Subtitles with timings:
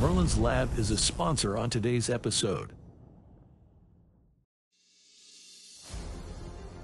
[0.00, 2.70] Merlin's Lab is a sponsor on today's episode.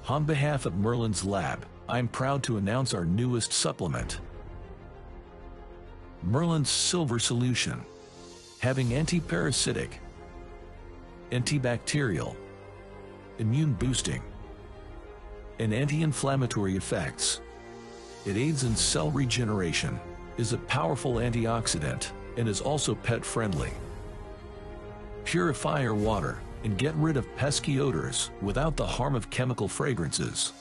[0.09, 4.19] On behalf of Merlin's Lab, I'm proud to announce our newest supplement.
[6.25, 7.85] Merlin's Silver Solution.
[8.59, 9.91] Having antiparasitic,
[11.31, 12.35] antibacterial,
[13.39, 14.23] immune boosting,
[15.61, 17.41] and anti-inflammatory effects.
[18.27, 20.01] It aids in cell regeneration,
[20.37, 23.71] is a powerful antioxidant, and is also pet-friendly.
[25.25, 30.53] Purify your water and get rid of pesky odors without the harm of chemical fragrances.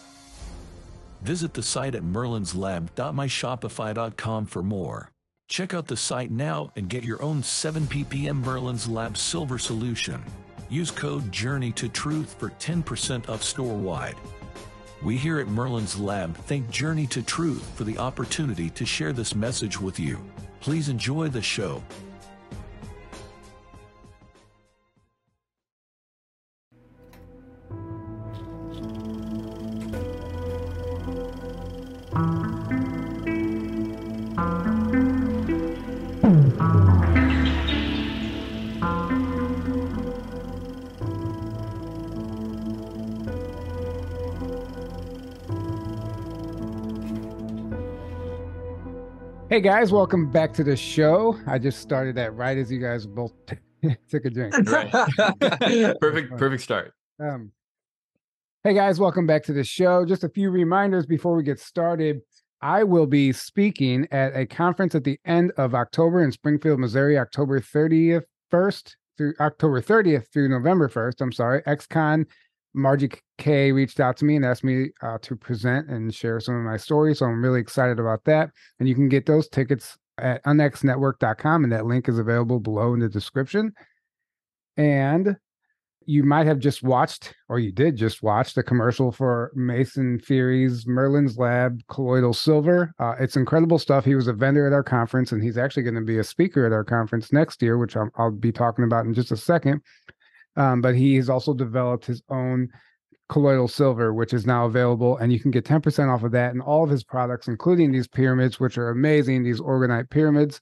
[1.22, 5.10] Visit the site at merlinslab.myshopify.com for more.
[5.48, 10.24] Check out the site now and get your own 7 ppm Merlin's Lab Silver Solution.
[10.70, 14.16] Use code Journey to Truth for 10% off store wide.
[15.04, 19.36] We here at Merlin's Lab thank Journey to Truth for the opportunity to share this
[19.36, 20.20] message with you.
[20.64, 21.84] Please enjoy the show.
[49.54, 51.40] Hey guys, welcome back to the show.
[51.46, 53.34] I just started that right as you guys both
[54.10, 54.56] took a drink.
[54.68, 54.90] Right.
[56.02, 56.92] perfect, perfect start.
[57.20, 57.52] Um,
[58.64, 60.06] hey guys, welcome back to the show.
[60.06, 62.22] Just a few reminders before we get started.
[62.62, 67.20] I will be speaking at a conference at the end of October in Springfield, Missouri,
[67.20, 71.22] October 30th, 1st through October 30th through November 1st.
[71.22, 72.26] I'm sorry, XCon
[72.74, 76.56] Margie Kay reached out to me and asked me uh, to present and share some
[76.56, 77.20] of my stories.
[77.20, 78.50] So I'm really excited about that.
[78.80, 83.00] And you can get those tickets at unxnetwork.com, and that link is available below in
[83.00, 83.74] the description.
[84.78, 85.36] And
[86.06, 90.86] you might have just watched, or you did just watch, the commercial for Mason Fury's
[90.86, 92.94] Merlin's Lab Colloidal Silver.
[93.00, 94.04] Uh, it's incredible stuff.
[94.04, 96.66] He was a vendor at our conference, and he's actually going to be a speaker
[96.66, 99.82] at our conference next year, which I'll, I'll be talking about in just a second.
[100.56, 102.70] Um, but he has also developed his own
[103.30, 106.62] colloidal silver, which is now available, and you can get 10% off of that and
[106.62, 110.62] all of his products, including these pyramids, which are amazing, these orgonite pyramids.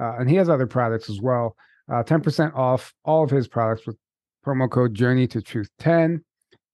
[0.00, 1.56] Uh, and he has other products as well.
[1.90, 3.96] Uh, 10% off all of his products with
[4.46, 6.22] promo code Journey to Truth 10.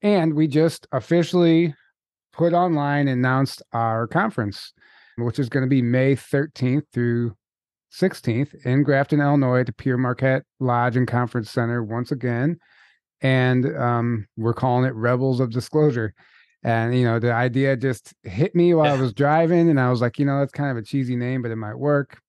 [0.03, 1.75] And we just officially
[2.33, 4.73] put online announced our conference,
[5.17, 7.37] which is going to be May 13th through
[7.93, 12.59] 16th in Grafton, Illinois, at the Pere Marquette Lodge and Conference Center once again.
[13.21, 16.15] And um, we're calling it Rebels of Disclosure.
[16.65, 18.95] And, you know, the idea just hit me while yeah.
[18.95, 19.69] I was driving.
[19.69, 21.79] And I was like, you know, that's kind of a cheesy name, but it might
[21.79, 22.21] work.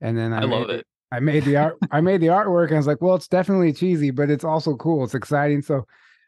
[0.00, 0.86] And then I, I love it.
[1.12, 1.78] I made the art.
[1.90, 4.74] I made the artwork, and I was like, "Well, it's definitely cheesy, but it's also
[4.74, 5.04] cool.
[5.04, 5.86] It's exciting." So,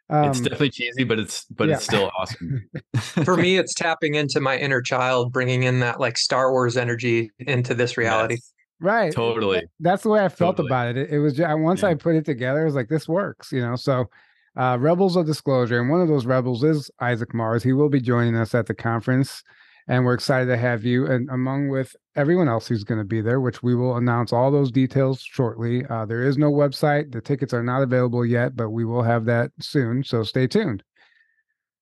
[0.09, 1.75] um, it's definitely cheesy, but it's but yeah.
[1.75, 2.71] it's still awesome.
[3.25, 7.31] For me, it's tapping into my inner child, bringing in that like Star Wars energy
[7.39, 8.35] into this reality.
[8.35, 8.53] Yes.
[8.81, 9.13] Right.
[9.13, 9.63] Totally.
[9.81, 10.69] That's the way I felt totally.
[10.69, 10.97] about it.
[10.97, 11.11] it.
[11.11, 11.89] It, was just, once yeah.
[11.89, 13.77] I put it together, I was like, this works, you know.
[13.77, 14.09] So,
[14.57, 17.63] uh, Rebels of Disclosure, and one of those rebels is Isaac Mars.
[17.63, 19.43] He will be joining us at the conference,
[19.87, 23.21] and we're excited to have you, and among with everyone else who's going to be
[23.21, 25.85] there, which we will announce all those details shortly.
[25.87, 29.25] Uh, there is no website; the tickets are not available yet, but we will have
[29.27, 30.03] that soon.
[30.03, 30.83] So stay tuned.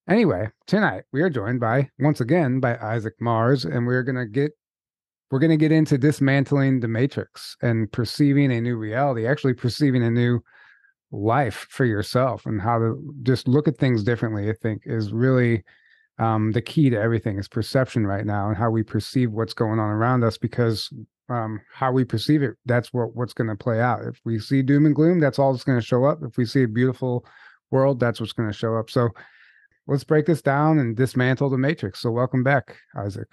[0.09, 4.27] Anyway, tonight we are joined by once again by Isaac Mars, and we're going to
[4.27, 4.53] get
[5.31, 10.03] we're going to get into dismantling the matrix and perceiving a new reality, actually perceiving
[10.03, 10.41] a new
[11.11, 14.49] life for yourself and how to just look at things differently.
[14.49, 15.65] I think is really
[16.19, 19.79] um, the key to everything is perception right now and how we perceive what's going
[19.79, 20.91] on around us because
[21.29, 24.05] um, how we perceive it, that's what, what's going to play out.
[24.05, 26.21] If we see doom and gloom, that's all that's going to show up.
[26.23, 27.27] If we see a beautiful
[27.71, 28.91] world, that's what's going to show up.
[28.91, 29.09] So
[29.87, 32.01] let's break this down and dismantle the matrix.
[32.01, 33.29] So welcome back, Isaac.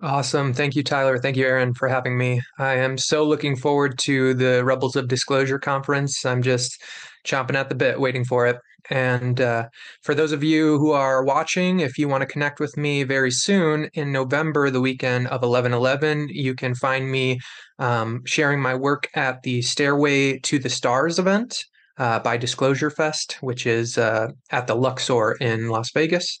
[0.00, 0.54] Awesome.
[0.54, 1.18] Thank you, Tyler.
[1.18, 2.40] Thank you, Aaron, for having me.
[2.58, 6.24] I am so looking forward to the Rebels of Disclosure conference.
[6.24, 6.80] I'm just
[7.26, 8.58] chomping at the bit, waiting for it.
[8.90, 9.68] And uh,
[10.02, 13.32] for those of you who are watching, if you want to connect with me very
[13.32, 17.40] soon in November, the weekend of 11 11, you can find me
[17.80, 21.64] um, sharing my work at the Stairway to the Stars event.
[21.98, 26.40] Uh, by Disclosure Fest, which is uh, at the Luxor in Las Vegas.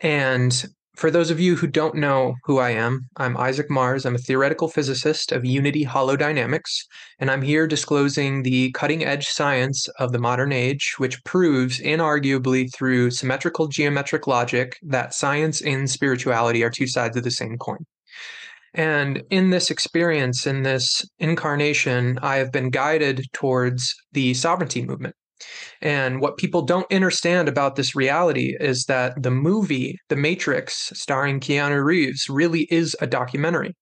[0.00, 0.64] And
[1.00, 4.04] for those of you who don't know who I am, I'm Isaac Mars.
[4.04, 6.84] I'm a theoretical physicist of unity holodynamics,
[7.18, 12.68] and I'm here disclosing the cutting edge science of the modern age, which proves inarguably
[12.74, 17.86] through symmetrical geometric logic that science and spirituality are two sides of the same coin.
[18.74, 25.16] And in this experience, in this incarnation, I have been guided towards the sovereignty movement.
[25.80, 31.40] And what people don't understand about this reality is that the movie, The Matrix, starring
[31.40, 33.74] Keanu Reeves, really is a documentary.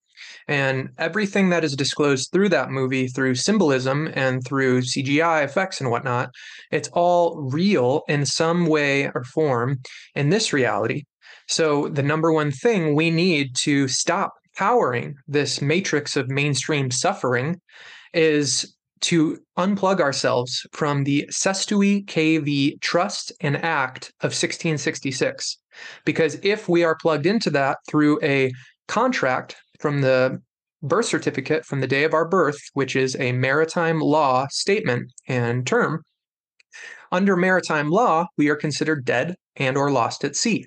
[0.46, 5.90] And everything that is disclosed through that movie, through symbolism and through CGI effects and
[5.90, 6.30] whatnot,
[6.70, 9.80] it's all real in some way or form
[10.14, 11.04] in this reality.
[11.48, 17.60] So, the number one thing we need to stop powering this matrix of mainstream suffering
[18.12, 25.58] is to unplug ourselves from the Cestui Que Vie Trust and Act of 1666.
[26.04, 28.52] Because if we are plugged into that through a
[28.86, 30.40] contract from the
[30.82, 35.66] birth certificate from the day of our birth, which is a maritime law statement and
[35.66, 36.02] term,
[37.10, 40.66] under maritime law, we are considered dead and or lost at sea.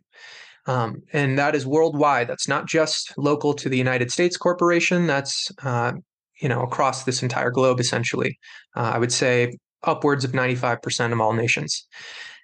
[0.68, 2.28] Um, and that is worldwide.
[2.28, 5.08] That's not just local to the United States Corporation.
[5.08, 5.94] That's uh,
[6.42, 8.38] you know across this entire globe essentially
[8.76, 9.52] uh, i would say
[9.84, 11.88] upwards of 95% of all nations.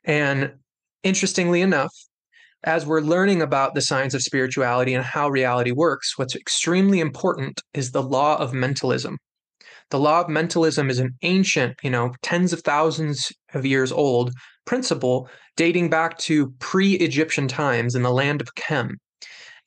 [0.05, 0.53] And
[1.03, 1.94] interestingly enough
[2.63, 7.61] as we're learning about the science of spirituality and how reality works what's extremely important
[7.73, 9.17] is the law of mentalism.
[9.89, 14.33] The law of mentalism is an ancient you know tens of thousands of years old
[14.65, 18.97] principle dating back to pre-egyptian times in the land of Kem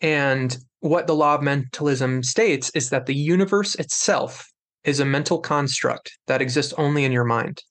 [0.00, 4.46] and what the law of mentalism states is that the universe itself
[4.84, 7.62] is a mental construct that exists only in your mind.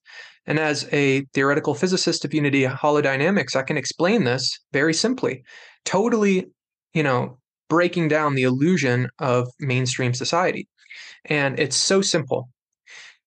[0.46, 5.44] And as a theoretical physicist of unity holodynamics, I can explain this very simply,
[5.86, 6.48] totally,
[6.94, 7.38] you know,
[7.68, 10.68] breaking down the illusion of mainstream society.
[11.26, 12.50] And it's so simple.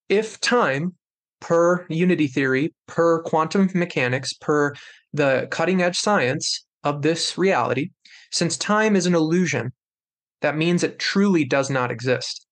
[0.09, 0.95] If time,
[1.39, 4.73] per unity theory, per quantum mechanics, per
[5.13, 7.91] the cutting edge science of this reality,
[8.33, 9.71] since time is an illusion,
[10.41, 12.45] that means it truly does not exist.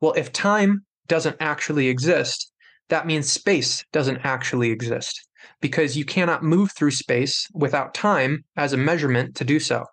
[0.00, 2.50] Well, if time doesn't actually exist,
[2.88, 5.28] that means space doesn't actually exist
[5.60, 9.84] because you cannot move through space without time as a measurement to do so.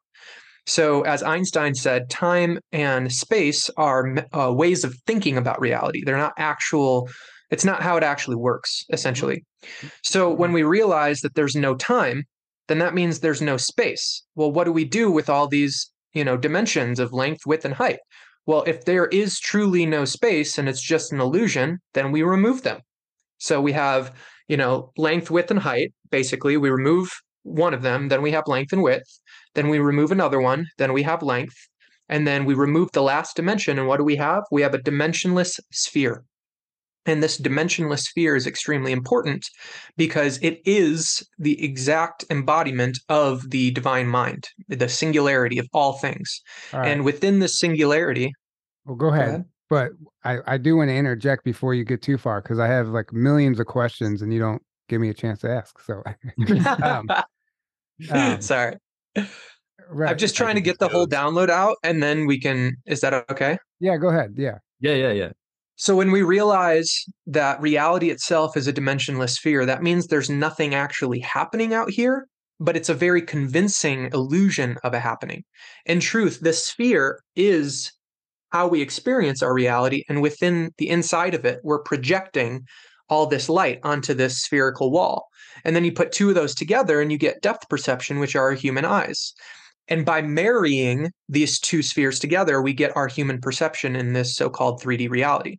[0.68, 6.02] So, as Einstein said, time and space are uh, ways of thinking about reality.
[6.04, 7.08] They're not actual,
[7.52, 9.44] it's not how it actually works, essentially.
[10.02, 12.24] So, when we realize that there's no time,
[12.68, 14.24] then that means there's no space.
[14.36, 17.74] Well, what do we do with all these, you know, dimensions of length, width, and
[17.74, 18.00] height?
[18.46, 22.64] Well, if there is truly no space and it's just an illusion, then we remove
[22.64, 22.80] them.
[23.38, 24.16] So we have,
[24.48, 25.94] you know, length, width, and height.
[26.12, 27.12] Basically, we remove
[27.44, 29.20] one of them, then we have length and width.
[29.54, 31.56] Then we remove another one, then we have length.
[32.08, 33.80] And then we remove the last dimension.
[33.80, 34.44] And what do we have?
[34.52, 36.24] We have a dimensionless sphere.
[37.06, 39.46] And this dimensionless sphere is extremely important
[39.98, 46.42] because it is the exact embodiment of the divine mind, the singularity of all things.
[46.74, 46.88] Right.
[46.88, 48.32] And within this singularity.
[48.86, 49.26] Well, go ahead.
[49.26, 49.46] Go ahead.
[49.68, 49.92] But
[50.24, 53.12] I, I do want to interject before you get too far because I have like
[53.12, 55.80] millions of questions and you don't give me a chance to ask.
[55.82, 56.04] So,
[56.84, 57.10] um,
[58.12, 58.78] um, sorry.
[59.90, 60.10] Right.
[60.10, 62.76] I'm just trying to get the whole download out and then we can.
[62.86, 63.58] Is that okay?
[63.80, 64.34] Yeah, go ahead.
[64.38, 64.58] Yeah.
[64.80, 65.32] Yeah, yeah, yeah.
[65.78, 70.74] So when we realize that reality itself is a dimensionless sphere, that means there's nothing
[70.74, 72.28] actually happening out here,
[72.62, 75.44] but it's a very convincing illusion of a happening.
[75.86, 77.92] In truth, the sphere is
[78.52, 82.66] how we experience our reality, and within the inside of it, we're projecting
[83.10, 85.28] all this light onto this spherical wall.
[85.66, 88.44] And then you put two of those together and you get depth perception, which are
[88.44, 89.34] our human eyes.
[89.88, 94.50] And by marrying these two spheres together, we get our human perception in this so
[94.50, 95.58] called 3D reality.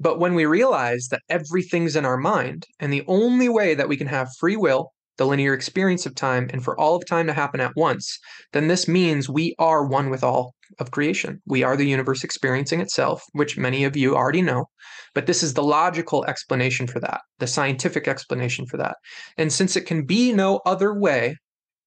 [0.00, 3.96] But when we realize that everything's in our mind, and the only way that we
[3.96, 7.32] can have free will, the linear experience of time, and for all of time to
[7.32, 8.18] happen at once,
[8.52, 11.42] then this means we are one with all of creation.
[11.46, 14.66] We are the universe experiencing itself, which many of you already know.
[15.14, 18.96] But this is the logical explanation for that, the scientific explanation for that.
[19.36, 21.36] And since it can be no other way,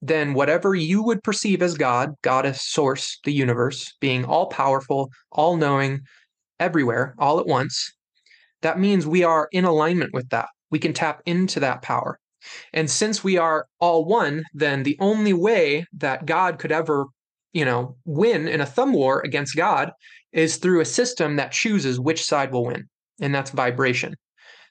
[0.01, 5.56] then whatever you would perceive as God, goddess, source, the universe, being all powerful, all
[5.56, 6.01] knowing,
[6.60, 7.91] everywhere, all at once,
[8.62, 10.48] that means we are in alignment with that.
[10.70, 12.20] We can tap into that power.
[12.74, 17.06] And since we are all one, then the only way that God could ever,
[17.53, 19.91] you know, win in a thumb war against God
[20.32, 22.88] is through a system that chooses which side will win,
[23.20, 24.15] and that's vibration.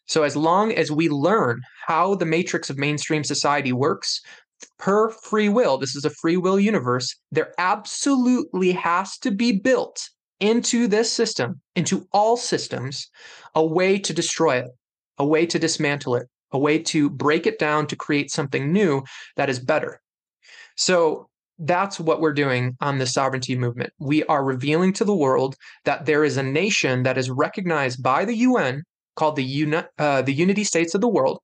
[0.06, 4.20] So as long as we learn how the matrix of mainstream society works,
[4.78, 10.08] per free will, this is a free will universe, there absolutely has to be built
[10.40, 13.08] into this system, into all systems,
[13.54, 14.70] a way to destroy it,
[15.18, 19.02] a way to dismantle it, a way to break it down to create something new
[19.36, 20.00] that is better.
[20.76, 21.28] So
[21.58, 23.92] that's what we're doing on the sovereignty movement.
[23.98, 28.24] We are revealing to the world that there is a nation that is recognized by
[28.24, 28.82] the UN
[29.14, 31.40] called the, Uni- uh, the Unity States of the World.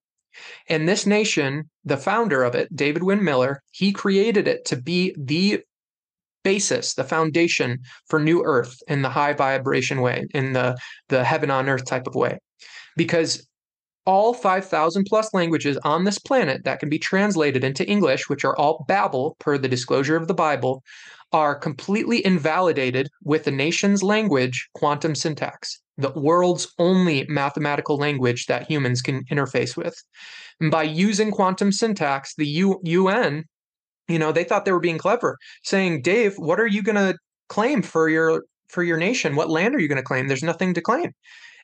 [0.69, 5.15] And this nation, the founder of it, David Wynn Miller, he created it to be
[5.19, 5.63] the
[6.47, 10.77] basis, the foundation for New Earth in the high vibration way, in the,
[11.09, 12.39] the heaven on earth type of way.
[12.97, 13.45] Because
[14.07, 18.57] all 5,000 plus languages on this planet that can be translated into English, which are
[18.57, 20.85] all Babel per the disclosure of the Bible,
[21.33, 28.71] are completely invalidated with the nation's language, quantum syntax, the world's only mathematical language that
[28.71, 30.01] humans can interface with.
[30.61, 33.47] And by using quantum syntax, the U- UN,
[34.09, 37.17] you know, they thought they were being clever, saying, Dave, what are you going to
[37.49, 39.37] claim for your for your nation?
[39.37, 40.29] What land are you going to claim?
[40.29, 41.13] There's nothing to claim.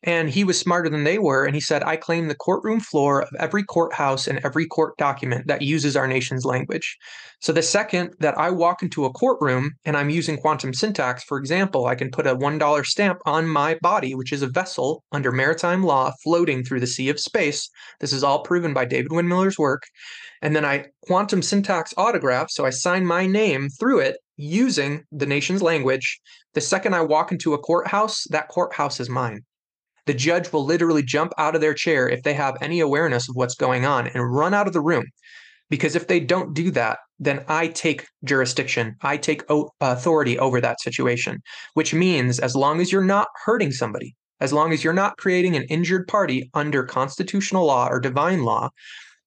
[0.05, 1.45] And he was smarter than they were.
[1.45, 5.47] And he said, I claim the courtroom floor of every courthouse and every court document
[5.47, 6.97] that uses our nation's language.
[7.41, 11.39] So the second that I walk into a courtroom and I'm using quantum syntax, for
[11.39, 15.31] example, I can put a $1 stamp on my body, which is a vessel under
[15.31, 17.71] maritime law floating through the sea of space.
[18.01, 19.85] This is all proven by David Wynn Miller's work.
[20.43, 22.51] And then I quantum syntax autograph.
[22.51, 26.21] So I sign my name through it using the nation's language.
[26.55, 29.43] The second I walk into a courthouse, that courthouse is mine
[30.07, 33.37] the judge will literally jump out of their chair if they have any awareness of
[33.37, 35.05] what's going on and run out of the room.
[35.71, 39.45] Because if they don't do that, then I take jurisdiction, I take
[39.81, 41.41] authority over that situation,
[41.75, 45.57] which means as long as you're not hurting somebody, as long as you're not creating
[45.57, 48.71] an injured party under constitutional law or divine law,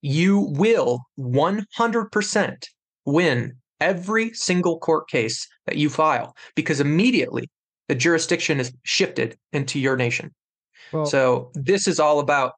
[0.06, 2.64] you will 100%
[3.06, 7.50] win every single court case that you file because immediately
[7.88, 10.30] the jurisdiction is shifted into your nation.
[10.94, 12.52] Well, so this is all about,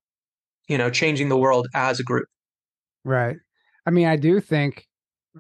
[0.68, 2.28] you know, changing the world as a group.
[3.06, 3.38] Right.
[3.86, 4.86] I mean, I do think,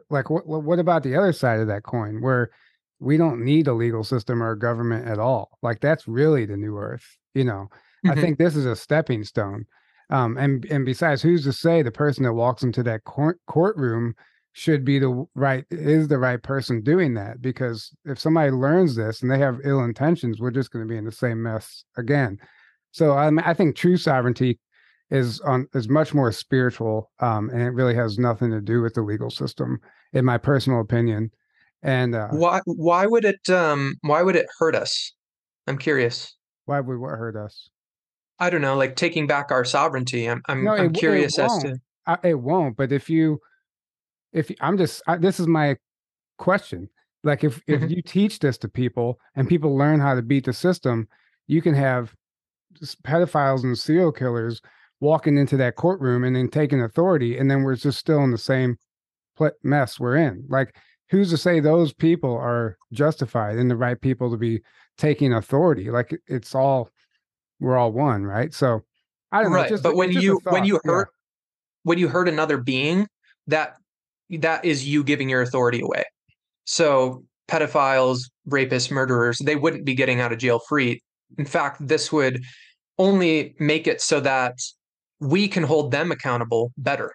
[0.09, 2.51] like, what what about the other side of that coin, where
[2.99, 5.57] we don't need a legal system or a government at all?
[5.61, 7.17] Like, that's really the new Earth.
[7.33, 7.67] You know,
[8.05, 8.11] mm-hmm.
[8.11, 9.65] I think this is a stepping stone.
[10.09, 14.15] Um, and and besides, who's to say the person that walks into that court, courtroom
[14.53, 17.41] should be the right is the right person doing that?
[17.41, 20.97] Because if somebody learns this and they have ill intentions, we're just going to be
[20.97, 22.39] in the same mess again.
[22.91, 24.59] So um, I think true sovereignty
[25.11, 28.93] is on is much more spiritual, um, and it really has nothing to do with
[28.93, 29.79] the legal system,
[30.13, 31.31] in my personal opinion.
[31.83, 35.13] And uh, why why would it um why would it hurt us?
[35.67, 36.35] I'm curious.
[36.65, 37.69] Why would what hurt us?
[38.39, 40.29] I don't know, like taking back our sovereignty.
[40.29, 41.79] I'm I'm, no, I'm curious as to.
[42.05, 42.77] I, it won't.
[42.77, 43.39] But if you,
[44.31, 45.77] if I'm just I, this is my
[46.37, 46.89] question.
[47.23, 47.89] Like if if mm-hmm.
[47.89, 51.07] you teach this to people and people learn how to beat the system,
[51.47, 52.13] you can have
[53.03, 54.61] pedophiles and serial killers
[54.99, 58.37] walking into that courtroom and then taking authority, and then we're just still in the
[58.37, 58.77] same
[59.63, 60.43] mess we're in.
[60.47, 60.75] Like,
[61.09, 64.61] who's to say those people are justified and the right people to be
[64.97, 65.91] taking authority?
[65.91, 66.89] Like, it's all
[67.59, 68.53] we're all one, right?
[68.53, 68.83] So,
[69.31, 69.63] I don't right.
[69.63, 69.69] know.
[69.69, 71.83] Just, but when you when you hurt yeah.
[71.83, 73.07] when you hurt another being,
[73.47, 73.75] that
[74.29, 76.03] that is you giving your authority away.
[76.65, 81.01] So pedophiles, rapists, murderers, they wouldn't be getting out of jail free.
[81.37, 82.43] In fact, this would
[82.97, 84.55] only make it so that
[85.19, 87.13] we can hold them accountable better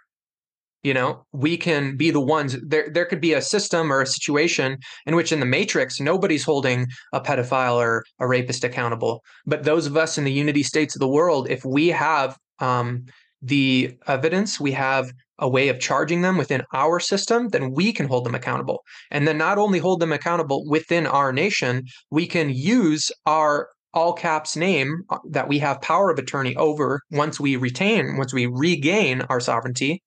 [0.83, 4.07] you know we can be the ones there there could be a system or a
[4.07, 9.65] situation in which in the matrix nobody's holding a pedophile or a rapist accountable but
[9.65, 13.05] those of us in the unity states of the world if we have um,
[13.41, 18.07] the evidence we have a way of charging them within our system then we can
[18.07, 22.51] hold them accountable and then not only hold them accountable within our nation we can
[22.51, 27.57] use our all caps name uh, that we have power of attorney over once we
[27.57, 30.03] retain, once we regain our sovereignty.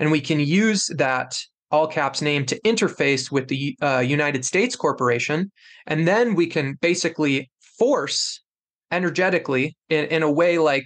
[0.00, 1.38] And we can use that
[1.70, 5.52] all caps name to interface with the uh, United States Corporation.
[5.86, 8.40] And then we can basically force
[8.90, 10.82] energetically in, in a way like,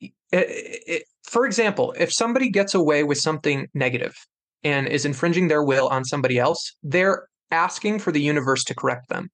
[0.00, 4.14] it, it, for example, if somebody gets away with something negative
[4.62, 9.08] and is infringing their will on somebody else, they're asking for the universe to correct
[9.08, 9.30] them.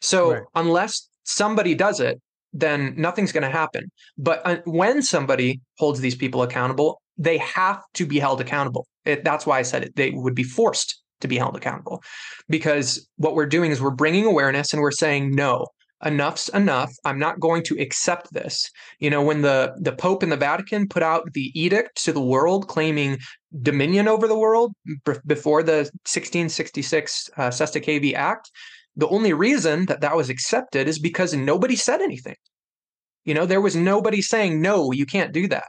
[0.00, 0.42] So right.
[0.54, 2.20] unless somebody does it,
[2.52, 3.90] then nothing's going to happen.
[4.16, 8.86] But uh, when somebody holds these people accountable, they have to be held accountable.
[9.04, 9.96] It, that's why I said it.
[9.96, 12.02] They would be forced to be held accountable
[12.48, 15.66] because what we're doing is we're bringing awareness and we're saying, no,
[16.04, 16.92] enough's enough.
[17.04, 18.70] I'm not going to accept this.
[19.00, 22.20] You know, when the, the Pope and the Vatican put out the edict to the
[22.20, 23.18] world claiming
[23.62, 24.72] dominion over the world
[25.04, 28.50] b- before the 1666 uh, Que Act,
[28.96, 32.36] the only reason that that was accepted is because nobody said anything.
[33.24, 35.66] You know, there was nobody saying, no, you can't do that.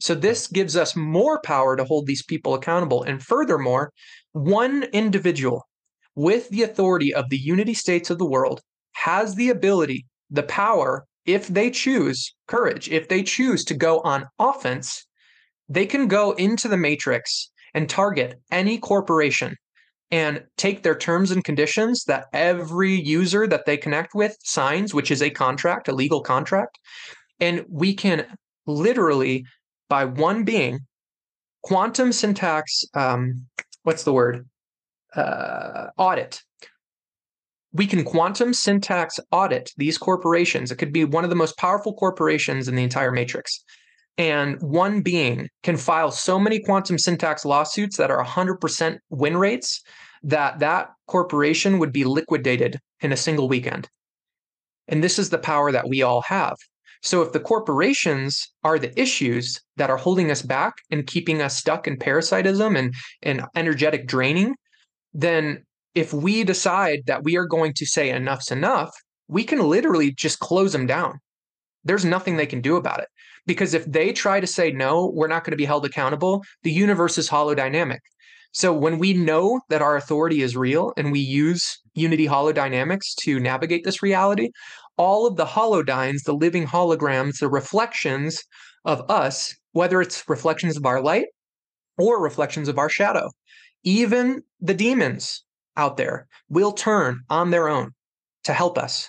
[0.00, 3.02] So this gives us more power to hold these people accountable.
[3.02, 3.92] And furthermore,
[4.32, 5.66] one individual
[6.14, 8.60] with the authority of the unity states of the world
[8.92, 14.26] has the ability, the power, if they choose courage, if they choose to go on
[14.38, 15.06] offense,
[15.68, 19.54] they can go into the matrix and target any corporation
[20.10, 25.10] and take their terms and conditions that every user that they connect with signs, which
[25.10, 26.78] is a contract, a legal contract.
[27.40, 28.24] And we can
[28.66, 29.44] literally,
[29.88, 30.80] by one being,
[31.62, 33.46] quantum syntax, um,
[33.82, 34.48] what's the word?
[35.14, 36.42] Uh, audit.
[37.72, 40.70] We can quantum syntax audit these corporations.
[40.70, 43.62] It could be one of the most powerful corporations in the entire matrix
[44.18, 49.80] and one being can file so many quantum syntax lawsuits that are 100% win rates
[50.24, 53.88] that that corporation would be liquidated in a single weekend
[54.88, 56.56] and this is the power that we all have
[57.02, 61.56] so if the corporations are the issues that are holding us back and keeping us
[61.56, 64.54] stuck in parasitism and, and energetic draining
[65.14, 65.64] then
[65.94, 68.90] if we decide that we are going to say enough's enough
[69.28, 71.18] we can literally just close them down.
[71.84, 73.08] There's nothing they can do about it.
[73.46, 76.72] Because if they try to say no we're not going to be held accountable the
[76.72, 77.98] universe is holodynamic.
[78.52, 83.38] So when we know that our authority is real and we use unity holodynamics to
[83.38, 84.50] navigate this reality
[84.98, 88.42] all of the holodynes the living holograms the reflections
[88.84, 91.26] of us whether it's reflections of our light
[91.96, 93.30] or reflections of our shadow
[93.84, 95.44] even the demons
[95.76, 97.90] out there will turn on their own
[98.44, 99.08] to help us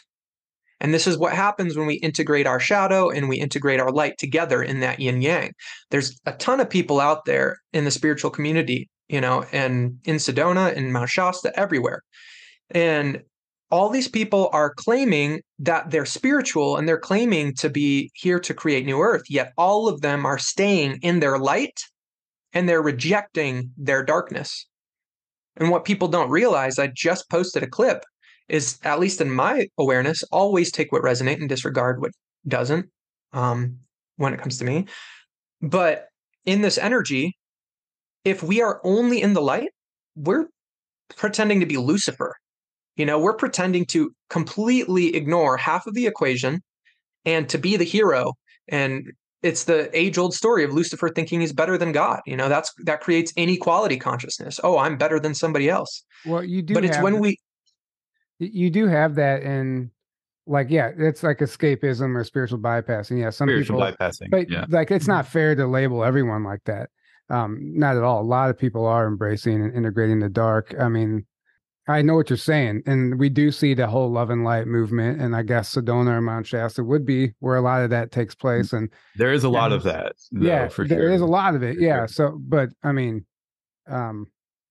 [0.80, 4.18] and this is what happens when we integrate our shadow and we integrate our light
[4.18, 5.52] together in that yin yang.
[5.92, 10.16] There's a ton of people out there in the spiritual community, you know, and in
[10.16, 12.02] Sedona, in Mount Shasta, everywhere.
[12.72, 13.22] And
[13.72, 18.54] all these people are claiming that they're spiritual and they're claiming to be here to
[18.54, 21.80] create new earth, yet all of them are staying in their light
[22.54, 24.66] and they're rejecting their darkness.
[25.58, 28.04] And what people don't realize, I just posted a clip
[28.50, 32.12] is at least in my awareness always take what resonate and disregard what
[32.48, 32.88] doesn't
[33.32, 33.78] um,
[34.18, 34.86] when it comes to me
[35.62, 36.08] but
[36.46, 37.38] in this energy
[38.26, 39.70] if we are only in the light
[40.16, 40.48] we're
[41.16, 42.36] pretending to be lucifer
[43.00, 46.62] you know we're pretending to completely ignore half of the equation
[47.26, 48.34] and to be the hero
[48.68, 52.50] and it's the age old story of lucifer thinking he's better than god you know
[52.50, 54.60] that's that creates inequality consciousness.
[54.64, 56.04] Oh i'm better than somebody else.
[56.26, 57.40] Well you do but it's when we
[58.38, 59.92] you do have that in
[60.46, 63.20] like yeah it's like escapism or spiritual bypassing.
[63.20, 64.66] Yeah some spiritual people bypassing but yeah.
[64.68, 66.90] like it's not fair to label everyone like that.
[67.30, 68.22] Um not at all.
[68.22, 70.76] A lot of people are embracing and integrating the dark.
[70.78, 71.26] I mean
[71.90, 75.20] i know what you're saying and we do see the whole love and light movement
[75.22, 78.34] and i guess sedona or mount shasta would be where a lot of that takes
[78.36, 81.26] place and there is a lot of that though, yeah for there sure is a
[81.26, 82.08] lot of it For yeah sure.
[82.08, 83.26] so but i mean
[83.90, 84.28] um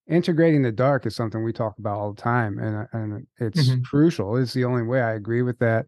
[0.09, 3.69] integrating the dark is something we talk about all the time and uh, and it's
[3.69, 3.85] Mhm.
[3.85, 5.85] crucial it's the only way i agree with that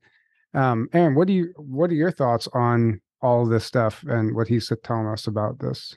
[0.53, 4.35] um aaron what do you what are your thoughts on all of this stuff and
[4.35, 5.97] what he's telling us about this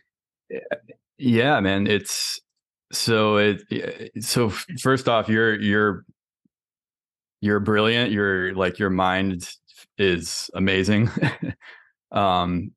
[1.18, 1.88] Yeah, man.
[1.88, 2.40] It's
[2.94, 3.64] so it
[4.22, 6.06] so first off, you're you're
[7.42, 8.12] you're brilliant.
[8.12, 9.50] You're like your mind
[9.98, 11.10] is amazing.
[12.12, 12.72] um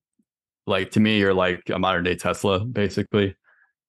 [0.66, 3.36] like to me, you're like a modern day Tesla, basically.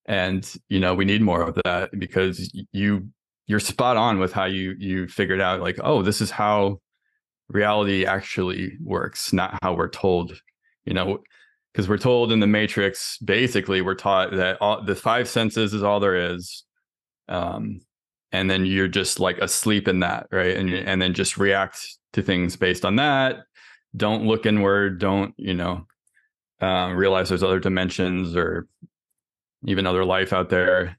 [0.05, 3.07] And you know, we need more of that because you
[3.47, 6.79] you're spot on with how you you figured out like, oh, this is how
[7.49, 10.39] reality actually works, not how we're told.
[10.85, 11.19] You know,
[11.77, 15.83] because we're told in the matrix basically we're taught that all the five senses is
[15.83, 16.63] all there is
[17.29, 17.79] um
[18.31, 20.57] and then you're just like asleep in that right?
[20.57, 21.79] And and then just react
[22.13, 23.43] to things based on that.
[23.95, 24.99] Don't look inward.
[24.99, 25.85] Don't you know
[26.61, 28.67] um, realize there's other dimensions or
[29.65, 30.97] even other life out there.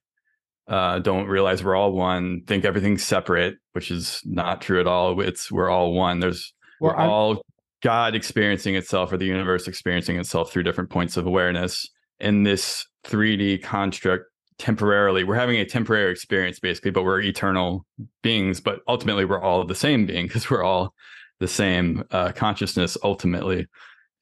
[0.68, 2.44] Uh, don't realize we're all one.
[2.46, 5.20] Think everything's separate which is not true at all.
[5.20, 6.20] It's we're all one.
[6.20, 7.42] There's Well, we're I'm- all
[7.82, 11.88] God experiencing itself or the universe experiencing itself through different points of awareness
[12.20, 14.24] in this 3D construct
[14.58, 15.24] temporarily.
[15.24, 17.86] We're having a temporary experience basically, but we're eternal
[18.22, 18.60] beings.
[18.60, 20.94] But ultimately, we're all the same being because we're all
[21.38, 23.66] the same uh, consciousness ultimately.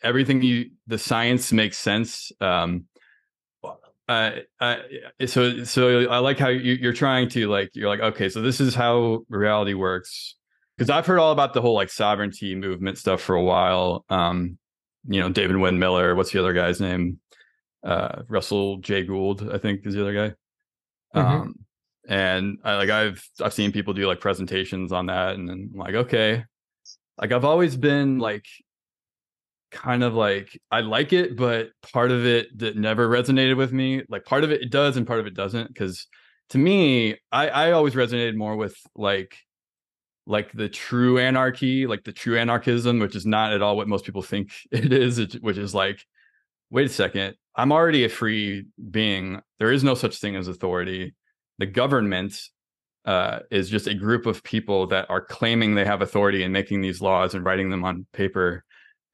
[0.03, 2.31] Everything you, the science makes sense.
[2.41, 2.85] Um,
[4.09, 4.31] uh,
[5.27, 8.61] so, so I like how you, you're trying to like, you're like, okay, so this
[8.61, 10.37] is how reality works
[10.77, 14.05] because I've heard all about the whole like sovereignty movement stuff for a while.
[14.09, 14.59] Um,
[15.09, 16.15] you know, David Wynn Miller.
[16.15, 17.21] What's the other guy's name?
[17.85, 19.05] Uh, Russell J.
[19.05, 20.35] Gould, I think, is the other guy.
[21.15, 21.25] Mhm.
[21.25, 21.55] Um,
[22.09, 25.79] and I like I've I've seen people do like presentations on that, and then I'm
[25.79, 26.45] like, okay,
[27.19, 28.45] like I've always been like
[29.71, 34.03] kind of like I like it, but part of it that never resonated with me.
[34.09, 35.69] Like part of it, it does, and part of it doesn't.
[35.69, 36.07] Because
[36.51, 39.37] to me, I I always resonated more with like
[40.27, 44.05] like the true anarchy, like the true anarchism, which is not at all what most
[44.05, 46.05] people think it is, which is like,
[46.71, 49.41] wait a second, I'm already a free being.
[49.59, 51.15] There is no such thing as authority.
[51.59, 52.39] The government
[53.05, 56.81] uh, is just a group of people that are claiming they have authority and making
[56.81, 58.65] these laws and writing them on paper.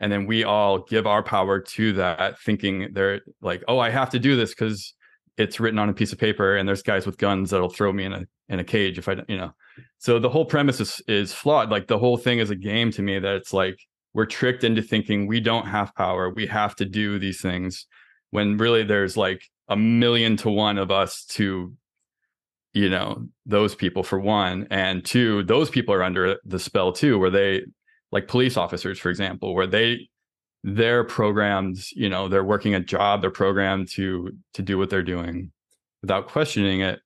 [0.00, 4.10] And then we all give our power to that, thinking they're like, oh, I have
[4.10, 4.94] to do this because
[5.36, 8.04] it's written on a piece of paper and there's guys with guns that'll throw me
[8.04, 9.52] in a in a cage if I you know.
[9.98, 11.70] So the whole premise is is flawed.
[11.70, 13.78] Like the whole thing is a game to me that it's like
[14.14, 16.30] we're tricked into thinking we don't have power.
[16.30, 17.86] We have to do these things
[18.30, 21.72] when really there's like a million to one of us to
[22.74, 27.18] you know those people for one and two those people are under the spell too
[27.18, 27.62] where they
[28.10, 30.08] like police officers for example where they
[30.64, 35.02] they're programmed you know they're working a job they're programmed to to do what they're
[35.02, 35.50] doing
[36.02, 37.00] without questioning it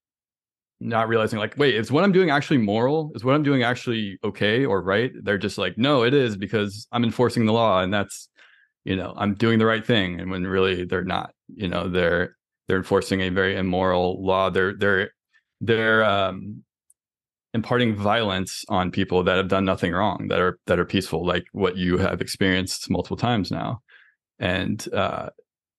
[0.78, 3.10] not realizing like wait is what i'm doing actually moral?
[3.14, 5.10] Is what i'm doing actually okay or right?
[5.22, 8.28] They're just like no it is because i'm enforcing the law and that's
[8.84, 10.20] you know i'm doing the right thing.
[10.20, 12.36] And when really they're not you know they're
[12.68, 14.50] they're enforcing a very immoral law.
[14.50, 15.10] They're they're
[15.60, 16.62] they're um
[17.56, 21.46] imparting violence on people that have done nothing wrong that are that are peaceful like
[21.52, 23.80] what you have experienced multiple times now.
[24.38, 25.30] And uh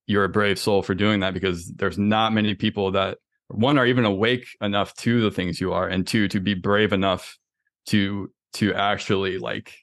[0.07, 3.85] you're a brave soul for doing that because there's not many people that one are
[3.85, 7.37] even awake enough to the things you are and two to be brave enough
[7.85, 9.75] to to actually like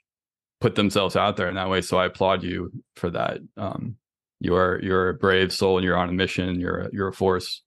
[0.60, 1.80] put themselves out there in that way.
[1.80, 3.38] So i applaud you for that.
[3.56, 3.96] Um
[4.40, 6.58] you're you're a brave soul and you're on a mission.
[6.58, 7.62] You're a, you're a force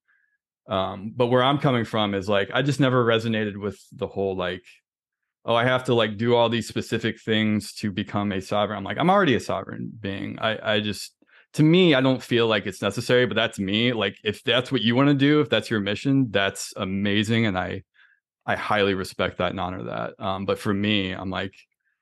[0.67, 4.35] um but where i'm coming from is like i just never resonated with the whole
[4.35, 4.63] like
[5.45, 8.83] oh i have to like do all these specific things to become a sovereign i'm
[8.83, 11.13] like i'm already a sovereign being i i just
[11.53, 13.91] to me, I don't feel like it's necessary, but that's me.
[13.93, 17.47] Like if that's what you want to do, if that's your mission, that's amazing.
[17.47, 17.83] And I
[18.45, 20.13] I highly respect that and honor that.
[20.19, 21.55] Um, but for me, I'm like,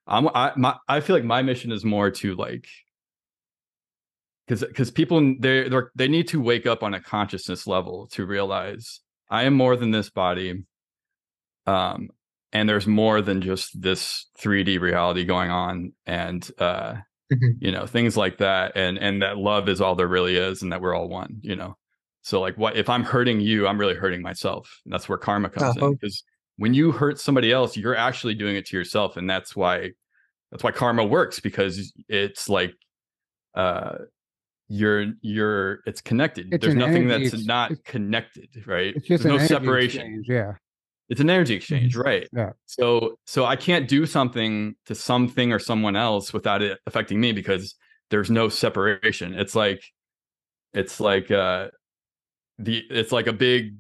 [0.08, 2.68] I'm I my I feel like my mission is more to like
[4.48, 9.00] because because people they they need to wake up on a consciousness level to realize
[9.30, 10.64] I am more than this body.
[11.66, 12.10] Um,
[12.54, 15.94] and there's more than just this 3D reality going on.
[16.06, 16.96] And uh
[17.32, 17.48] mm-hmm.
[17.60, 20.72] you know things like that and and that love is all there really is and
[20.72, 21.76] that we're all one you know
[22.22, 25.50] so like what if i'm hurting you i'm really hurting myself and that's where karma
[25.50, 25.88] comes uh-huh.
[25.88, 26.24] in because
[26.58, 29.90] when you hurt somebody else you're actually doing it to yourself and that's why
[30.52, 32.74] that's why karma works because it's like
[33.56, 33.96] uh
[34.68, 39.42] you're you're it's connected it's there's nothing that's ex- not connected right it's just there's
[39.42, 40.54] no separation exchange, yeah
[41.10, 42.02] it's an energy exchange, mm-hmm.
[42.02, 42.28] right?
[42.34, 42.52] Yeah.
[42.66, 47.32] So so I can't do something to something or someone else without it affecting me
[47.32, 47.76] because
[48.10, 49.34] there's no separation.
[49.34, 49.84] It's like
[50.74, 51.68] it's like uh
[52.58, 53.76] the it's like a big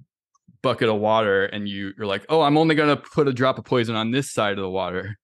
[0.62, 3.58] bucket of water and you you're like, "Oh, I'm only going to put a drop
[3.58, 5.18] of poison on this side of the water."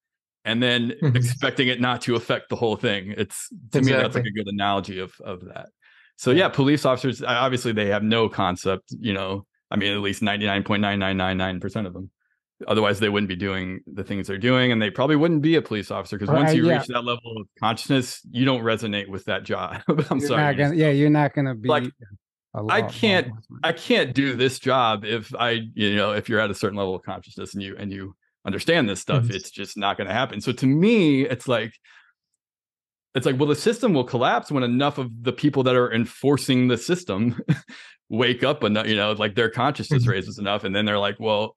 [0.43, 1.15] And then mm-hmm.
[1.15, 3.13] expecting it not to affect the whole thing.
[3.15, 3.91] It's to exactly.
[3.91, 5.67] me that's like a good analogy of of that.
[6.15, 10.21] So yeah, police officers obviously they have no concept, you know, I mean, at least
[10.21, 12.11] 99.9999% of them.
[12.67, 15.61] Otherwise, they wouldn't be doing the things they're doing, and they probably wouldn't be a
[15.61, 16.77] police officer because once you yeah.
[16.77, 19.81] reach that level of consciousness, you don't resonate with that job.
[19.87, 20.55] I'm you're sorry.
[20.55, 21.85] Gonna, yeah, you're not going to be like.
[22.53, 23.29] I can't.
[23.63, 26.93] I can't do this job if I, you know, if you're at a certain level
[26.93, 28.13] of consciousness and you and you
[28.45, 29.35] understand this stuff, mm-hmm.
[29.35, 30.41] it's just not going to happen.
[30.41, 31.73] So to me, it's like
[33.15, 36.67] it's like well the system will collapse when enough of the people that are enforcing
[36.67, 37.39] the system
[38.09, 40.11] wake up enough you know like their consciousness mm-hmm.
[40.11, 41.55] raises enough and then they're like well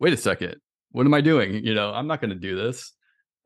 [0.00, 0.56] wait a second
[0.92, 2.92] what am i doing you know i'm not going to do this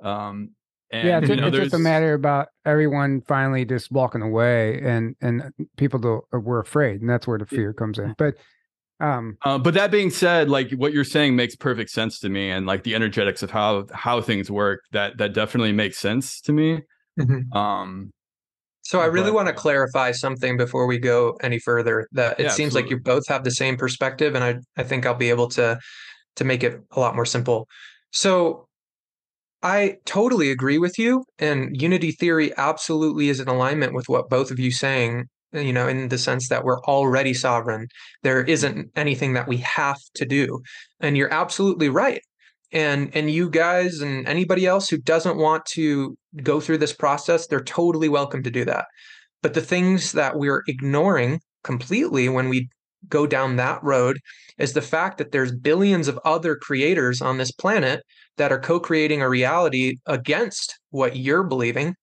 [0.02, 0.50] um
[0.90, 4.80] and, yeah it's, you know, it's just a matter about everyone finally just walking away
[4.80, 5.42] and and
[5.76, 8.34] people do, uh, were afraid and that's where the fear comes in but
[9.00, 12.50] um uh, but that being said like what you're saying makes perfect sense to me
[12.50, 16.52] and like the energetics of how how things work that that definitely makes sense to
[16.52, 16.80] me
[17.18, 17.56] Mm-hmm.
[17.56, 18.12] Um,
[18.82, 22.08] so I really but, want to clarify something before we go any further.
[22.12, 22.82] That it yeah, seems absolutely.
[22.82, 25.78] like you both have the same perspective, and I I think I'll be able to
[26.36, 27.68] to make it a lot more simple.
[28.12, 28.66] So
[29.62, 34.50] I totally agree with you, and unity theory absolutely is in alignment with what both
[34.50, 35.26] of you saying.
[35.54, 37.88] Uh, you know, in the sense that we're already sovereign,
[38.22, 38.98] there isn't mm-hmm.
[38.98, 40.60] anything that we have to do,
[41.00, 42.22] and you're absolutely right.
[42.72, 47.46] And and you guys and anybody else who doesn't want to go through this process
[47.46, 48.86] they're totally welcome to do that.
[49.42, 52.68] But the things that we're ignoring completely when we
[53.08, 54.18] go down that road
[54.58, 58.02] is the fact that there's billions of other creators on this planet
[58.36, 61.94] that are co-creating a reality against what you're believing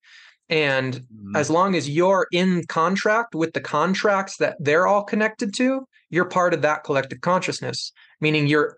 [0.49, 1.35] And Mhm.
[1.35, 6.25] as long as you're in contract with the contracts that they're all connected to, you're
[6.29, 8.77] part of that collective consciousness, meaning you're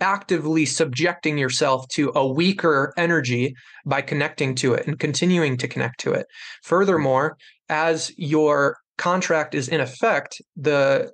[0.00, 3.54] actively subjecting yourself to a weaker energy
[3.86, 6.26] by connecting to it and continuing to connect to it.
[6.64, 7.36] Furthermore,
[7.68, 11.10] as your contract is in effect, the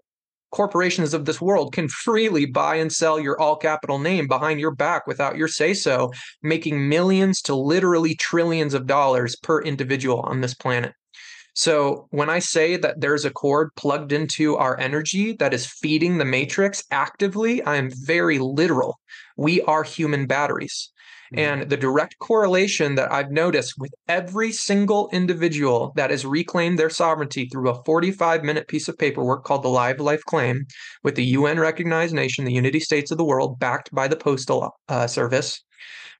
[0.50, 4.74] corporations of this world can freely buy and sell your all capital name behind your
[4.74, 6.10] back without your say so,
[6.42, 10.94] making millions to literally trillions of dollars per individual on this planet.
[11.61, 16.16] So, when I say that there's a cord plugged into our energy that is feeding
[16.16, 18.99] the matrix actively, I am very literal.
[19.37, 20.90] We are human batteries.
[21.35, 26.88] And the direct correlation that I've noticed with every single individual that has reclaimed their
[26.88, 30.64] sovereignty through a 45 minute piece of paperwork called the Live Life Claim
[31.05, 34.75] with the UN recognized nation, the Unity States of the World, backed by the Postal
[34.88, 35.62] uh, Service.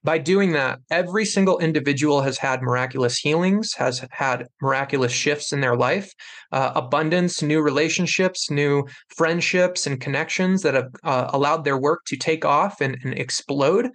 [0.03, 5.61] By doing that, every single individual has had miraculous healings, has had miraculous shifts in
[5.61, 6.11] their life,
[6.51, 12.17] uh, abundance, new relationships, new friendships, and connections that have uh, allowed their work to
[12.17, 13.89] take off and, and explode.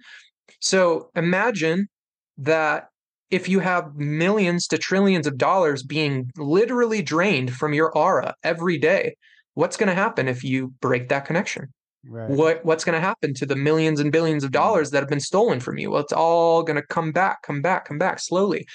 [0.61, 1.87] So imagine
[2.37, 2.87] that
[3.29, 8.77] if you have millions to trillions of dollars being literally drained from your aura every
[8.77, 9.15] day,
[9.55, 11.73] what's going to happen if you break that connection?
[12.05, 12.29] Right.
[12.29, 15.19] What what's going to happen to the millions and billions of dollars that have been
[15.19, 15.91] stolen from you?
[15.91, 18.65] Well, it's all going to come back, come back, come back slowly.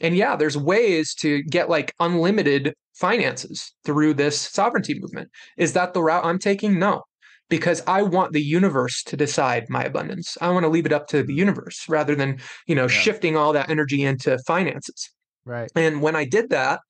[0.00, 5.30] And yeah, there's ways to get like unlimited finances through this sovereignty movement.
[5.56, 6.78] Is that the route I'm taking?
[6.78, 7.02] No
[7.52, 10.38] because I want the universe to decide my abundance.
[10.40, 11.36] I want to leave it up to the mm.
[11.36, 12.88] universe rather than, you know, Yeah.
[12.88, 15.10] shifting all that energy into finances.
[15.44, 15.70] Right.
[15.76, 16.80] And when I did that,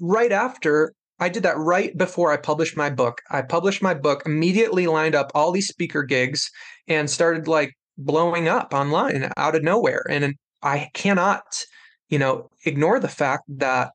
[0.00, 3.22] right after I did that right before I published my book.
[3.30, 6.50] I published my book, immediately lined up all these speaker gigs
[6.88, 10.04] and started like blowing up online out of nowhere.
[10.10, 11.64] And I cannot,
[12.08, 13.92] you know, ignore the fact that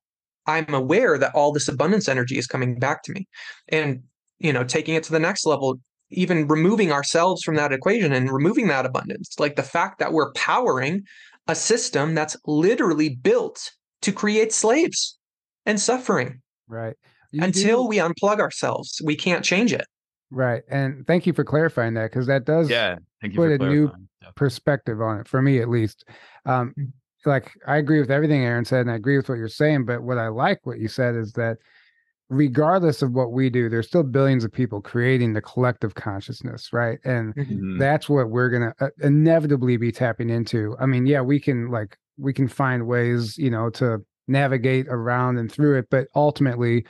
[0.48, 3.28] I'm aware that all this abundance energy is coming back to me.
[3.70, 4.02] And,
[4.40, 5.80] you know, taking it to the next level,
[6.10, 10.32] even removing ourselves from that equation and removing that abundance, like the fact that we're
[10.34, 11.04] powering
[11.48, 15.20] a system that's literally built to create slaves
[15.66, 16.42] and suffering.
[16.68, 16.96] Right.
[17.32, 19.86] You Until do- we unplug ourselves, we can't change it.
[20.30, 20.64] right.
[20.70, 22.96] And thank you for clarifying that because that does Yeah.
[23.22, 23.92] Thank you put for a new.
[24.22, 24.30] Yeah.
[24.36, 26.06] perspective on it for me at least.
[26.46, 26.92] Um, Mm.
[27.26, 29.86] like I agree with everything Aaron said, and I agree with what you're saying.
[29.86, 31.58] But what I like what you said is that
[32.30, 37.00] regardless of what we do, there's still billions of people creating the collective consciousness, right?
[37.04, 37.78] And Mhm.
[37.80, 40.76] that's what we're gonna uh, inevitably be tapping into.
[40.80, 45.38] I mean, yeah, we can like we can find ways, you know, to navigate around
[45.40, 46.86] and through it, but ultimately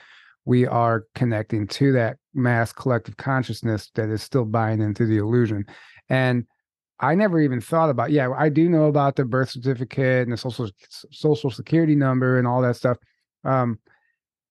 [0.46, 5.66] we are connecting to that mass collective consciousness that is still buying into the illusion.
[6.10, 6.46] And
[7.00, 10.38] I never even thought about, yeah, I do know about the birth certificate and the
[10.38, 10.70] social
[11.12, 12.98] social security number and all that stuff.
[13.44, 13.80] Um,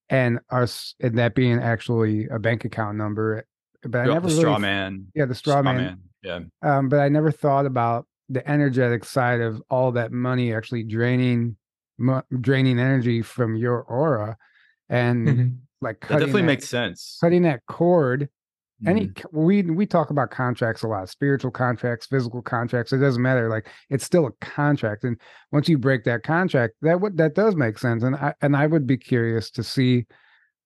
[0.09, 3.45] and us and that being actually a bank account number.
[3.81, 5.07] But I never the really straw man.
[5.15, 6.01] yeah, the straw, man.
[6.21, 6.41] Yeah.
[6.61, 11.55] Um, but I never thought about the energetic side of all that money actually draining,
[12.41, 14.37] draining energy from your aura,
[14.89, 17.17] and Like That definitely that, makes sense.
[17.21, 18.29] cutting that cord.
[18.85, 19.17] Any Mhm.
[19.19, 22.91] c- we we talk about contracts a lot, spiritual contracts, physical contracts.
[22.91, 23.47] It doesn't matter.
[23.47, 25.19] Like it's still a contract, and
[25.51, 28.01] once you break that contract, that would that does make sense.
[28.03, 30.05] And I and I would be curious to see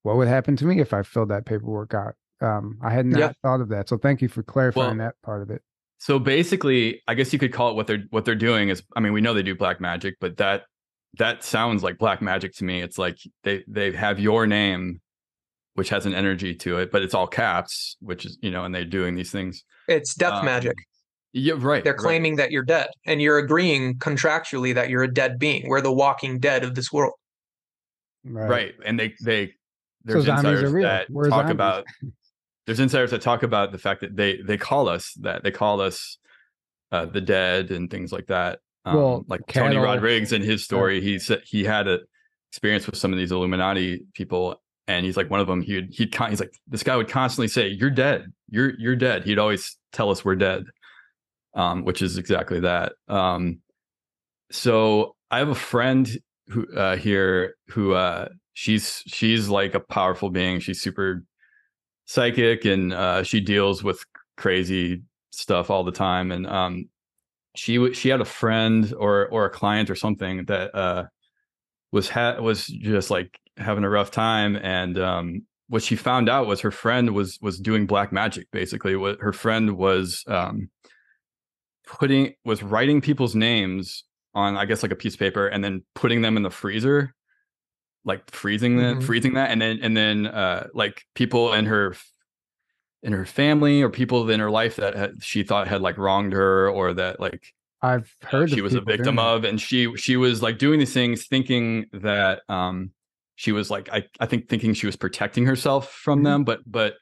[0.03, 2.13] what would happen to me if I filled that paperwork out.
[2.39, 3.31] Um, I had not Yeah.
[3.41, 5.61] thought of that, so thank you for clarifying that part of it.
[5.97, 9.01] So basically, I guess you could call it what they're what they're doing is I
[9.01, 10.63] mean, we know they do black magic, but that
[11.17, 12.81] that sounds like black magic to me.
[12.81, 15.01] It's like they they have your name
[15.75, 18.73] which has an energy to it, but it's all caps, which is, you know, and
[18.73, 19.63] they're doing these things.
[19.87, 20.75] It's death Um, magic.
[21.33, 21.83] Yeah, right.
[21.83, 21.99] They're right.
[21.99, 25.67] claiming that you're dead, and you're agreeing contractually that you're a dead being.
[25.67, 27.13] We're the walking dead of this world.
[28.23, 28.73] right.
[28.85, 29.53] And they they
[30.03, 30.87] there's zombies are insiders real.
[30.87, 31.51] that We're talk zombies.
[31.51, 31.85] about
[32.65, 35.81] there's insiders that talk about the fact that they they call us that they call
[35.81, 36.17] us
[36.91, 38.59] uh, the dead and things like that.
[38.85, 41.99] Um, Well, like Tony Rodriguez in his story, he said he had a
[42.51, 45.61] experience with some of these Illuminati people, and he's like one of them.
[45.61, 48.31] He'd he'd he's like this guy would constantly say, "You're dead.
[48.49, 50.65] You're you're dead." He'd always tell us we're dead,
[51.55, 52.93] um, which is exactly that.
[53.07, 53.59] Um,
[54.51, 56.09] so I have a friend
[56.47, 60.59] who uh, here who uh, she's she's like a powerful being.
[60.59, 61.23] She's super
[62.05, 64.03] psychic and uh, she deals with
[64.37, 66.31] crazy stuff all the time.
[66.31, 66.89] And um,
[67.55, 71.05] she she had a friend or or a client or something that uh,
[71.91, 74.55] was ha- was just like having a rough time.
[74.55, 78.47] And um, what she found out was her friend was was doing black magic.
[78.51, 80.69] Basically, what her friend was um,
[81.87, 85.83] putting was writing people's names on I guess like a piece of paper and then
[85.93, 87.13] putting them in the freezer
[88.07, 89.03] like freezing that, Mhm.
[89.03, 91.95] freezing that, and then and then uh, like people in her
[93.01, 96.33] in her family or people in her life that had, she thought had like wronged
[96.33, 100.17] her or that like I've uh, heard she was a victim of and she she
[100.17, 102.91] was like doing these things thinking that um
[103.35, 106.23] she was like i, I think thinking she was protecting herself from Mhm.
[106.23, 106.95] them but but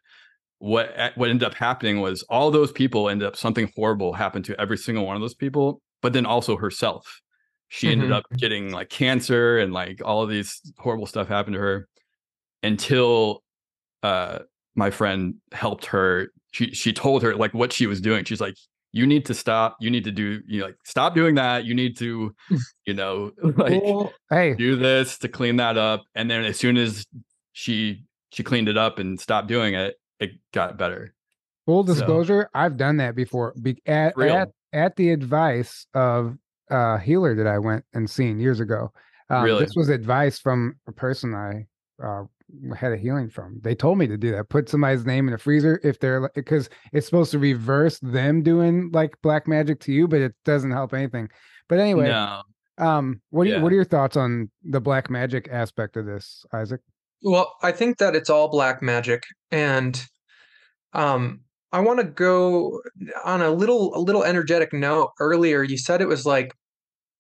[0.60, 4.60] what what ended up happening was all those people ended up something horrible happened to
[4.62, 7.22] every single one of those people but then also herself
[7.70, 8.14] she ended Mhm.
[8.14, 11.88] up getting like cancer and like all of these horrible stuff happened to her
[12.64, 13.44] until
[14.04, 14.40] uh
[14.76, 18.56] my friend helped her she she told her like what she was doing she's like
[18.94, 21.74] you need to stop you need to do you know, like stop doing that you
[21.74, 22.34] need to
[22.86, 26.78] you know like Well, hey, do this to clean that up and then as soon
[26.78, 27.06] as
[27.52, 31.14] she she cleaned it up and stopped doing it it got better
[31.66, 33.54] full so- disclosure, I've done that before.
[33.62, 36.38] Be- at, at at the advice of
[36.70, 38.92] a healer that I went and seen years ago.
[39.30, 39.66] Um, Really?
[39.66, 41.68] This was advice from a person I
[42.04, 42.24] uh,
[42.78, 43.60] had a healing from.
[43.62, 44.50] They told me to do that.
[44.50, 48.90] Put somebody's name in a freezer if they're because it's supposed to reverse them doing
[48.94, 51.30] like black magic to you, but it doesn't help anything.
[51.68, 52.42] But anyway, no
[52.78, 56.46] um, what do you, what are your thoughts on the black magic aspect of this,
[56.54, 56.82] Isaac?
[57.22, 60.04] Well, I think that it's all black magic, and
[60.94, 62.82] um, I want to go
[63.24, 65.12] on a little a little energetic note.
[65.20, 66.54] Earlier, you said it was like,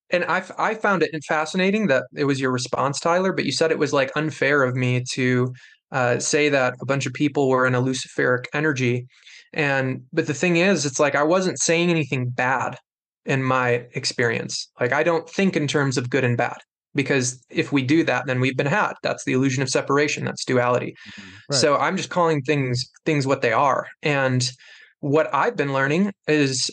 [0.09, 3.33] and I, I found it fascinating that it was your response, Tyler.
[3.33, 5.53] But you said it was like unfair of me to
[5.91, 9.05] uh, say that a bunch of people were in a luciferic energy,
[9.53, 12.77] and but the thing is, it's like I wasn't saying anything bad
[13.25, 14.69] in my experience.
[14.79, 16.57] Like I don't think in terms of good and bad
[16.95, 20.45] because if we do that then we've been had that's the illusion of separation that's
[20.45, 20.95] duality
[21.49, 21.57] Right.
[21.59, 24.47] so i'm just calling things things what they are and
[24.99, 26.69] what i've been learning is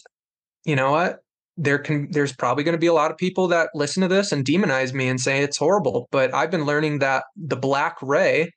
[0.65, 1.21] you know what
[1.63, 4.33] there can there's probably going to be a lot of people that listen to this
[4.33, 8.51] and demonize me and say it's horrible but i've been learning that the black ray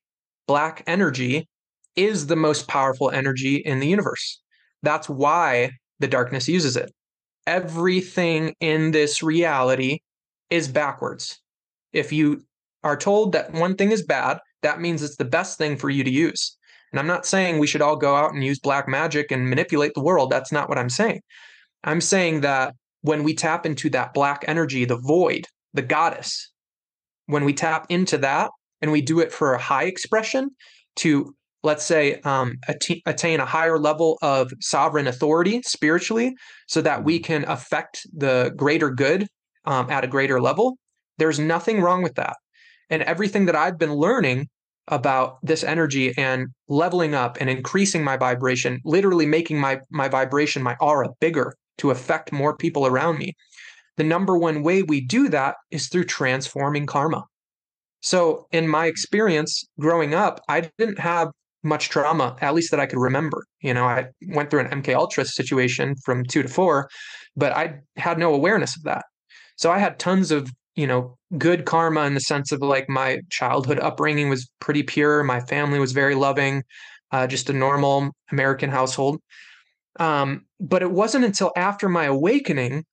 [0.48, 1.48] black energy
[1.96, 4.42] is the most powerful energy in the universe
[4.84, 6.92] that's why the darkness uses it
[7.46, 10.00] everything in this reality
[10.50, 11.40] is backwards
[11.92, 12.42] if you
[12.84, 16.04] are told that one thing is bad, that means it's the best thing for you
[16.04, 16.58] to use.
[16.92, 19.94] And I'm not saying we should all go out and use black magic and manipulate
[19.96, 20.30] the world.
[20.30, 21.22] That's not what I'm saying.
[21.84, 26.52] I'm saying that when we tap into that black energy, the void, the goddess,
[27.28, 28.50] when we tap into that
[28.82, 30.50] and we do it for a high expression
[30.96, 36.34] to, let's say, um, atti- attain a higher level of sovereign authority spiritually,
[36.68, 39.28] so that we can affect the greater good
[39.66, 40.78] um, at a greater level,
[41.18, 42.36] there's nothing wrong with that.
[42.90, 44.48] And everything that I've been learning
[44.88, 50.62] about this energy and leveling up and increasing my vibration, literally making my my vibration,
[50.62, 53.34] my aura bigger to affect more people around me.
[53.98, 57.26] The number one way we do that is through transforming karma.
[58.02, 61.30] So, in my experience growing up, I didn't have
[61.64, 63.46] much trauma, at least that I could remember.
[63.62, 66.90] You know, I went through an MK Ultra situation from two to four,
[67.36, 69.06] but I had no awareness of that.
[69.56, 73.20] So I had tons of, you know, good karma in the sense of like my
[73.30, 75.24] childhood upbringing was pretty pure.
[75.24, 76.64] My family was very loving,
[77.12, 79.22] uh, just a normal American household.
[80.00, 82.86] Um, but it wasn't until after my awakening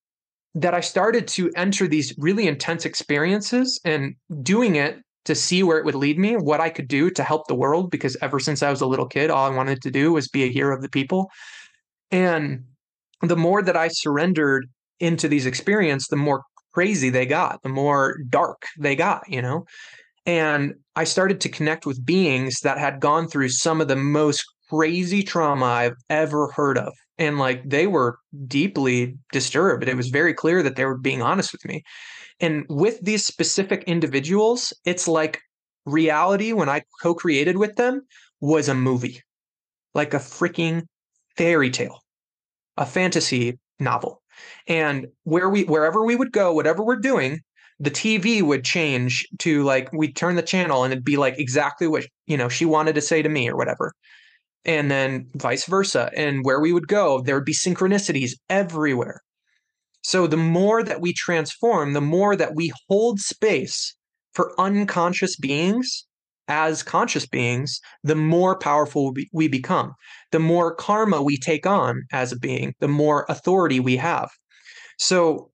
[0.55, 5.79] that I started to enter these really intense experiences and doing it to see where
[5.79, 7.91] it would lead me, what I could do to help the world.
[7.91, 10.45] Because ever since I was a little kid, all I wanted to do was be
[10.45, 11.31] a hero of the people.
[12.11, 12.65] And
[13.23, 14.67] the more that I surrendered
[14.99, 19.65] into these experiences, the more crazy they got, the more dark they got, you know?
[20.27, 24.45] And I started to connect with beings that had gone through some of the most
[24.70, 26.92] crazy trauma I've ever heard of.
[27.18, 29.88] And like they were deeply disturbed.
[29.88, 30.12] It was mm.
[30.12, 31.83] very clear that they were being honest with me.
[32.40, 35.40] And with these specific individuals, it's like
[35.85, 38.02] reality when I co created with them
[38.40, 39.20] was a movie,
[39.94, 40.85] like a freaking
[41.37, 42.00] fairy tale,
[42.76, 44.22] a fantasy novel.
[44.66, 47.40] And where we wherever we would go, whatever we're doing,
[47.78, 51.87] the TV would change to like we'd turn the channel and it'd be like exactly
[51.87, 53.92] what you know she wanted to say to me or whatever.
[54.64, 56.11] And then vice versa.
[56.16, 59.23] And where we would go, there would be synchronicities everywhere.
[60.02, 63.94] So the more that we transform, the more that we hold space
[64.35, 66.06] for unconscious beings
[66.48, 69.94] as conscious beings, the more powerful we, become.
[70.33, 74.29] The more karma we take on as a being, the more authority we have.
[74.98, 75.50] So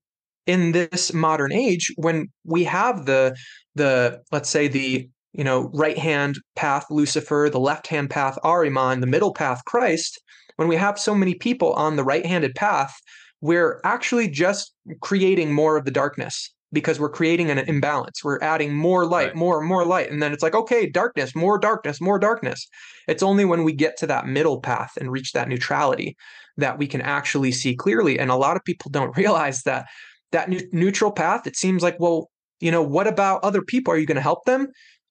[0.47, 3.37] in this modern age, when we have the
[3.75, 9.01] the let's say the you know right hand path Lucifer, the left hand path Ahriman,
[9.01, 10.21] the middle path Christ,
[10.57, 12.95] when we have so many people on the right handed path,
[13.41, 16.53] we're actually just creating more of the darkness.
[16.73, 18.25] because we're creating an imbalance.
[18.25, 19.37] We're adding more light, Right.
[19.37, 20.11] more and more light.
[20.11, 22.67] And then it's like, okay, darkness, more darkness, more darkness.
[23.07, 26.17] It's only when we get to that middle path and reach that neutrality
[26.57, 28.19] that we can actually see clearly.
[28.19, 29.87] And a lot of people don't realize that
[30.33, 32.31] that neutral path, it seems like, well,
[32.61, 33.95] you know, what about other people?
[33.95, 34.67] Are you going to help them?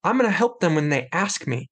[0.05, 1.67] I'm going to help them when they ask me.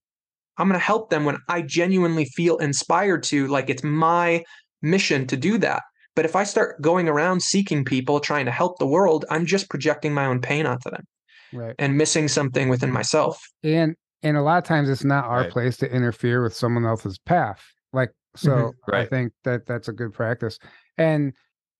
[0.58, 4.44] I'm going to help them when I genuinely feel inspired to, like it's my
[4.82, 5.84] mission to do that.
[6.16, 9.70] But if I start going around seeking people, trying to help the world, I'm just
[9.70, 11.04] projecting my own pain onto them
[11.52, 11.76] Right.
[11.80, 13.40] and missing something within myself.
[13.64, 15.52] And and a lot of times it's not our Right.
[15.52, 17.64] place to interfere with someone else's path.
[17.94, 18.94] Like so Mhm.
[18.94, 20.60] I think that that's a good practice.
[20.98, 21.34] And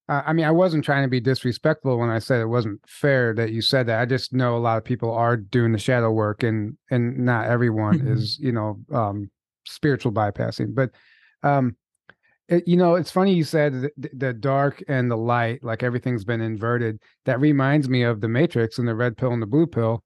[0.08, 3.34] uh, I mean, I wasn't trying to be disrespectful when I said it wasn't fair
[3.34, 4.00] that you said that.
[4.00, 7.46] I just know a lot of people are doing the shadow work, and and not
[7.46, 8.12] everyone Mhm.
[8.12, 9.30] is, you know, um,
[9.66, 10.74] spiritual bypassing.
[10.74, 10.90] But,
[11.42, 11.76] um,
[12.48, 16.24] it, you know, it's funny you said the, the dark and the light, like everything's
[16.24, 17.00] been inverted.
[17.24, 20.04] That reminds me of the Matrix and the red pill and the blue pill,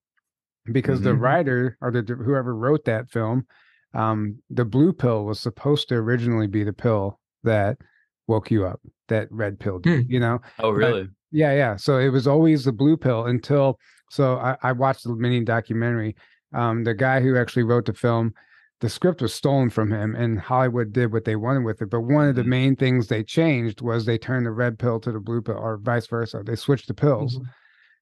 [0.71, 1.21] because the Mhm.
[1.21, 3.47] writer or the whoever wrote that film,
[3.95, 7.79] um, the blue pill was supposed to originally be the pill that
[8.29, 10.01] woke you up that red pill Hmm.
[10.07, 11.09] you know Oh, really?
[11.33, 13.79] yeah yeah so it was always the blue pill until
[14.11, 16.15] so i, I watched the mini documentary
[16.55, 18.35] um the guy who actually wrote the film
[18.81, 22.03] the script was stolen from him and hollywood did what they wanted with it but
[22.03, 22.47] one of the Mhm.
[22.47, 25.79] main things they changed was they turned the red pill to the blue pill or
[25.79, 27.45] vice versa they switched the pills Mhm.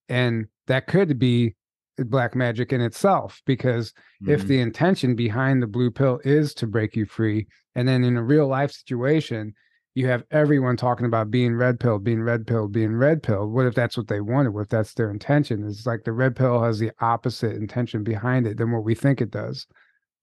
[0.08, 1.54] and that could be
[1.98, 3.94] black magic in itself because
[4.26, 4.48] if Mhm.
[4.48, 8.22] the intention behind the blue pill is to break you free and then in a
[8.22, 9.54] real life situation
[9.96, 13.66] you have everyone talking about being red pill being red pill being red pill what
[13.66, 16.62] if that's what they wanted what if that's their intention it's like the red pill
[16.62, 19.66] has the opposite intention behind it than what we think it does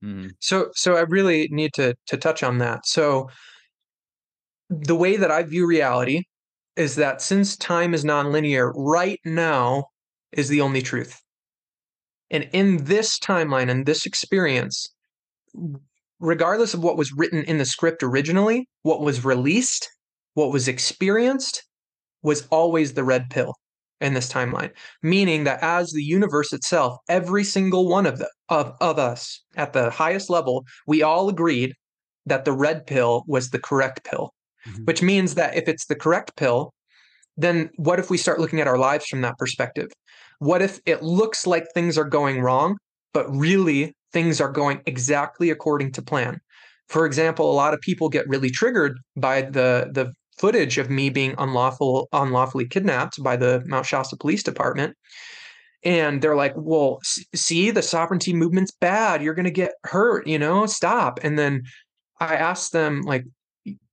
[0.03, 0.31] Mhm.
[0.39, 2.85] So so I really need to to touch on that.
[2.85, 3.29] So
[4.69, 6.23] the way that I view reality
[6.75, 9.85] is that since time is nonlinear, right now
[10.31, 11.21] is the only truth.
[12.31, 14.89] And in this timeline and this experience,
[16.19, 19.89] regardless of what was written in the script originally, what was released,
[20.33, 21.63] what was experienced
[22.21, 23.53] was always the red pill
[24.01, 24.71] in this timeline.
[25.01, 29.73] Meaning that as the universe itself every single one of the of, of us at
[29.73, 31.73] the highest level we all agreed
[32.25, 34.33] that the red pill was the correct pill.
[34.65, 34.85] Mhm.
[34.87, 36.73] which means that if it's the correct pill
[37.35, 39.89] then what if we start looking at our lives from that perspective?
[40.39, 42.77] What if it looks like things are going wrong
[43.13, 46.39] but really things are going exactly according to plan
[46.87, 51.09] for example a lot of people get really triggered by the the footage of me
[51.09, 54.95] being unlawful unlawfully kidnapped by the Mount Shasta Police Department.
[55.83, 56.99] And they're like, "Well,
[57.35, 59.21] see, the sovereignty movement's bad.
[59.21, 60.65] You're going to get hurt, you know?
[60.65, 61.63] Stop." And then
[62.19, 63.25] I asked them like,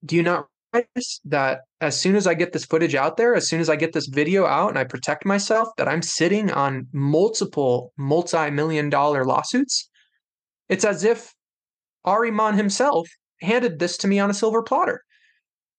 [0.05, 3.49] "Do you not realize that as soon as I get this footage out there, as
[3.49, 6.87] soon as I get this video out and I protect myself, that I'm sitting on
[6.93, 9.90] multiple multi-million dollar lawsuits?
[10.71, 11.35] It's as if
[12.07, 13.09] Ahriman himself
[13.43, 15.03] handed this to me on a silver platter.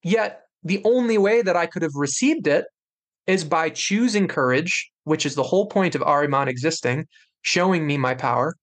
[0.03, 2.65] Yet the only way that I could have received it
[3.25, 7.07] is by choosing courage, which is the whole point of Ahriman existing,
[7.41, 8.55] showing me my power.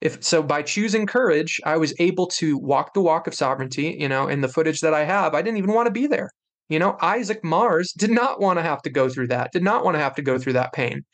[0.00, 3.96] If so, by choosing courage, I was able to walk the walk of sovereignty.
[4.00, 6.30] You know, in the footage that I have, I didn't even want to be there.
[6.70, 9.84] You know, Isaac Mars did not want to have to go through that, did not
[9.84, 11.04] want to have to go through that pain.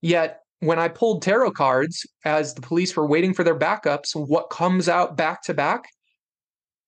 [0.00, 4.50] Yet, when I pulled tarot cards as the police were waiting for their backups, what
[4.50, 5.84] comes out back to back?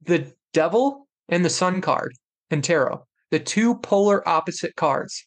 [0.03, 2.13] The devil and the sun card
[2.51, 5.27] in tarot, the two polar opposite cards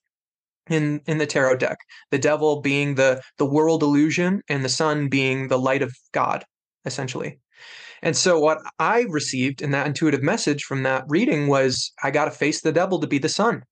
[0.69, 1.77] in in the tarot deck.
[2.11, 6.45] The devil being the the world illusion and the sun being the light of God,
[6.85, 7.39] essentially.
[8.01, 12.25] And so what I received in that intuitive message from that reading was I got
[12.25, 13.63] to face the devil to be the sun.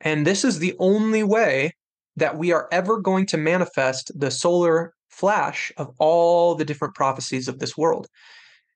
[0.00, 1.72] And this is the only way
[2.20, 7.48] that we are ever going to manifest the solar flash of all the different prophecies
[7.48, 8.06] of this world.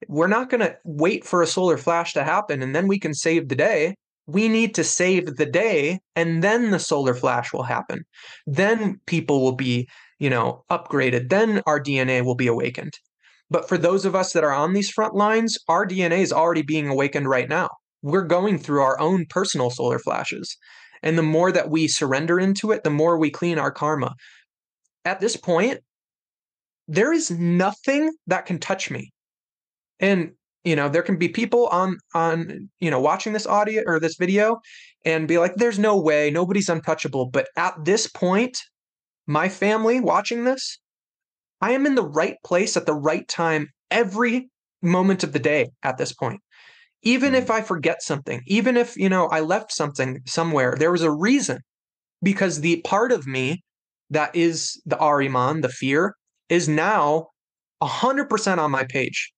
[0.08, 3.14] We're not going to wait for a solar flash to happen and then we can
[3.14, 3.94] save the day.
[4.26, 8.02] We need to save the day and then the solar flash will happen.
[8.46, 9.88] Then people will be,
[10.18, 11.28] you know, upgraded.
[11.28, 12.94] Then our DNA will be awakened.
[13.50, 16.62] But for those of us that are on these front lines, our DNA is already
[16.62, 17.68] being awakened right now.
[18.02, 20.56] We're going through our own personal solar flashes.
[21.04, 24.16] And the more that we surrender into it, the more we clean our karma.
[25.04, 25.80] At this point,
[26.88, 29.12] there is nothing that can touch me.
[30.00, 30.32] And
[30.64, 34.16] you know, there can be people on on you know watching this audio or this
[34.16, 34.60] video
[35.04, 37.26] and be like, there's no way, nobody's untouchable.
[37.26, 38.58] But at this point,
[39.26, 40.78] my family watching this,
[41.60, 44.48] I am in the right place at the right time every
[44.80, 46.40] moment of the day at this point.
[47.04, 47.36] Even hmm.
[47.36, 51.10] if I forget something, even if, you know, I left something somewhere, there was a
[51.10, 51.60] reason.
[52.22, 53.62] because the part of me
[54.10, 56.16] that is the Ahriman, the fear,
[56.48, 57.28] is now
[57.82, 59.32] 100% on my page.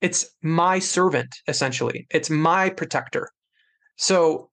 [0.00, 2.06] It's my servant, essentially.
[2.10, 3.28] It's my protector.
[3.96, 4.50] So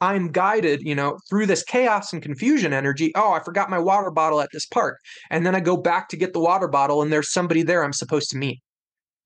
[0.00, 3.12] I'm guided, you know, through this chaos and confusion energy.
[3.14, 4.98] Oh, I forgot my water bottle at this park.
[5.30, 7.92] And then I go back to get the water bottle, and there's somebody there I'm
[7.92, 8.60] supposed to meet.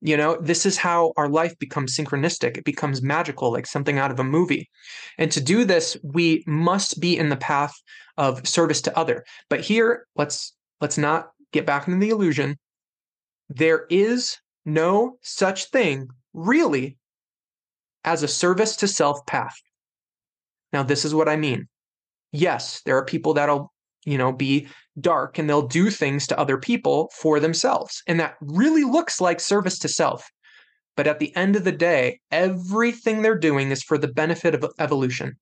[0.02, 2.56] You know, this is how our life becomes synchronistic.
[2.56, 4.70] It becomes magical, like something out of a movie.
[5.18, 7.74] And to do this, we must be in the path
[8.16, 9.24] of service to other.
[9.50, 12.58] But here, let's let's not get back into the illusion.
[13.50, 16.96] There is no such thing, really,
[18.04, 19.54] as a service to self path.
[20.72, 21.68] Now, this is what I mean.
[22.32, 23.72] Yes, there are people that'll,
[24.06, 24.68] you know, be
[25.00, 28.02] dark and they'll do things to other people for themselves.
[28.06, 30.28] And that really looks like service to self.
[30.96, 34.64] But at the end of the day, everything they're doing is for the benefit of
[34.78, 35.34] evolution,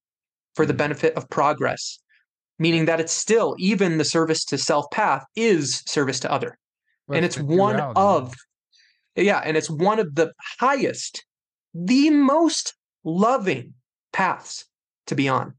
[0.55, 0.79] for the mm-hmm.
[0.79, 1.99] benefit of progress,
[2.59, 6.59] meaning that it's still, even the service to self path is service to other.
[7.07, 8.35] Well, and it's one of,
[9.17, 11.25] yeah, and it's one of the highest,
[11.75, 13.75] the most loving
[14.13, 14.67] paths
[15.07, 15.55] to be on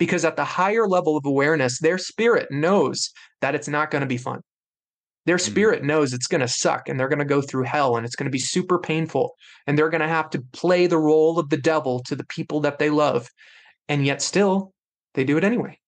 [0.00, 3.10] because at the higher level of awareness, their spirit knows
[3.42, 4.40] that it's not going to be fun.
[5.26, 5.42] Their mm.
[5.42, 8.16] spirit knows it's going to suck and they're going to go through hell and it's
[8.16, 9.36] going to be super painful.
[9.66, 12.60] And they're going to have to play the role of the devil to the people
[12.60, 13.28] that they love.
[13.90, 14.72] And yet, still,
[15.12, 15.78] they do it anyway.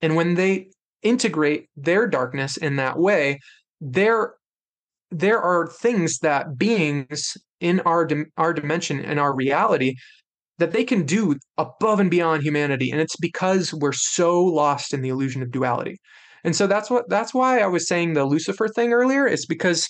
[0.00, 0.68] And when they
[1.02, 3.40] integrate their darkness in that way,
[3.80, 4.34] there,
[5.10, 9.96] there are things that beings in our, our dimension and our reality
[10.58, 15.02] that they can do above and beyond humanity and it's because we're so lost in
[15.02, 15.98] the illusion of duality.
[16.44, 19.88] And so that's what that's why i was saying the lucifer thing earlier is because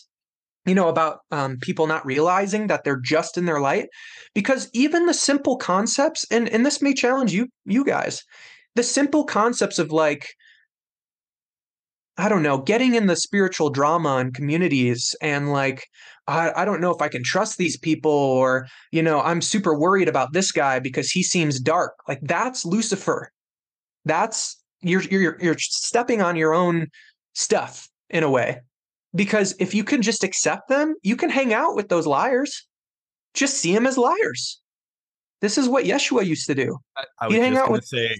[0.64, 3.86] you know about um, people not realizing that they're just in their light.
[4.34, 8.22] Because even the simple concepts and and this may challenge you you guys
[8.74, 10.26] the simple concepts of like
[12.18, 15.86] I don't know, getting in the spiritual drama and communities and like,
[16.28, 19.78] I, I don't know if I can trust these people or, you know, I'm super
[19.78, 21.94] worried about this guy because he seems dark.
[22.08, 23.30] Like that's Lucifer.
[24.04, 26.88] That's you're you're you're stepping on your own
[27.34, 28.60] stuff in a way.
[29.14, 32.66] Because if you can just accept them, you can hang out with those liars.
[33.34, 34.60] Just see them as liars.
[35.40, 36.78] This is what Yeshua used to do.
[36.96, 38.16] I, I was hang out with say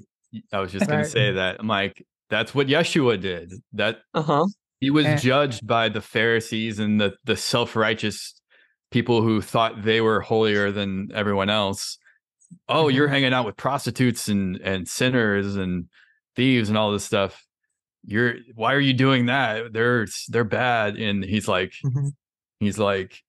[0.52, 1.56] I was just going to say that.
[1.58, 3.52] I'm like, that's what Yeshua did.
[3.72, 4.46] That uh-huh.
[4.80, 8.40] He was and- judged by the Pharisees and the the self-righteous
[8.90, 11.98] people who thought they were holier than everyone else.
[12.68, 12.96] Oh, mm-hmm.
[12.96, 15.86] you're hanging out with prostitutes and and sinners and
[16.36, 17.44] thieves and all this stuff.
[18.04, 19.72] You're why are you doing that?
[19.72, 20.96] They're they're bad.
[20.96, 22.08] And he's like, mm-hmm.
[22.60, 23.22] he's like,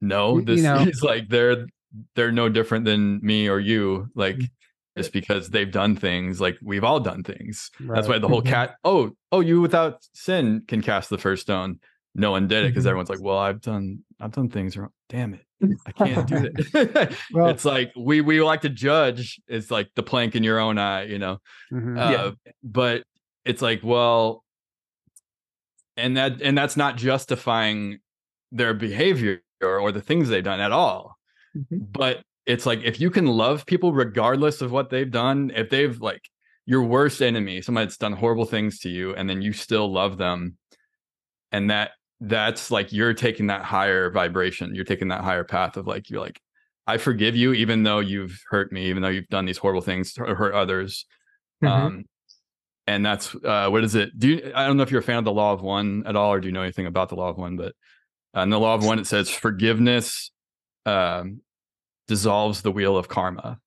[0.00, 1.66] no, this you know, he's like they're
[2.16, 4.08] they're no different than me or you.
[4.14, 4.48] Like mm
[4.96, 7.70] just because they've done things like we've all done things.
[7.80, 7.96] Right.
[7.96, 11.80] That's why the whole cat, oh, oh, you without sin can cast the first stone.
[12.14, 12.90] No one did it because mm-hmm.
[12.90, 14.90] everyone's like, well, I've done, I've done things wrong.
[15.08, 15.44] Damn it,
[15.86, 17.16] I can't do it.
[17.32, 19.40] well, it's like we we like to judge.
[19.48, 21.38] It's like the plank in your own eye, you know.
[21.72, 21.98] Mm-hmm.
[21.98, 22.30] Uh, yeah.
[22.62, 23.02] But
[23.44, 24.44] it's like, well,
[25.96, 27.98] and that and that's not justifying
[28.52, 31.16] their behavior or, or the things they've done at all.
[31.56, 31.78] Mm-hmm.
[31.90, 35.98] But it's like if you can love people regardless of what they've done, if they've
[36.00, 36.22] like
[36.66, 40.18] your worst enemy, somebody that's done horrible things to you, and then you still love
[40.18, 40.56] them,
[41.52, 45.86] and that that's like you're taking that higher vibration, you're taking that higher path of
[45.86, 46.40] like you're like,
[46.86, 50.12] I forgive you, even though you've hurt me, even though you've done these horrible things
[50.14, 51.06] to hurt others.
[51.62, 51.86] Mm-hmm.
[51.86, 52.04] Um,
[52.86, 54.18] and that's uh, what is it?
[54.18, 56.16] Do you, I don't know if you're a fan of the law of one at
[56.16, 57.56] all, or do you know anything about the law of one?
[57.56, 57.74] But
[58.36, 60.30] uh, in the law of one, it says forgiveness
[60.84, 61.40] um,
[62.06, 63.58] dissolves the wheel of karma.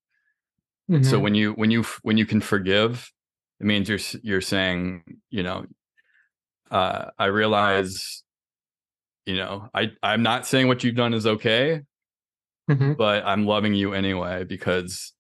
[0.90, 1.04] Mm-hmm.
[1.04, 3.12] So when you when you when you can forgive,
[3.60, 5.66] it means you're you're saying, you know,
[6.72, 8.24] uh, I realize,
[9.26, 11.82] you know, I I'm not saying what you've done is okay,
[12.70, 12.94] mm-hmm.
[12.94, 15.14] but I'm loving you anyway because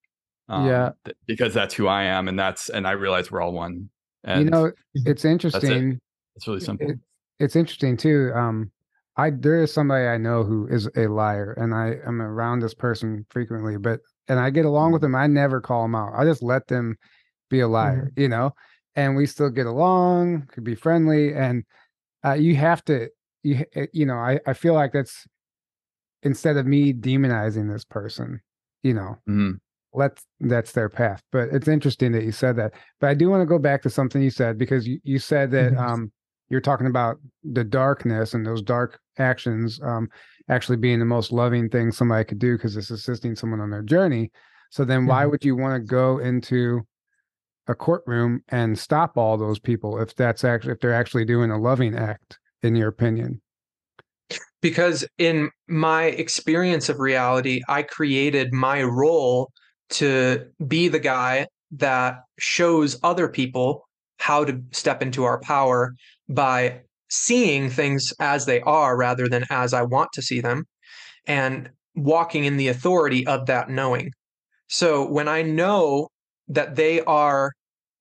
[0.49, 3.51] um, yeah, th- because that's who I am, and that's and I realize we're all
[3.51, 3.89] one.
[4.23, 5.91] And you know, it's interesting.
[5.91, 5.99] It.
[6.37, 6.91] It's really simple.
[6.91, 6.99] It,
[7.39, 8.31] it's interesting too.
[8.33, 8.71] Um,
[9.17, 12.75] I there is somebody I know who is a liar, and I am around this
[12.75, 15.13] person frequently, but and I get along with mm-hmm.
[15.13, 15.21] them.
[15.21, 16.13] I never call them out.
[16.15, 16.95] I just let them
[17.49, 18.21] be a liar, mm-hmm.
[18.21, 18.53] you know,
[18.95, 21.63] and we still get along, could be friendly, and
[22.23, 23.09] uh, you have to,
[23.41, 25.25] you eh, you know, I I feel like that's
[26.21, 28.39] instead of me demonizing this person,
[28.83, 29.53] you know, mm-hmm.
[29.93, 31.23] let that's their path.
[31.31, 32.73] But it's interesting that you said that.
[32.99, 35.49] But I do want to go back to something you said because you you said
[35.51, 35.79] that mm-hmm.
[35.79, 36.11] um
[36.49, 40.09] you're talking about the darkness and those dark actions um,
[40.49, 43.83] actually being the most loving thing somebody could do because it's assisting someone on their
[43.83, 44.31] journey.
[44.69, 45.31] So then, why mm-hmm.
[45.31, 46.85] would you want to go into
[47.67, 51.59] a courtroom and stop all those people if that's actually if they're actually doing a
[51.59, 53.41] loving act in your opinion
[54.61, 59.51] because in my experience of reality i created my role
[59.89, 63.87] to be the guy that shows other people
[64.19, 65.93] how to step into our power
[66.29, 70.65] by seeing things as they are rather than as I want to see them
[71.25, 74.11] and walking in the authority of that knowing.
[74.67, 76.09] So when I know
[76.49, 77.53] that they are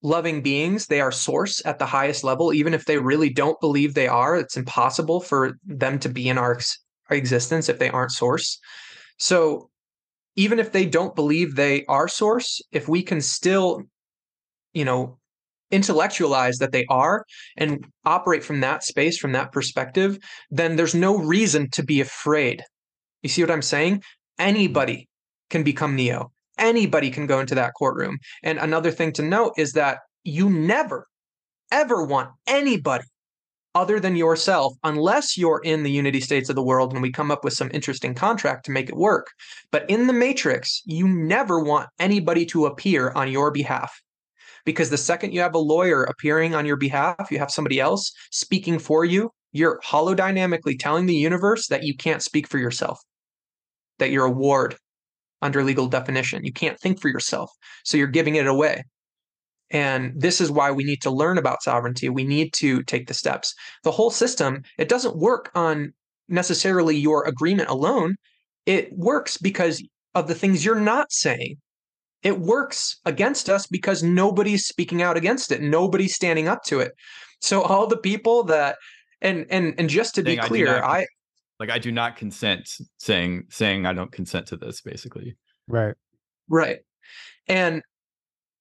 [0.03, 3.93] loving beings, they are source at the highest level, even if they really don't believe
[3.93, 6.79] they are, it's impossible for them to be in our, ex-
[7.09, 8.59] our existence if they aren't source.
[9.17, 9.69] So
[10.35, 13.81] even if they don't believe they are source, if we can still,
[14.73, 15.17] you know,
[15.71, 17.25] intellectualize that they are
[17.57, 20.17] and operate from that space, from that perspective,
[20.49, 22.63] then there's no reason to be afraid.
[23.23, 24.03] You see what I'm saying?
[24.39, 25.49] Anybody mm-hmm.
[25.49, 26.31] can become Neo.
[26.57, 28.17] Anybody can go into that courtroom.
[28.43, 31.07] And another thing to note is that you never,
[31.71, 33.05] ever want anybody
[33.75, 37.29] other than yourself, unless you're in the unity states of the world and we come
[37.29, 39.27] up with some interesting contract to make it work.
[39.71, 44.01] But in the matrix, you never want anybody to appear on your behalf
[44.67, 48.11] because the second you have a lawyer appearing on your behalf, you have somebody else
[48.31, 52.99] speaking for you, you're holodynamically telling the universe that you can't speak for yourself,
[53.99, 54.75] that you're a ward
[55.41, 56.43] under legal definition.
[56.43, 57.49] You can't think for yourself.
[57.85, 58.83] So you're giving it away.
[59.71, 62.09] And this is why we need to learn about sovereignty.
[62.09, 63.53] We need to take the steps.
[63.85, 65.93] The whole system, it doesn't work on
[66.27, 68.17] necessarily your agreement alone.
[68.65, 69.81] It works because
[70.13, 71.55] of the things you're not saying
[72.23, 75.61] it works against us because nobody's speaking out against it.
[75.61, 76.93] Nobody's standing up to it.
[77.41, 78.77] So all the people that
[79.21, 81.07] and and and just to be clear, I, I
[81.59, 85.35] like I do not consent saying saying I don't consent to this basically.
[85.67, 85.95] Right.
[86.49, 86.79] Right.
[87.47, 87.81] And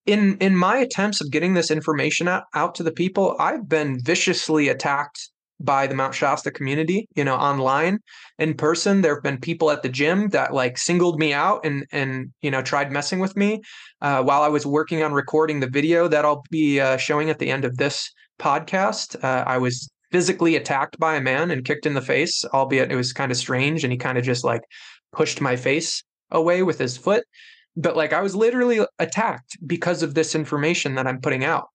[0.06, 4.00] in in my attempts of getting this information out, out to the people, I've been
[4.02, 5.30] viciously attacked
[5.60, 7.98] by the Mount Shasta community, you know, online,
[8.38, 9.00] in person.
[9.00, 12.50] There have been people at the gym that like singled me out and and you
[12.50, 13.62] know tried messing with me
[14.00, 17.38] uh, while I was working on recording the video that I'll be uh, showing at
[17.38, 19.22] the end of this podcast.
[19.24, 22.96] Uh, I was physically attacked by a man and kicked in the face, albeit it
[22.96, 24.62] was kind of strange, and he kind of just like
[25.12, 27.24] pushed my face away with his foot.
[27.76, 31.68] But like I was literally attacked because of this information that I'm putting out.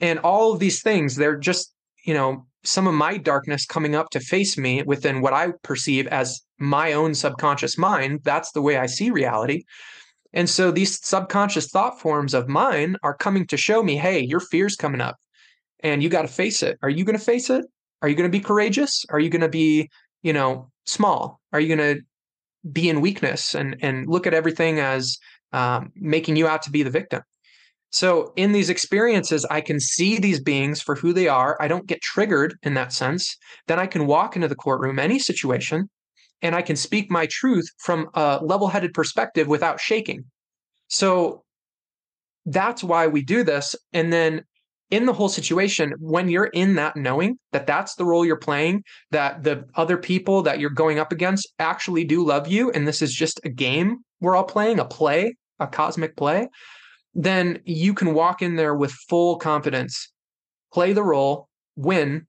[0.00, 1.72] And all of these things, they're just,
[2.04, 6.06] you know, some of my darkness coming up to face me within what I perceive
[6.08, 8.20] as my own subconscious mind.
[8.24, 9.64] That's the way I see reality.
[10.32, 14.40] And so these subconscious thought forms of mine are coming to show me, hey, your
[14.40, 15.16] fear's coming up
[15.80, 16.78] and you got to face it.
[16.82, 17.64] Are you going to face it?
[18.02, 19.04] Are you going to be courageous?
[19.10, 19.88] Are you going to be,
[20.22, 21.40] you know, small?
[21.52, 22.02] Are you going to
[22.72, 25.18] be in weakness and and look at everything as
[25.52, 27.22] um, making you out to be the victim?
[27.94, 31.56] So in these experiences, I can see these beings for who they are.
[31.60, 33.36] I don't get triggered in that sense.
[33.68, 35.88] Then I can walk into the courtroom, any situation,
[36.42, 40.24] and I can speak my truth from a level headed perspective without shaking.
[40.88, 41.44] So
[42.46, 43.76] that's why we do this.
[43.92, 44.42] And then
[44.90, 48.82] in the whole situation, when you're in that knowing that that's the role you're playing,
[49.12, 53.02] that the other people that you're going up against actually do love you, and this
[53.02, 56.48] is just a game we're all playing, a play, a cosmic play,
[57.14, 60.12] then you can walk in there with full confidence,
[60.72, 62.26] play the role, win,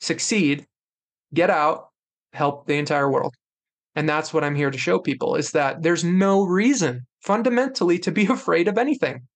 [0.00, 0.66] succeed,
[1.34, 1.88] get out,
[2.32, 3.34] help the entire world.
[3.96, 8.12] And that's what I'm here to show people is that there's no reason fundamentally to
[8.12, 9.26] be afraid of anything.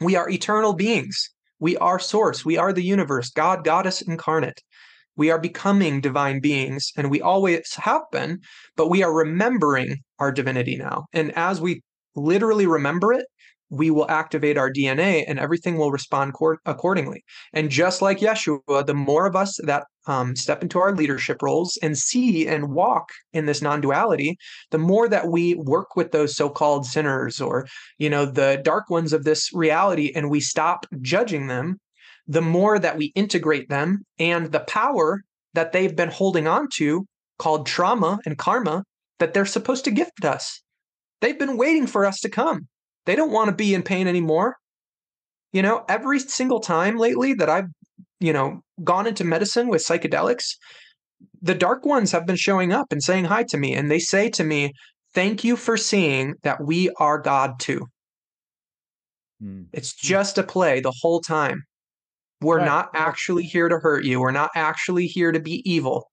[0.00, 1.30] We are eternal beings.
[1.58, 2.44] We are source.
[2.44, 4.62] We are the universe, God, goddess incarnate.
[5.16, 8.40] We are becoming divine beings, and we always have been,
[8.76, 11.04] but we are remembering our divinity now.
[11.12, 11.82] And as we
[12.16, 13.26] literally remember it,
[13.70, 17.24] we will activate our DNA and everything will respond cor- accordingly.
[17.52, 21.78] And just like Yeshua, the more of us that um, step into our leadership roles
[21.82, 24.36] and see and walk in this non-duality,
[24.70, 27.66] the more that we work with those so-called sinners or
[27.98, 31.78] you know the dark ones of this reality, and we stop judging them,
[32.26, 35.22] the more that we integrate them and the power
[35.54, 37.06] that they've been holding on to,
[37.38, 38.84] called trauma and karma,
[39.18, 40.60] that they're supposed to gift us.
[41.20, 42.68] They've been waiting for us to come.
[43.06, 44.56] They don't want to be in pain anymore.
[45.52, 47.68] You know, every single time lately that I've,
[48.20, 50.44] you know, gone into medicine with psychedelics,
[51.42, 53.74] the dark ones have been showing up and saying hi to me.
[53.74, 54.72] And they say to me,
[55.12, 57.86] Thank you for seeing that we are God too.
[59.40, 59.62] Hmm.
[59.72, 61.64] It's just a play the whole time.
[62.40, 62.66] We're right.
[62.66, 64.20] not actually here to hurt you.
[64.20, 66.08] We're not actually here to be evil.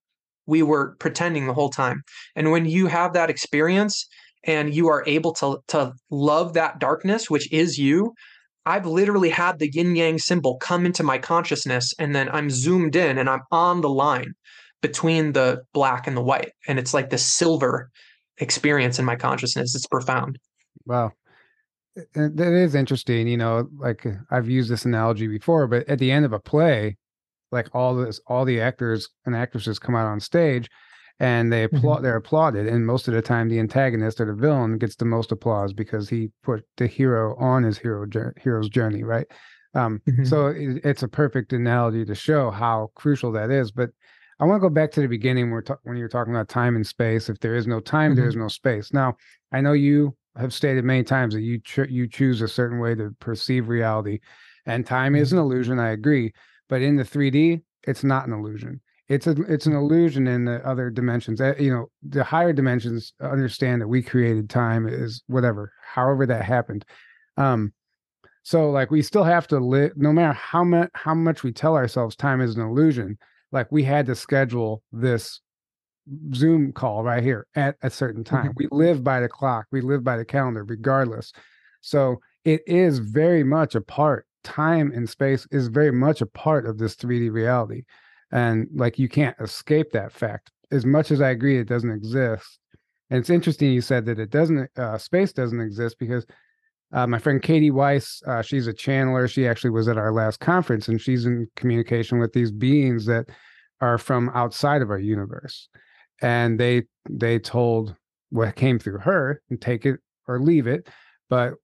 [0.46, 2.02] We were pretending the whole time.
[2.34, 4.06] And when you have that experience,
[4.44, 8.14] and you are able to to love that darkness which is you
[8.68, 12.96] I've literally had the yin yang symbol come into my consciousness, and then I'm zoomed
[12.96, 14.34] in and I'm on the line
[14.82, 16.52] between the black and the white.
[16.68, 17.90] And it's like the silver
[18.36, 19.74] experience in my consciousness.
[19.74, 20.38] It's profound.
[20.84, 21.12] Wow.
[22.14, 23.26] That is interesting.
[23.26, 26.98] You know, like I've used this analogy before, but at the end of a play,
[27.50, 30.68] like all this, all the actors and actresses come out on stage
[31.20, 32.04] and they applaud, mm-hmm.
[32.04, 32.66] they're applauded.
[32.66, 36.08] And most of the time, the antagonist or the villain gets the most applause because
[36.08, 38.06] he put the hero on his hero
[38.40, 39.26] hero's journey, right?
[39.74, 40.24] Um, mm-hmm.
[40.24, 43.70] So it, it's a perfect analogy to show how crucial that is.
[43.72, 43.90] But
[44.40, 46.76] I want to go back to the beginning where ta- when you're talking about time
[46.76, 47.28] and space.
[47.28, 48.20] If there is no time, mm-hmm.
[48.20, 48.92] there is no space.
[48.92, 49.16] Now,
[49.52, 52.94] I know you have stated many times that you ch- you choose a certain way
[52.94, 54.20] to perceive reality,
[54.66, 55.46] and time is an mm-hmm.
[55.46, 55.78] illusion.
[55.80, 56.32] I agree,
[56.68, 58.80] but in the 3D, it's not an illusion.
[59.08, 61.40] It's a it's an illusion in the other dimensions.
[61.40, 66.44] Uh, you know, the higher dimensions understand that we created time is whatever, however that
[66.44, 66.84] happened.
[67.36, 67.72] Um,
[68.42, 71.74] so like we still have to live, no matter how much how much we tell
[71.74, 73.18] ourselves time is an illusion
[73.50, 75.40] like we had to schedule this
[76.34, 78.48] Zoom call right here at a certain time.
[78.48, 78.56] Mm-hmm.
[78.56, 81.32] We live by the clock, we live by the calendar, regardless.
[81.80, 86.66] So it is very much a part, time and space is very much a part
[86.66, 87.82] of this 3D reality.
[88.30, 90.50] And like you can't escape that fact.
[90.70, 92.58] As much as I agree it doesn't exist.
[93.10, 96.26] And it's interesting you said that it doesn't, uh, space doesn't exist because
[96.92, 99.30] uh, my friend Katie Weiss, uh, she's a channeler.
[99.30, 103.26] She actually was at our last conference, and she's in communication with these beings that
[103.80, 105.68] are from outside of our universe.
[106.22, 107.94] And they they told
[108.30, 110.88] what came through her and take it or leave it.
[111.30, 111.54] But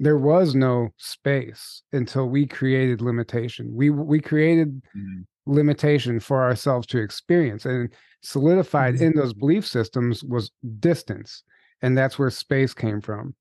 [0.00, 3.70] there was no space until we created limitation.
[3.72, 5.22] We we created mm-hmm.
[5.46, 7.90] Limitation for ourselves to experience, and
[8.22, 9.04] solidified mm-hmm.
[9.04, 11.42] in those belief systems was distance,
[11.82, 13.34] and that's where space came from.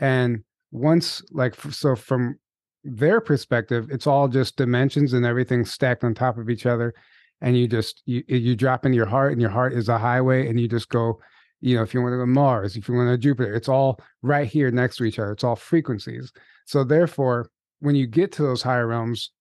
[0.00, 2.38] And once like so from
[2.84, 6.94] their perspective it's all just dimensions and everything stacked on top of each other
[7.40, 10.48] and you just you you drop in your heart and your heart is a highway
[10.48, 11.18] and you just go
[11.60, 13.68] you know if you want to go to mars if you want to jupiter it's
[13.68, 16.32] all right here next to each other it's all frequencies
[16.66, 17.50] so therefore
[17.80, 19.32] when you get to those higher realms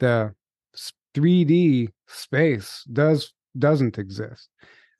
[0.00, 0.34] the
[1.16, 4.48] 3d space does doesn't exist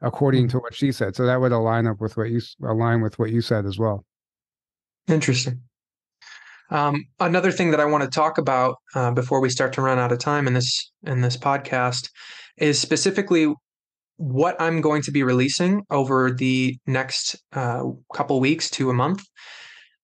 [0.00, 0.58] according mm-hmm.
[0.58, 3.30] to what she said so that would align up with what you align with what
[3.30, 4.04] you said as well
[5.08, 5.60] Interesting.
[6.70, 9.98] Um, another thing that I want to talk about uh, before we start to run
[9.98, 12.10] out of time in this in this podcast
[12.56, 13.54] is specifically
[14.16, 19.22] what I'm going to be releasing over the next uh, couple weeks to a month.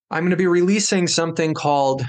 [0.09, 2.03] I'm going to be releasing something called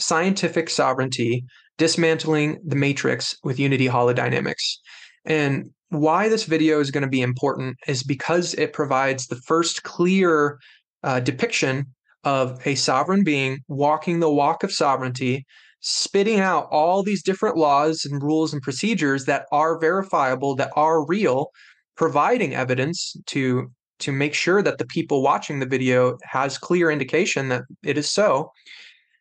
[0.00, 1.44] Scientific Sovereignty:
[1.78, 4.78] Dismantling the Matrix with Unity Holodynamics.
[5.24, 9.82] And why this video is going to be important is because it provides the first
[9.82, 10.58] clear
[11.02, 11.86] uh, depiction
[12.24, 15.44] of a sovereign being walking the walk of sovereignty,
[15.80, 21.06] spitting out all these different laws and rules and procedures that are verifiable, that are
[21.06, 21.50] real,
[21.96, 23.70] providing evidence to
[24.00, 28.10] to make sure that the people watching the video has clear indication that it is
[28.10, 28.50] so.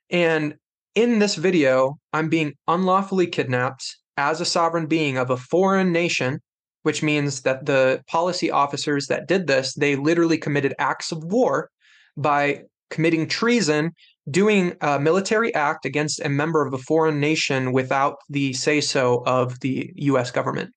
[0.10, 0.56] And
[0.96, 6.40] in this video, I'm being unlawfully kidnapped as a sovereign being of a foreign nation,
[6.84, 11.70] which means that the policy officers that did this, they literally committed acts of war
[12.16, 13.92] by committing treason,
[14.30, 19.24] doing a military act against a member of a foreign nation without the say so
[19.26, 20.72] of the US government.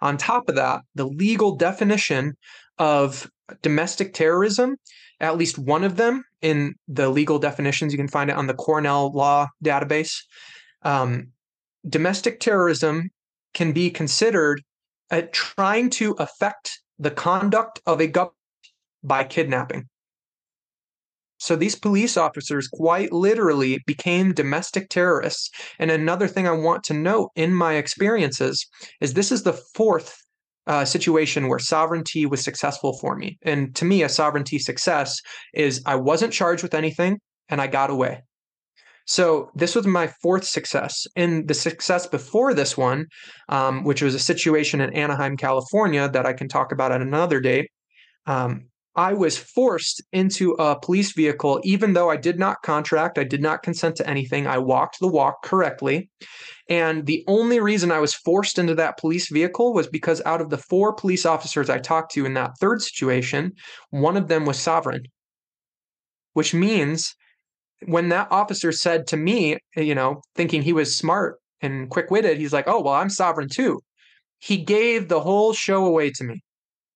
[0.00, 2.34] On top of that, the legal definition
[2.78, 3.28] of
[3.62, 4.76] domestic terrorism,
[5.20, 8.54] at least one of them in the legal definitions, you can find it on the
[8.54, 10.16] Cornell Law database.
[10.82, 11.28] Um,
[11.88, 13.10] domestic terrorism
[13.54, 14.62] can be considered
[15.32, 18.34] trying to affect the conduct of a government
[19.02, 19.88] by kidnapping.
[21.38, 25.50] So these police officers quite literally became domestic terrorists.
[25.78, 28.66] And another thing I want to note in my experiences
[29.00, 30.20] is this is the fourth
[30.68, 33.38] uh, situation where sovereignty was successful for me.
[33.42, 35.18] And to me, a sovereignty success
[35.54, 38.22] is I wasn't charged with anything and I got away.
[39.06, 41.06] So this was my fourth success.
[41.16, 43.06] And the success before this one,
[43.48, 47.40] um, which was a situation in Anaheim, California, that I can talk about at another
[47.40, 47.70] date,
[48.26, 48.66] um,
[48.98, 53.40] I was forced into a police vehicle, even though I did not contract, I did
[53.40, 54.48] not consent to anything.
[54.48, 56.10] I walked the walk correctly.
[56.68, 60.50] And the only reason I was forced into that police vehicle was because out of
[60.50, 63.52] the four police officers I talked to in that third situation,
[63.90, 65.04] one of them was sovereign,
[66.32, 67.14] which means
[67.86, 72.38] when that officer said to me, you know, thinking he was smart and quick witted,
[72.38, 73.78] he's like, oh, well, I'm sovereign too.
[74.40, 76.42] He gave the whole show away to me.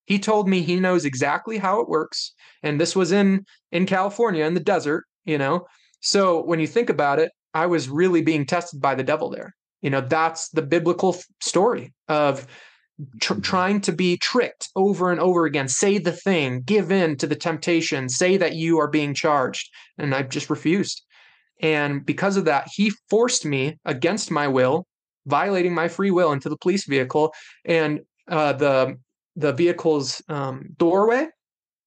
[0.05, 2.35] He told me he knows exactly how it works.
[2.63, 5.67] And this was in in California in the desert, you know.
[6.01, 9.55] So when you think about it, I was really being tested by the devil there.
[9.81, 12.47] You know, that's the biblical story of
[13.21, 13.43] tr- mm-hmm.
[13.43, 15.69] trying to be tricked over and over again.
[15.69, 19.69] Say the thing, give in to the temptation, say that you are being charged.
[19.99, 21.03] And I just refused.
[21.61, 24.87] And because of that, he forced me against my will,
[25.27, 27.33] violating my free will, into the police vehicle.
[27.65, 28.97] And uh, the
[29.37, 31.29] the vehicle's um, doorway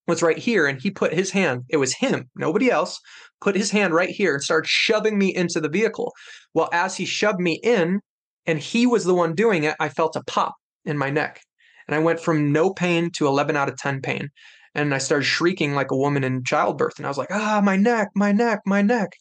[0.07, 1.63] was right here, and he put his hand.
[1.69, 2.99] It was him, nobody else.
[3.41, 6.13] Put his hand right here and started shoving me into the vehicle.
[6.53, 8.01] Well, as he shoved me in,
[8.45, 10.53] and he was the one doing it, I felt a pop
[10.85, 11.41] in my neck.
[11.87, 14.29] And I went from no pain to 11 out of 10 pain.
[14.73, 16.97] And I started shrieking like a woman in childbirth.
[16.97, 19.13] And I was like, ah, my neck, my neck, my neck.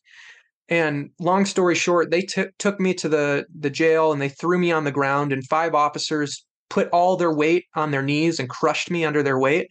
[0.69, 4.59] And long story short, they t- took me to the, the jail and they threw
[4.59, 5.33] me on the ground.
[5.33, 6.45] And five officers
[6.75, 9.69] put all their weight on their knees and crushed me under their weight.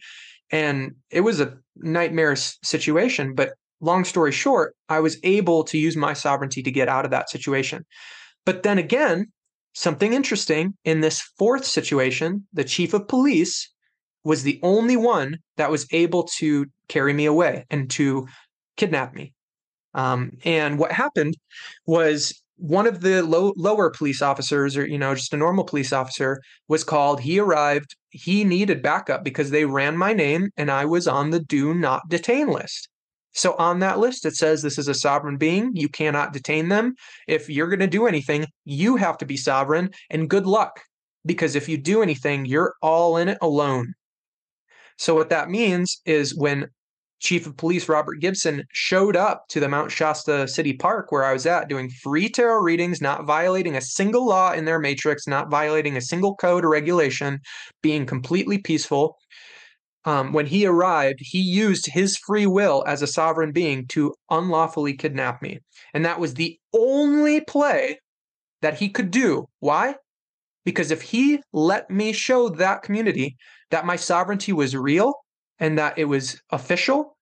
[0.50, 3.34] And it was a nightmarish situation.
[3.34, 7.10] But long story short, I was able to use my sovereignty to get out of
[7.10, 7.84] that situation.
[8.44, 9.26] But then again,
[9.74, 13.68] Something interesting in this fourth situation, the chief of police
[14.22, 18.28] was the only one that was able to carry me away and to
[18.76, 19.34] kidnap me.
[19.92, 21.36] Um, and what happened
[21.86, 25.92] was one of the low, lower police officers, or you know, just a normal police
[25.92, 27.20] officer, was called.
[27.20, 27.96] He arrived.
[28.10, 32.08] He needed backup because they ran my name, and I was on the do not
[32.08, 32.88] detain list.
[33.32, 35.72] So on that list, it says this is a sovereign being.
[35.74, 36.94] You cannot detain them.
[37.26, 40.80] If you're going to do anything, you have to be sovereign and good luck
[41.26, 43.94] because if you do anything, you're all in it alone.
[44.98, 46.68] So what that means is when
[47.24, 51.32] Chief of Police Robert Gibson showed up to the Mount Shasta City Park where I
[51.32, 55.50] was at doing free tarot readings, not violating a single law in their matrix, not
[55.50, 57.40] violating a single code or regulation,
[57.82, 59.16] being completely peaceful
[60.04, 64.94] um, when he arrived, he used his free will as a sovereign being to unlawfully
[64.94, 65.60] kidnap me.
[65.94, 67.98] And that was the only play
[68.60, 69.46] that he could do.
[69.60, 69.96] Why?
[70.64, 73.36] Because if he let me show that community
[73.70, 75.14] that my sovereignty was real
[75.58, 77.13] and that it was official,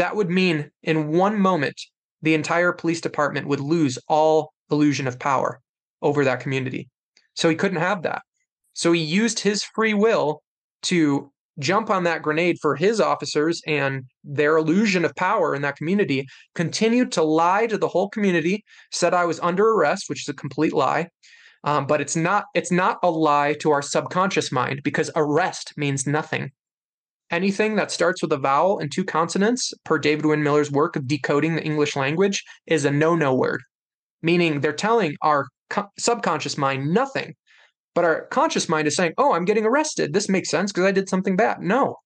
[0.00, 1.78] that would mean in one moment,
[2.22, 5.60] the entire police department would lose all illusion of power
[6.00, 6.88] over that community.
[7.34, 8.22] So he couldn't have that.
[8.72, 10.42] So he used his free will
[10.84, 15.76] to jump on that grenade for his officers and their illusion of power in that
[15.76, 20.28] community, continued to lie to the whole community, said I was under arrest, which is
[20.30, 21.08] a complete lie.
[21.64, 26.06] Um, but it's not it's not a lie to our subconscious mind because arrest means
[26.06, 26.52] nothing.
[27.30, 31.06] Anything that starts with a vowel and two consonants, per David Wynn Miller's work of
[31.06, 33.62] decoding the English language, is a no-no word,
[34.22, 37.34] meaning they're telling our co- subconscious mind nothing
[37.94, 40.12] but our conscious mind is saying, oh, I'm getting arrested.
[40.12, 41.60] This makes sense because I did something bad.
[41.60, 41.96] No,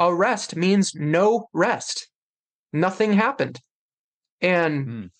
[0.00, 2.08] arrest means no rest.
[2.72, 3.60] Nothing happened.
[4.40, 5.10] And mm.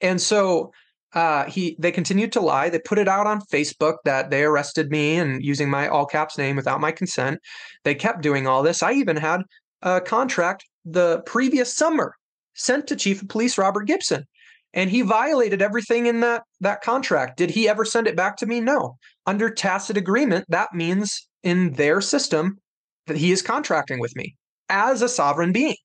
[0.00, 0.72] and so
[1.12, 2.68] uh, he they continued to lie.
[2.68, 6.38] They put it out on Facebook that they arrested me and using my all caps
[6.38, 7.40] name without my consent.
[7.84, 8.82] They kept doing all this.
[8.82, 9.42] I even had
[9.82, 12.14] a contract the previous summer
[12.54, 14.24] sent to Chief of Police Robert Gibson
[14.72, 18.46] and he violated everything in that that contract did he ever send it back to
[18.46, 18.96] me no
[19.26, 22.58] under tacit agreement that means in their system
[23.06, 24.36] that he is contracting with me
[24.68, 25.76] as a sovereign being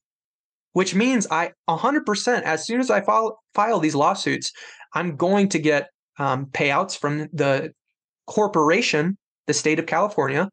[0.74, 4.52] which means i 100% as soon as i file, file these lawsuits
[4.94, 5.90] i'm going to get
[6.20, 7.72] um, payouts from the
[8.28, 10.50] corporation the state of california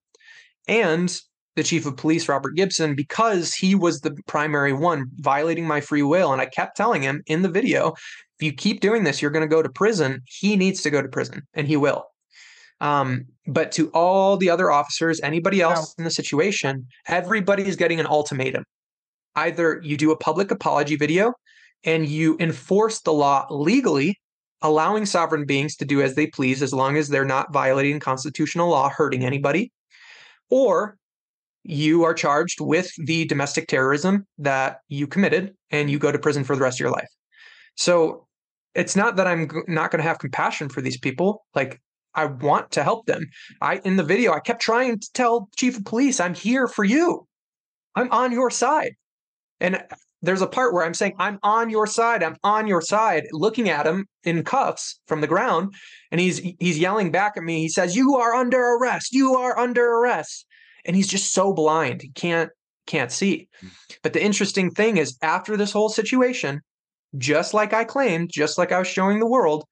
[0.69, 1.21] and
[1.57, 6.03] the chief of police, Robert Gibson, because he was the primary one violating my free
[6.03, 6.33] will.
[6.33, 9.49] And I kept telling him in the video, if you keep doing this, you're going
[9.49, 10.21] to go to prison.
[10.25, 12.05] He needs to go to prison, and he will.
[12.81, 18.01] Um, but to all the other officers, anybody else in the situation, everybody is getting
[18.01, 18.65] an ultimatum.
[19.37, 21.33] Either you do a public apology video
[21.85, 24.21] and you enforce the law legally,
[24.63, 28.69] allowing sovereign beings to do as they please as long as they're not violating constitutional
[28.69, 29.73] law, hurting anybody,
[30.51, 30.97] or
[31.65, 36.45] you are charged with the domestic terrorism that you committed and you go to prison
[36.45, 37.09] for the rest of your life.
[37.77, 38.27] So
[38.75, 41.45] it's not that I'm not going to have compassion for these people.
[41.55, 41.81] Like
[42.15, 43.27] I want to help them.
[43.61, 46.85] I in the video I kept trying to tell chief of police I'm here for
[46.85, 47.27] you.
[47.95, 48.95] I'm on your side.
[49.61, 49.83] And
[50.23, 52.23] there's a part where I'm saying I'm on your side.
[52.23, 55.75] I'm on your side looking at him in cuffs from the ground
[56.11, 57.61] and he's he's yelling back at me.
[57.61, 59.13] He says you are under arrest.
[59.13, 60.47] You are under arrest
[60.85, 62.51] and he's just so blind he can't
[62.87, 63.69] can't see hmm.
[64.03, 66.61] but the interesting thing is after this whole situation
[67.17, 69.65] just like i claimed just like i was showing the world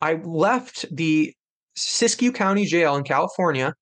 [0.00, 1.32] i left the
[1.76, 3.74] siskiyou county jail in california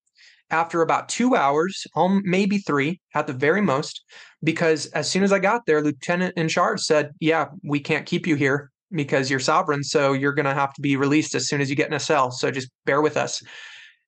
[0.53, 4.05] after about two hours um, maybe three at the very most
[4.45, 8.27] because as soon as i got there lieutenant in charge said yeah we can't keep
[8.27, 9.83] you here because you're sovereign.
[9.83, 12.01] So you're going to have to be released as soon as you get in a
[12.01, 12.31] cell.
[12.31, 13.43] So just bear with us.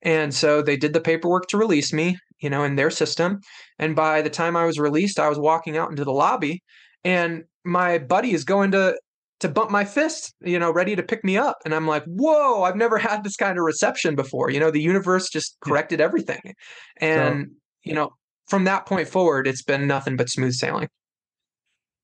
[0.03, 3.41] And so they did the paperwork to release me, you know, in their system.
[3.79, 6.63] And by the time I was released, I was walking out into the lobby
[7.05, 8.99] and my buddy is going to
[9.45, 11.59] to bump my fist, you know, ready to pick me up.
[11.67, 14.49] And I'm like, whoa, I've never had this kind of reception before.
[14.49, 16.55] You know, the universe just corrected everything.
[16.97, 18.15] And, so, you know,
[18.49, 20.89] from that point forward, it's been nothing but smooth sailing.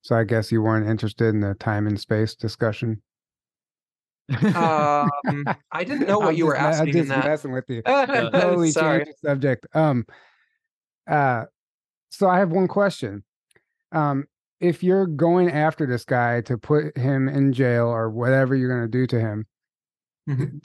[0.03, 3.01] So I guess you weren't interested in the time and space discussion.
[4.29, 5.09] um,
[5.71, 6.89] I didn't know what you were asking.
[6.89, 7.25] I'm just that.
[7.25, 7.81] messing with you.
[7.85, 9.05] totally Sorry.
[9.05, 9.65] the subject.
[9.73, 10.05] Um,
[11.09, 11.45] uh,
[12.11, 13.23] so I have one question.
[13.91, 14.27] Um,
[14.61, 18.89] if you're going after this guy to put him in jail or whatever you're going
[18.89, 19.45] to do to him,
[20.29, 20.57] mm-hmm.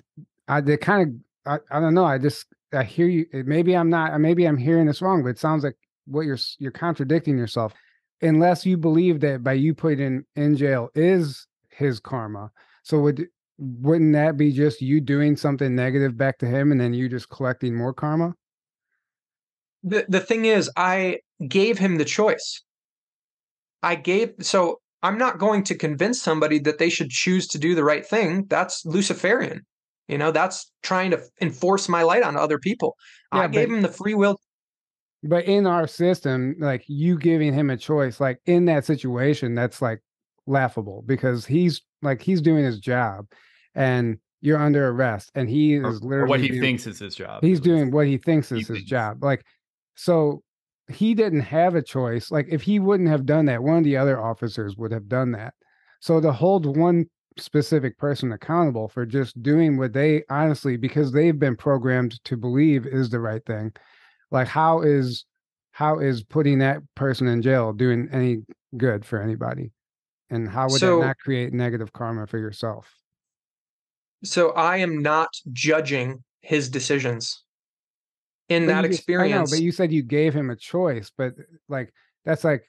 [0.46, 2.04] I they kind of I, I don't know.
[2.04, 3.26] I just I hear you.
[3.32, 4.20] Maybe I'm not.
[4.20, 5.76] Maybe I'm hearing this wrong, but it sounds like
[6.06, 7.72] what you're you're contradicting yourself.
[8.22, 12.50] Unless you believe that by you putting in in jail is his karma.
[12.82, 13.26] So would
[13.58, 17.30] wouldn't that be just you doing something negative back to him and then you just
[17.30, 18.34] collecting more karma?
[19.82, 22.62] The the thing is, I gave him the choice.
[23.82, 27.74] I gave so I'm not going to convince somebody that they should choose to do
[27.74, 28.46] the right thing.
[28.48, 29.64] That's Luciferian.
[30.08, 32.96] You know, that's trying to enforce my light on other people.
[33.32, 34.40] Yeah, I gave him the free will.
[35.22, 39.82] But in our system, like you giving him a choice, like in that situation, that's
[39.82, 40.00] like
[40.46, 43.26] laughable because he's like he's doing his job
[43.74, 47.42] and you're under arrest and he is literally or what he thinks is his job.
[47.42, 48.88] He's doing what he thinks is he his thinks.
[48.90, 49.24] job.
[49.24, 49.44] Like
[49.96, 50.42] so
[50.88, 52.30] he didn't have a choice.
[52.30, 55.32] Like if he wouldn't have done that, one of the other officers would have done
[55.32, 55.54] that.
[56.00, 57.06] So to hold one
[57.38, 62.86] specific person accountable for just doing what they honestly because they've been programmed to believe
[62.86, 63.72] is the right thing.
[64.30, 65.24] Like how is
[65.72, 68.38] how is putting that person in jail doing any
[68.76, 69.72] good for anybody?
[70.30, 72.92] And how would so, that not create negative karma for yourself?
[74.24, 77.44] So I am not judging his decisions
[78.48, 79.34] in but that experience.
[79.34, 81.34] I know, but you said you gave him a choice, but
[81.68, 81.92] like
[82.24, 82.64] that's like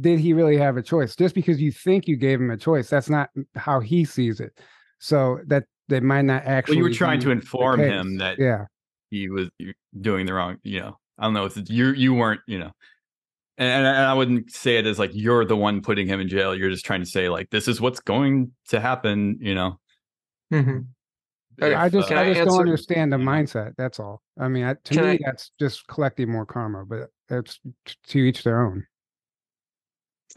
[0.00, 1.16] did he really have a choice?
[1.16, 4.58] Just because you think you gave him a choice, that's not how he sees it.
[4.98, 6.76] So that they might not actually.
[6.76, 8.66] Well, you were trying to inform him that yeah
[9.10, 9.48] he was
[10.00, 10.58] doing the wrong.
[10.62, 11.46] You know, I don't know.
[11.46, 12.40] If you you weren't.
[12.46, 12.72] You know,
[13.58, 16.54] and, and I wouldn't say it as like you're the one putting him in jail.
[16.54, 19.38] You're just trying to say like this is what's going to happen.
[19.40, 19.80] You know.
[20.52, 20.78] Mm-hmm.
[21.58, 23.72] If, I just uh, I just don't understand the mindset.
[23.76, 24.22] That's all.
[24.38, 27.58] I mean, I, to me, I, that's just collecting more karma, but it's
[28.08, 28.86] to each their own.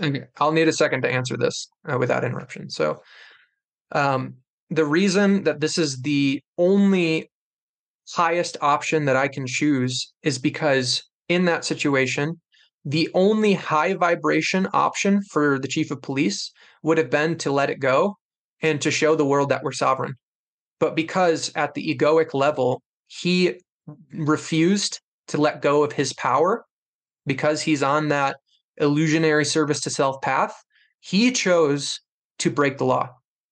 [0.02, 2.70] Okay, I'll need a second to answer this uh, without interruption.
[2.70, 3.02] So,
[3.92, 4.36] um,
[4.70, 7.30] the reason that this is the only
[8.12, 12.40] highest option that I can choose is because in that situation,
[12.86, 16.52] the only high vibration option for the chief of police
[16.82, 18.18] would have been to let it go
[18.62, 20.16] and to show the world that we're sovereign.
[20.80, 23.60] But because at the egoic level, he
[24.14, 26.66] refused to let go of his power
[27.26, 28.38] because he's on that
[28.78, 30.56] illusionary service to self path,
[31.00, 32.00] he chose
[32.40, 33.10] to break the law.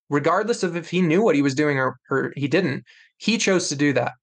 [0.09, 2.83] Regardless of if he knew what he was doing or, or he didn't,
[3.17, 4.13] he chose to do that.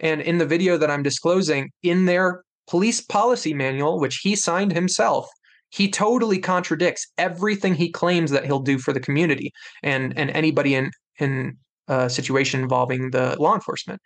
[0.00, 4.72] And in the video that I'm disclosing, in their police policy manual, which he signed
[4.72, 5.28] himself,
[5.70, 9.52] he totally contradicts everything he claims that he'll do for the community
[9.82, 11.56] and and anybody in in
[11.88, 14.00] a situation involving the law enforcement.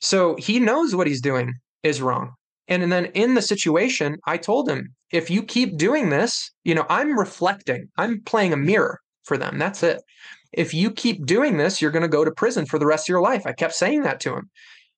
[0.00, 2.32] So he knows what he's doing is wrong.
[2.68, 6.74] And, and then in the situation, I told him, if you keep doing this, you
[6.74, 9.58] know, I'm reflecting, I'm playing a mirror for them.
[9.58, 10.00] That's it.
[10.52, 13.08] If you keep doing this, you're going to go to prison for the rest of
[13.08, 13.46] your life.
[13.46, 14.50] I kept saying that to him.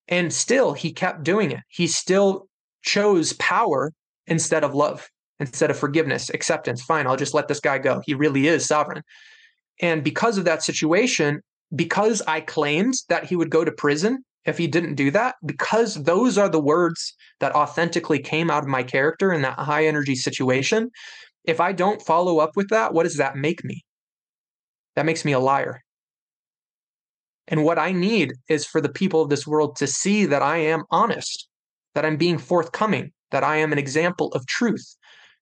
[0.08, 1.60] And still, he kept doing it.
[1.68, 2.48] He still
[2.82, 3.92] chose power
[4.26, 5.08] instead of love,
[5.40, 6.82] instead of forgiveness, acceptance.
[6.82, 8.02] Fine, I'll just let this guy go.
[8.04, 9.02] He really is sovereign.
[9.80, 11.40] And because of that situation,
[11.74, 16.02] because I claimed that he would go to prison if he didn't do that, because
[16.02, 20.14] those are the words that authentically came out of my character in that high energy
[20.14, 20.90] situation,
[21.44, 23.84] if I don't follow up with that, what does that make me?
[24.96, 25.80] That makes me a liar.
[27.48, 30.58] And what I need is for the people of this world to see that I
[30.58, 31.48] am honest,
[31.94, 34.96] that I'm being forthcoming, that I am an example of truth.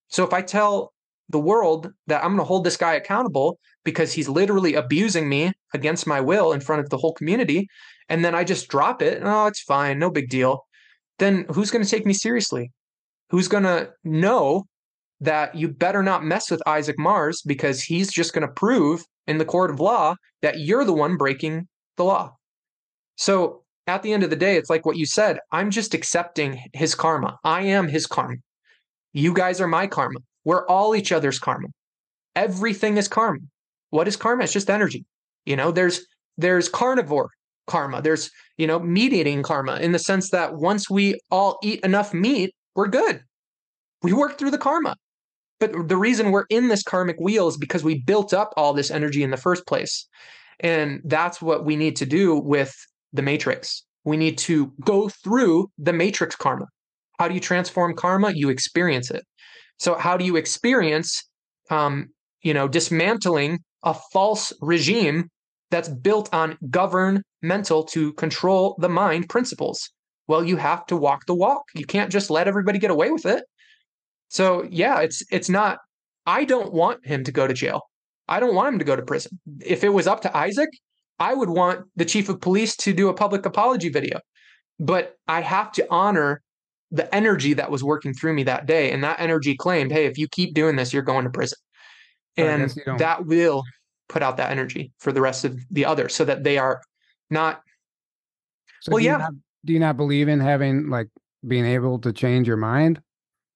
[0.07, 0.92] So if I tell
[1.29, 5.51] the world that I'm going to hold this guy accountable because he's literally abusing me
[5.73, 7.67] against my will in front of the whole community,
[8.09, 10.65] and then I just drop it, oh, it's fine, no big deal,
[11.19, 12.71] then who's going to take me seriously?
[13.29, 14.63] Who's going to know
[15.21, 19.37] that you better not mess with Isaac Mars because he's just going to prove in
[19.37, 21.67] the court of law that you're the one breaking
[21.97, 22.35] the law?
[23.15, 26.59] So at the end of the day, it's like what you said I'm just accepting
[26.73, 27.37] his karma.
[27.43, 28.35] I am his karma.
[29.13, 30.19] You guys are my karma.
[30.45, 31.67] We're all each other's karma.
[32.35, 33.39] Everything is karma.
[33.89, 34.43] What is karma?
[34.43, 35.05] It's just energy.
[35.45, 36.05] You know, there's
[36.37, 37.29] there's carnivore
[37.67, 38.01] karma.
[38.01, 42.13] There's, you know, meat eating karma in the sense that once we all eat enough
[42.13, 43.21] meat, we're good.
[44.01, 44.95] We work through the karma.
[45.59, 48.91] But the reason we're in this karmic wheel is because we built up all this
[48.91, 50.07] energy in the first place.
[50.59, 52.75] And that's what we need to do with
[53.13, 53.83] the matrix.
[54.03, 56.65] We need to go through the matrix karma.
[57.19, 58.31] How do you transform karma?
[58.33, 59.23] You experience it.
[59.79, 61.23] So how do you experience,
[61.69, 62.09] um,
[62.41, 65.29] you know, dismantling a false regime
[65.73, 69.89] that's built on governmental to control the mind principles.
[70.27, 71.63] Well, you have to walk the walk.
[71.73, 73.43] You can't just let everybody get away with it.
[74.27, 75.79] So yeah, it's it's not
[76.27, 77.81] I don't want him to go to jail.
[78.27, 79.39] I don't want him to go to prison.
[79.65, 80.69] If it was up to Isaac,
[81.17, 84.19] I would want the chief of police to do a public apology video.
[84.79, 86.42] But I have to honor
[86.93, 88.91] the energy that was working through me that day.
[88.91, 91.57] And that energy claimed, hey, if you keep doing this, you're going to prison.
[92.37, 93.63] And that will
[94.07, 96.81] put out that energy for the rest of the others so that they are
[97.31, 97.61] not
[98.81, 99.33] so well do yeah not,
[99.65, 101.07] do you not believe in having like
[101.47, 103.01] being able to change your mind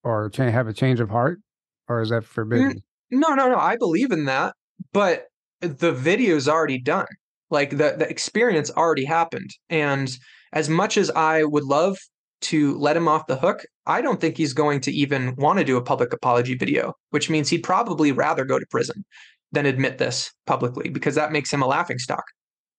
[0.03, 1.39] or have a change of heart
[1.87, 2.81] or is that forbidden
[3.11, 4.55] no no no i believe in that
[4.93, 5.25] but
[5.59, 7.05] the video is already done
[7.49, 10.17] like the, the experience already happened and
[10.53, 11.97] as much as i would love
[12.39, 15.65] to let him off the hook i don't think he's going to even want to
[15.65, 19.03] do a public apology video which means he'd probably rather go to prison
[19.51, 22.23] than admit this publicly because that makes him a laughing stock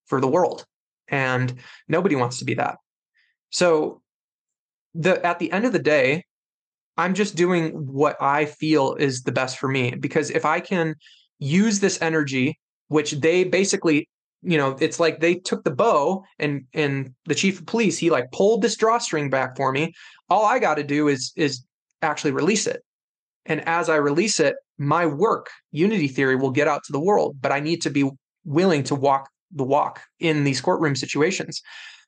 [0.05, 0.65] for the world.
[1.07, 1.55] And
[1.87, 2.77] nobody wants to be that.
[3.49, 4.01] So
[4.93, 6.25] the at the end of the day,
[6.97, 10.95] I'm just doing what I feel is the best for me because if I can
[11.39, 14.09] use this energy which they basically
[14.41, 18.09] you know it's like they took the bow and and the chief of police he
[18.09, 19.93] like pulled this drawstring back for me
[20.29, 21.65] all i got to do is is
[22.01, 22.81] actually release it
[23.49, 27.37] and as I release it, my work, unity theory, will get out to the world.
[27.41, 28.09] But I need to be
[28.45, 31.61] willing to walk the walk in these courtroom situations.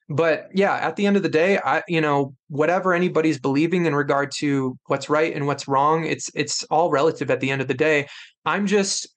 [0.07, 3.95] But yeah, at the end of the day, I you know whatever anybody's believing in
[3.95, 7.31] regard to what's right and what's wrong, it's it's all relative.
[7.31, 8.07] At the end of the day,
[8.45, 9.07] I'm just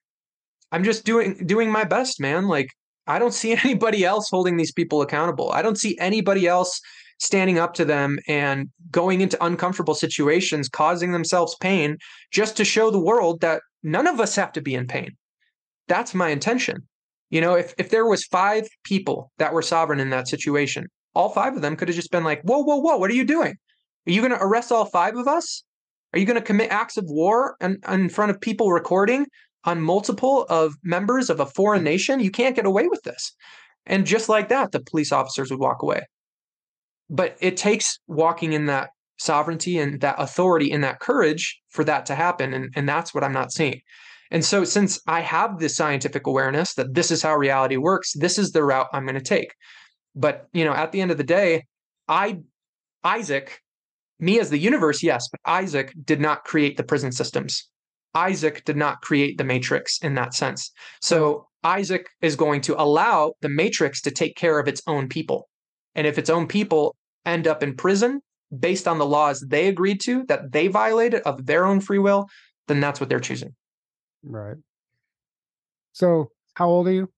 [0.73, 2.49] I'm just doing doing my best, man.
[2.49, 2.71] Like
[3.07, 5.51] I don't see anybody else holding these people accountable.
[5.53, 6.81] I don't see anybody else
[7.19, 11.97] standing up to them and going into uncomfortable situations, causing themselves pain
[12.33, 15.11] just to show the world that none of us have to be in pain.
[15.87, 16.79] That's my intention.
[17.31, 21.29] You know, if, if there was five people that were sovereign in that situation, all
[21.29, 23.55] five of them could have just been like, whoa, whoa, whoa, what are you doing?
[24.07, 25.65] Are you going to arrest all five of us?
[26.13, 29.27] Are you going to commit acts of war in, in front of people recording
[29.65, 31.85] on multiple of members of a foreign mm.
[31.85, 32.21] nation?
[32.21, 33.35] You can't get away with this.
[33.87, 36.03] And just like that, the police officers would walk away
[37.11, 42.07] but it takes walking in that sovereignty and that authority and that courage for that
[42.07, 43.81] to happen and, and that's what i'm not seeing
[44.31, 48.39] and so since i have this scientific awareness that this is how reality works this
[48.39, 49.55] is the route i'm going to take
[50.17, 51.65] but you know at the end of the day
[52.09, 52.39] i
[53.05, 53.61] isaac
[54.19, 57.69] me as the universe yes but isaac did not create the prison systems
[58.15, 63.33] isaac did not create the matrix in that sense so isaac is going to allow
[63.41, 65.49] the matrix to take care of its own people
[65.95, 68.21] and if its own people end up in prison
[68.59, 72.29] based on the laws they agreed to that they violated of their own free will,
[72.69, 73.55] then that's what they're choosing.
[74.23, 74.57] Right.
[75.93, 77.09] So, how old are you?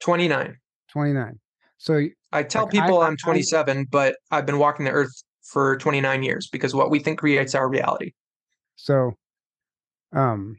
[0.00, 0.56] 29.
[0.92, 1.38] 29.
[1.78, 5.12] So, I tell like, people I, am 27, I, but I've been walking the earth
[5.42, 8.12] for 29 years because what we think creates our reality.
[8.76, 9.12] So,
[10.12, 10.56] um,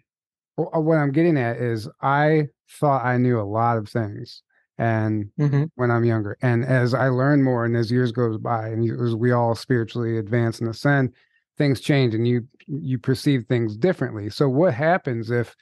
[0.56, 2.48] what I'm getting at is I
[2.80, 4.44] thought I knew a lot of things
[4.78, 5.66] and mm-hmm.
[5.76, 6.38] when I'm younger.
[6.42, 10.18] And as I learn more and as years goes by and as we all spiritually
[10.18, 11.14] advance and ascend,
[11.58, 14.30] things change and you you perceive things differently.
[14.30, 15.56] So what happens if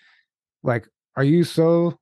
[0.63, 1.99] like are you so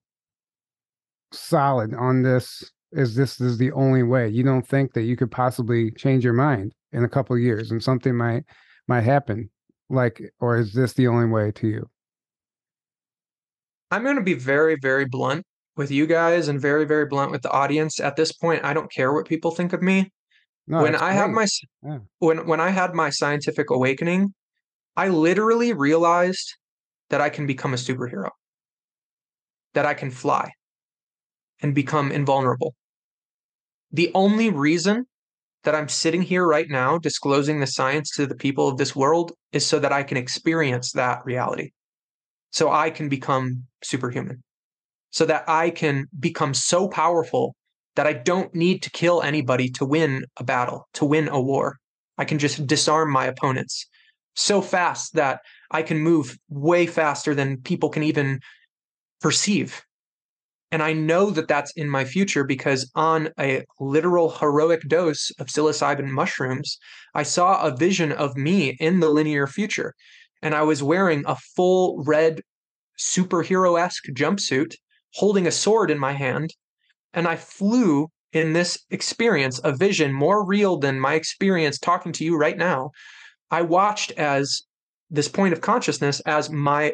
[1.32, 4.28] solid on this is this is the only way?
[4.30, 7.82] You don't think that you could possibly change your mind in a couple years and
[7.82, 8.44] something might
[8.88, 9.50] might happen
[9.90, 11.90] like or is this the only way to you?
[13.92, 15.46] I'm going to be very very blunt
[15.76, 18.00] with you guys and very very blunt with the audience.
[18.00, 20.12] At this point i don't care what people think of me.
[20.68, 21.48] No, when i have my
[21.84, 22.00] yeah.
[22.20, 24.34] when when i had my scientific awakening
[24.98, 26.58] i literally realized
[27.10, 28.30] that i can become a superhero.
[29.74, 30.52] That i can fly
[31.62, 32.76] and become invulnerable.
[33.92, 35.06] The only reason
[35.68, 39.34] that i'm sitting here right now disclosing the science to the people of this world
[39.52, 41.72] is so that i can experience that reality
[42.52, 44.42] so i can become superhuman
[45.12, 47.56] so that I can become so powerful
[47.96, 51.80] that I don't need to kill anybody to win a battle, to win a war.
[52.18, 53.88] I can just disarm my opponents
[54.36, 55.42] so fast that
[55.72, 58.40] I can move way faster than people can even
[59.22, 59.82] perceive.
[60.72, 65.48] And I know that that's in my future because on a literal heroic dose of
[65.48, 66.78] psilocybin mushrooms,
[67.14, 69.94] I saw a vision of me in the linear future.
[70.42, 72.42] And I was wearing a full red
[73.00, 74.74] superhero esque jumpsuit,
[75.14, 76.54] holding a sword in my hand.
[77.14, 82.26] And I flew in this experience, a vision more real than my experience talking to
[82.26, 82.92] you right now.
[83.52, 84.64] I watched as
[85.10, 86.94] this point of consciousness as my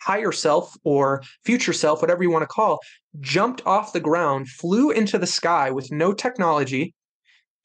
[0.00, 2.80] higher self or future self, whatever you want to call,
[3.20, 6.94] jumped off the ground, flew into the sky with no technology,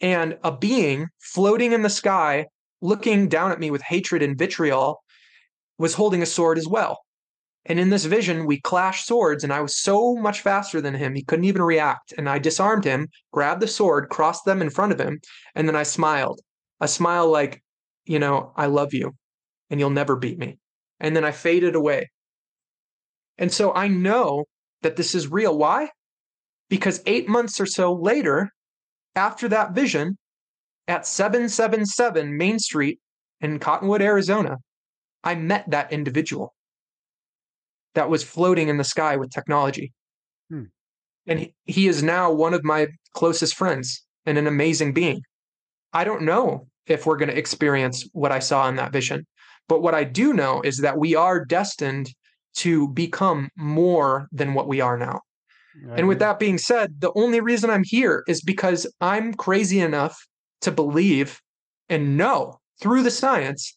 [0.02, 2.46] and a being floating in the sky,
[2.82, 5.02] looking down at me with hatred and vitriol,
[5.78, 7.00] was holding a sword as well.
[7.66, 11.16] And in this vision, we clashed swords, and I was so much faster than him,
[11.16, 12.14] he couldn't even react.
[12.18, 15.22] And I disarmed him, grabbed the sword, crossed them in front of him,
[15.56, 16.42] and then I smiled.
[16.82, 17.64] A smile like,
[18.04, 19.16] you know, I love you,
[19.70, 20.58] and you'll never beat me.
[21.00, 22.12] And then I faded away.
[23.38, 24.46] And so I know
[24.82, 25.58] that this is real.
[25.58, 25.90] Why?
[26.70, 28.52] Because eight months or so later,
[29.16, 30.18] after that vision,
[30.88, 33.00] at 777 Main Street
[33.42, 34.58] in Cottonwood, Arizona,
[35.24, 36.54] I met that individual
[37.96, 39.94] that was floating in the sky with technology.
[40.50, 40.64] Hmm.
[41.28, 45.22] And he, he is now one of my closest friends and an amazing being.
[45.94, 49.26] I don't know if we're going to experience what I saw in that vision,
[49.70, 52.10] but what I do know is that we are destined
[52.56, 55.22] to become more than what we are now.
[55.98, 60.18] and with that being said, the only reason I'm here is because I'm crazy enough
[60.62, 61.40] to believe
[61.90, 63.76] and know through the science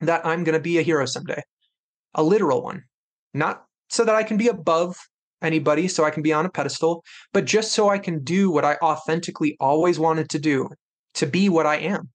[0.00, 1.42] that I'm going to be a hero someday,
[2.14, 2.84] a literal one,
[3.34, 4.96] not so that I can be above
[5.42, 7.02] anybody, so I can be on a pedestal,
[7.32, 10.68] but just so I can do what I authentically always wanted to do,
[11.14, 12.10] to be what I am.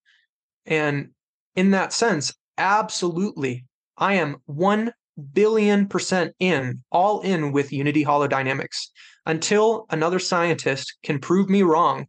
[0.65, 1.09] And
[1.55, 3.65] in that sense, absolutely,
[3.97, 4.91] I am 1
[5.33, 8.89] billion percent in, all in with Unity Holodynamics.
[9.25, 12.05] Until another scientist can prove me wrong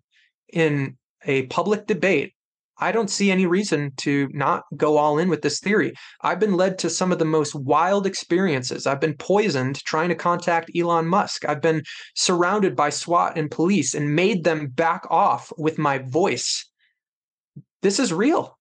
[0.52, 2.34] in a public debate,
[2.78, 5.94] I don't see any reason to not go all in with this theory.
[6.20, 8.86] I've been led to some of the most wild experiences.
[8.86, 11.48] I've been poisoned trying to contact Elon Musk.
[11.48, 11.82] I've been
[12.14, 16.68] surrounded by SWAT and police and made them back off with my voice.
[17.80, 18.58] This is real.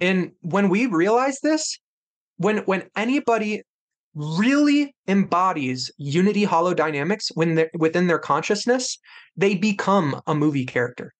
[0.00, 1.78] And when we realize this,
[2.36, 3.62] when when anybody
[4.14, 8.98] really embodies unity holodynamics when they're within their consciousness,
[9.36, 11.12] they become a movie character.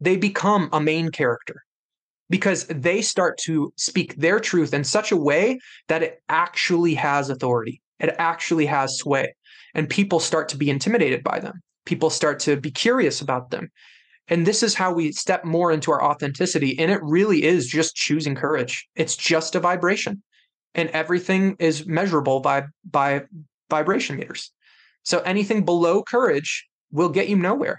[0.00, 1.62] They become a main character
[2.30, 7.30] because they start to speak their truth in such a way that it actually has
[7.30, 7.80] authority.
[7.98, 9.34] It actually has sway.
[9.74, 11.60] And people start to be intimidated by them.
[11.84, 13.70] People start to be curious about them.
[14.28, 16.76] And this is how we step more into our authenticity.
[16.78, 18.88] And it really is just choosing courage.
[18.96, 20.22] It's just a vibration
[20.76, 23.24] and everything is measurable by by
[23.68, 24.52] vibration meters.
[25.02, 27.78] So anything below courage will get you nowhere.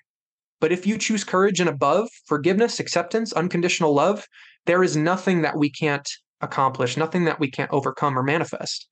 [0.60, 4.26] But if you choose courage and above, forgiveness, acceptance, unconditional love,
[4.66, 6.10] there is nothing that we can't
[6.42, 8.88] accomplish, nothing that we can't overcome or manifest.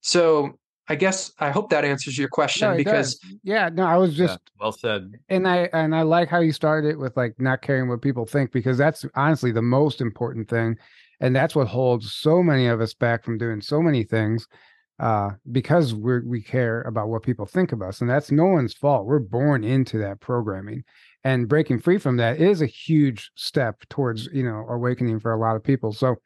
[0.00, 0.58] So
[0.88, 3.34] I guess I hope that answers your question no, because does.
[3.42, 5.12] yeah, no, I was just yeah, well said.
[5.28, 8.26] And I and I like how you started it with like not caring what people
[8.26, 10.76] think because that's honestly the most important thing
[11.20, 14.46] and that's what holds so many of us back from doing so many things
[15.00, 18.74] uh, because we we care about what people think of us and that's no one's
[18.74, 19.06] fault.
[19.06, 20.84] We're born into that programming
[21.24, 25.40] and breaking free from that is a huge step towards you know awakening for a
[25.40, 26.16] lot of people so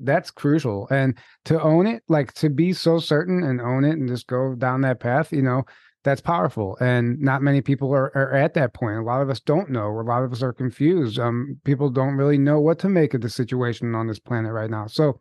[0.00, 4.08] that's crucial and to own it like to be so certain and own it and
[4.08, 5.62] just go down that path you know
[6.04, 8.98] that's powerful and not many people are, are at that point.
[8.98, 12.14] A lot of us don't know a lot of us are confused um people don't
[12.14, 14.86] really know what to make of the situation on this planet right now.
[14.86, 15.18] So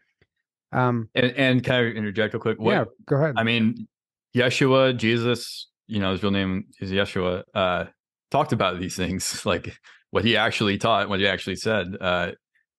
[0.71, 2.59] um and, and can i interject real quick?
[2.59, 3.35] What, yeah go ahead.
[3.37, 3.87] I mean
[4.35, 7.85] yeshua jesus you know his real name is yeshua uh
[8.29, 9.75] talked about these things like
[10.11, 12.31] what he actually taught what he actually said uh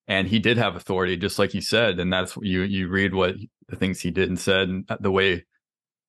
[0.06, 3.34] and he did have authority just like he said and that's you you read what
[3.68, 5.44] the things he did and said and the way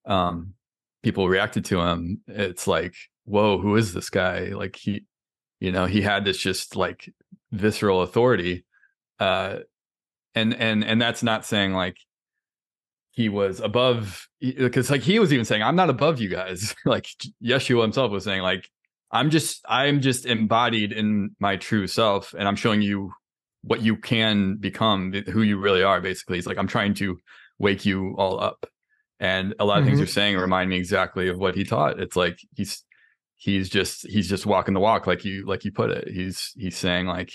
[0.06, 0.54] um
[1.04, 2.96] people reacted to him, it's like,
[3.26, 4.50] whoa, who is this guy?
[4.50, 5.06] Like he,
[5.60, 7.14] you know, he had this just like
[7.52, 8.66] visceral authority.
[9.20, 9.60] Uh,
[10.36, 11.98] and and and that's not saying like
[13.12, 17.08] he was above because like he was even saying i'm not above you guys like
[17.44, 18.70] yeshua himself was saying like
[19.12, 23.12] i'm just i'm just embodied in my true self and i'm showing you
[23.64, 27.18] what you can become who you really are basically it's like i'm trying to
[27.58, 28.66] wake you all up
[29.20, 29.90] and a lot of mm-hmm.
[29.90, 32.84] things you're saying remind me exactly of what he taught it's like he's
[33.38, 36.78] he's just he's just walking the walk like you like you put it he's he's
[36.78, 37.32] saying like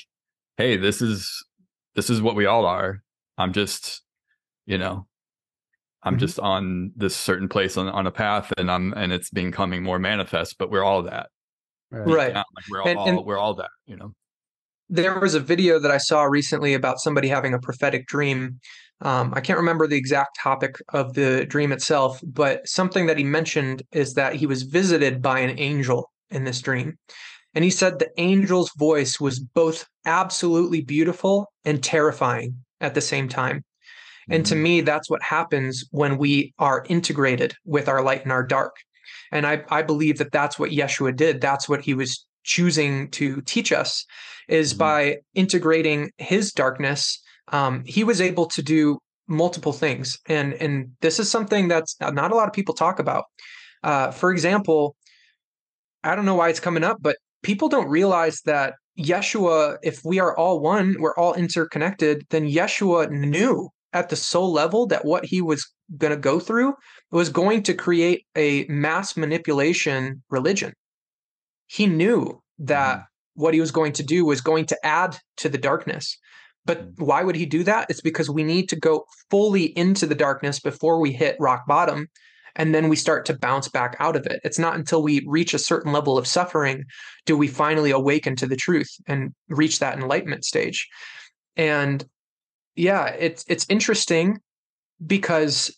[0.56, 1.44] hey this is
[1.94, 3.02] this is what we all are
[3.38, 4.02] i'm just
[4.66, 5.06] you know
[6.04, 6.20] I'm Mhm.
[6.20, 9.98] just on this certain place on, on a path and I'm and it's becoming more
[9.98, 11.30] manifest, but we're all that.
[11.90, 12.32] Right.
[12.32, 14.12] Yeah, like we're And- all and- we're all that, you know.
[14.88, 18.60] There was a video that I saw recently about somebody having a prophetic dream.
[19.00, 23.24] Um, I can't remember the exact topic of the dream itself, but something that he
[23.24, 26.98] mentioned is that he was visited by an angel in this dream.
[27.54, 33.28] And he said the angel's voice was both absolutely beautiful and terrifying at the same
[33.28, 33.64] time.
[34.28, 34.62] And to Mhm.
[34.62, 38.76] me, that's what happens when we are integrated with our light and our dark.
[39.30, 41.40] And I, I believe that that's what Yeshua did.
[41.40, 44.04] That's what he was choosing to teach us
[44.48, 44.78] is Mhm.
[44.78, 47.20] by integrating his darkness.
[47.48, 50.18] Um, he was able to do multiple things.
[50.26, 53.24] And, and this is something that's not a lot of people talk about.
[53.82, 54.96] Uh, for example,
[56.02, 60.20] I don't know why it's coming up, but people don't realize that Yeshua, if we
[60.20, 65.24] are all one, we're all interconnected, then Yeshua knew at the soul level that what
[65.24, 65.66] he was
[65.96, 66.74] going to go through
[67.10, 70.72] was going to create a mass manipulation religion.
[71.74, 73.42] He knew that mm-hmm.
[73.42, 76.16] what he was going to do was going to add to the darkness.
[76.64, 77.00] But mm.
[77.00, 77.90] why would he do that?
[77.90, 82.08] It's because we need to go fully into the darkness before we hit rock bottom
[82.56, 84.40] and then we start to bounce back out of it.
[84.44, 86.84] It's not until we reach a certain level of suffering
[87.26, 90.88] do we finally awaken to the truth and reach that enlightenment stage.
[91.56, 92.04] And
[92.76, 94.38] yeah, it's it's interesting
[95.04, 95.76] because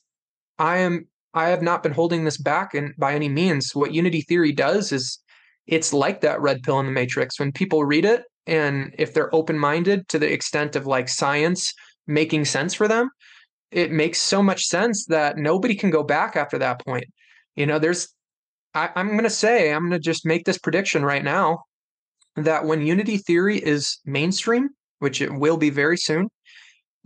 [0.59, 3.75] I am I have not been holding this back and by any means.
[3.75, 5.19] What unity theory does is
[5.67, 7.39] it's like that red pill in the matrix.
[7.39, 11.73] When people read it and if they're open-minded to the extent of like science
[12.07, 13.11] making sense for them,
[13.73, 17.05] it makes so much sense that nobody can go back after that point.
[17.57, 18.09] You know, there's,
[18.75, 21.65] I, I'm going to say, I'm going to just make this prediction right now
[22.37, 24.69] that when unity theory is mainstream,
[25.01, 26.29] which it will be very soon,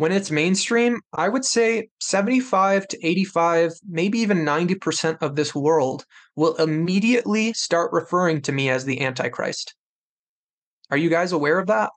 [0.01, 6.06] when it's mainstream, I would say 75 to 85, maybe even 90% of this world
[6.36, 9.74] will immediately start referring to me as the Antichrist.
[10.90, 11.90] Are you guys aware of that?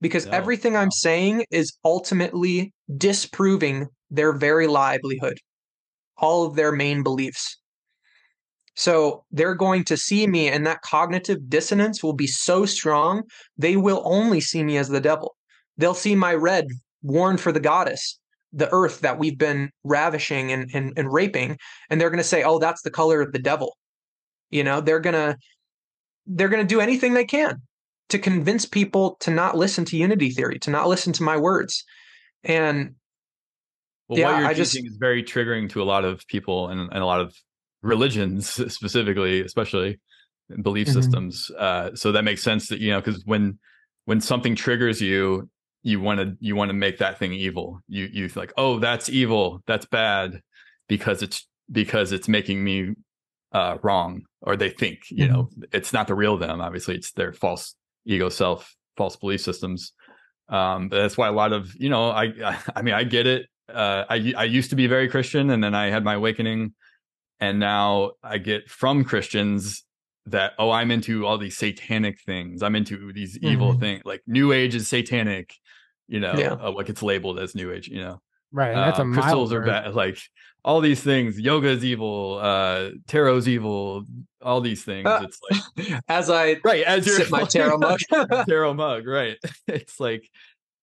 [0.00, 0.74] Because No, everything.
[0.74, 5.36] I'm saying is ultimately disproving their very livelihood,
[6.16, 7.58] all of their main beliefs.
[8.74, 13.24] So they're going to see me, and that cognitive dissonance will be so strong,
[13.58, 15.36] they will only see me as the devil.
[15.76, 16.68] They'll see my red
[17.02, 18.18] worn for the goddess,
[18.52, 21.58] the earth that we've been ravishing and, and, and raping,
[21.90, 23.76] and they're going to say, oh, that's the color of the devil.
[24.50, 25.36] You know, they're going to
[26.28, 27.62] they're going to do anything they can
[28.08, 31.84] to convince people to not listen to unity theory, to not listen to my words.
[32.44, 32.94] And
[34.08, 36.68] Well, Yeah, what you're I just- teaching is very triggering to a lot of people
[36.68, 37.34] and, and a lot of
[37.82, 40.00] religions specifically, especially
[40.62, 40.92] belief Mhm.
[40.92, 41.50] systems.
[41.58, 43.58] Uh, so that makes sense that you know because when
[44.04, 45.48] when something triggers you,
[45.86, 47.80] you want to you want to make that thing evil.
[47.88, 50.40] You you like oh that's evil, that's bad
[50.88, 52.94] because it's because it's making me
[53.52, 56.60] uh, wrong or they think you know it's not the real them.
[56.60, 59.92] Obviously, it's their false ego self, false belief systems.
[60.48, 63.26] Um, but that's why a lot of you know I I, I mean I get
[63.26, 66.74] it uh, I I used to be very Christian, and then I had my awakening,
[67.38, 69.84] and now I get from Christians
[70.26, 72.62] that oh I'm into all these satanic things.
[72.62, 73.80] I'm into these evil Mhm.
[73.80, 75.54] things, like New Age is satanic.
[76.08, 76.52] You know, Yeah.
[76.54, 77.88] uh, what gets labeled as New Age.
[77.88, 78.20] You know,
[78.52, 78.68] Right.
[78.70, 79.94] And that's Uh, a crystals are bad.
[79.94, 80.18] Like
[80.64, 81.38] all these things.
[81.38, 82.38] Yoga is evil.
[82.40, 84.04] Uh, tarot's evil.
[84.42, 85.06] All these things.
[85.08, 85.22] Ah.
[85.24, 87.98] it's like as I right as you're my tarot mug,
[88.48, 89.36] tarot mug, right?
[89.66, 90.28] It's like,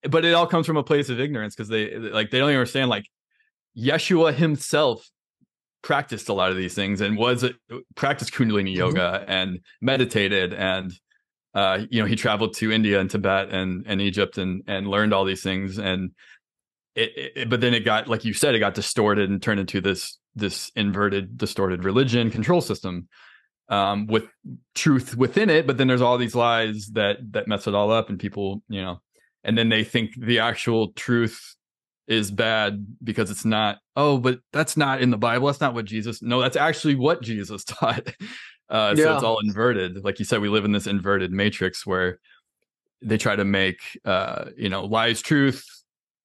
[0.09, 2.59] but it all comes from a place of ignorance because they like they don't even
[2.59, 2.89] understand.
[2.89, 3.05] Like
[3.77, 5.09] Yeshua himself
[5.81, 7.43] practiced a lot of these things and was
[7.95, 8.77] practiced Kundalini Mhm.
[8.77, 10.91] yoga and meditated and
[11.53, 15.13] uh, you know he traveled to India and Tibet and and Egypt and and learned
[15.13, 16.11] all these things and
[16.95, 19.81] it, it but then it got like you said it got distorted and turned into
[19.81, 23.07] this this inverted distorted religion control system
[23.69, 24.25] um, with
[24.75, 28.09] truth within it, but then there's all these lies that that mess it all up,
[28.09, 29.01] and people, you know,
[29.43, 31.55] and then they think the actual truth
[32.07, 33.77] is bad because it's not.
[33.95, 35.47] Oh, but that's not in the Bible.
[35.47, 36.21] That's not what Jesus.
[36.21, 38.13] No, that's actually what Jesus taught.
[38.73, 40.03] Uh, so it's all inverted.
[40.03, 42.19] Like you said, we live in this inverted matrix where
[43.01, 45.63] they try to make, uh, you know, lies truth.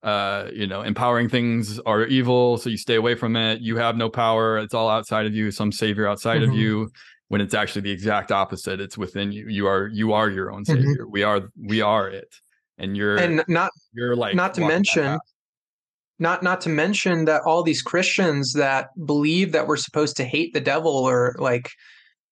[0.02, 3.60] Uh, you know, empowering things are evil, so you stay away from it.
[3.60, 5.50] You have no power; it's all outside of you.
[5.50, 6.56] Some savior outside of Mhm.
[6.56, 6.90] you
[7.28, 10.64] when it's actually the exact opposite it's within you you are you are your own
[10.64, 10.76] Mhm.
[10.76, 12.34] savior we are we are it
[12.78, 15.18] and you're and not you're like not to mention
[16.18, 20.52] not not to mention that all these Christians that believe that we're supposed to hate
[20.54, 21.70] the devil or like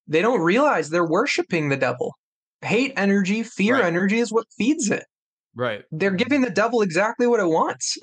[0.08, 2.14] they don't realize they're worshiping the devil.
[2.62, 3.84] Hate energy, fear Right.
[3.84, 5.04] energy is what feeds it.
[5.54, 7.96] right They're giving the devil exactly what it wants.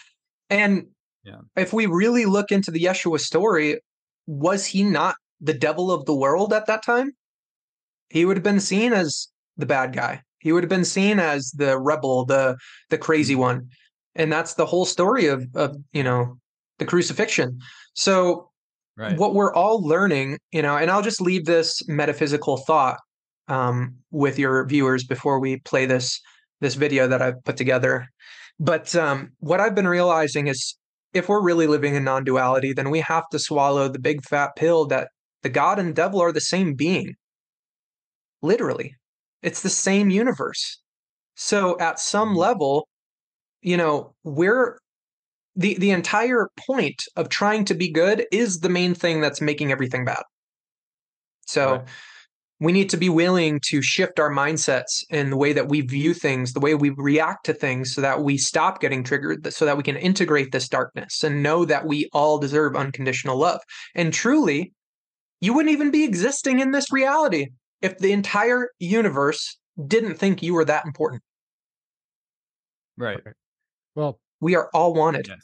[0.50, 0.86] and
[1.24, 1.40] Yeah.
[1.56, 3.80] If we really look into the Yeshua story,
[4.26, 7.12] was he not the devil of the world at that time?
[8.08, 10.22] He would have been seen as the bad guy.
[10.38, 12.56] He would have been seen as the rebel, the
[12.88, 13.40] the crazy Mm-hmm.
[13.42, 13.68] one.
[14.16, 16.38] And that's the whole story of of, you know,
[16.78, 17.58] the crucifixion.
[17.94, 18.49] So
[19.00, 19.16] Right.
[19.16, 22.98] what we're all learning, you know, and I'll just leave this metaphysical thought
[23.48, 26.20] um, with your viewers before we play this
[26.60, 28.06] this video that I've put together.
[28.58, 30.76] But um, what I've been realizing is,
[31.14, 34.84] if we're really living in non-duality, then we have to swallow the big fat pill
[34.88, 35.08] that
[35.42, 37.14] the God and devil are the same being.
[38.42, 38.96] Literally,
[39.42, 40.78] it's the same universe.
[41.36, 42.86] So at some level,
[43.62, 44.78] you know, we're
[45.60, 49.70] the the entire point of trying to be good is the main thing that's making
[49.70, 50.22] everything bad.
[51.46, 51.88] So Right.
[52.60, 56.14] we need to be willing to shift our mindsets in the way that we view
[56.14, 59.76] things, the way we react to things, so that we stop getting triggered, so that
[59.76, 63.60] we can integrate this darkness and know that we all deserve unconditional love.
[63.94, 64.72] And truly,
[65.40, 67.48] you wouldn't even be existing in this reality
[67.82, 71.22] if the entire universe didn't think you were that important.
[72.96, 73.20] Right.
[73.94, 75.28] Well, We are all wanted.
[75.28, 75.38] Yes.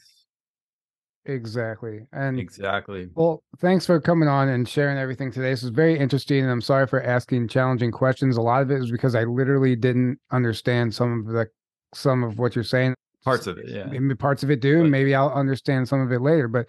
[1.26, 2.00] exactly.
[2.12, 3.08] And Exactly.
[3.14, 5.50] Well, thanks for coming on and sharing everything today.
[5.50, 8.36] This was very interesting, and I'm sorry for asking challenging questions.
[8.36, 11.48] A lot of it was because I literally didn't understand some of the
[11.94, 12.94] some of what you're saying.
[13.24, 13.68] Parts of it.
[13.68, 13.86] Yeah.
[13.86, 16.48] Maybe parts of it do, But- maybe I'll understand some of it later.
[16.48, 16.66] But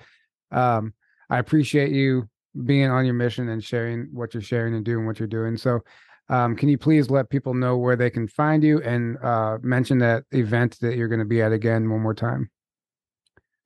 [0.52, 0.94] um,
[1.30, 2.28] I appreciate you
[2.66, 5.56] being on your mission and sharing what you're sharing and doing what you're doing.
[5.58, 5.82] So,
[6.30, 9.98] um, can you please let people know where they can find you and uh, mention
[10.00, 12.50] that event that you're going to be at again one more time?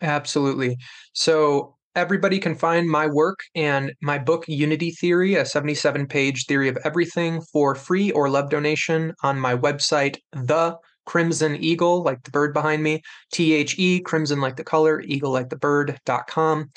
[0.02, 0.78] Absolutely.
[1.14, 6.70] So everybody can find my work and my book Unity Theory, a 77 page theory
[6.70, 12.32] of everything for free or love donation on my website, The Crimson Eagle, like the
[12.32, 13.02] bird behind me,
[13.34, 16.72] T H E, crimson like the color, eagle like the bird.com.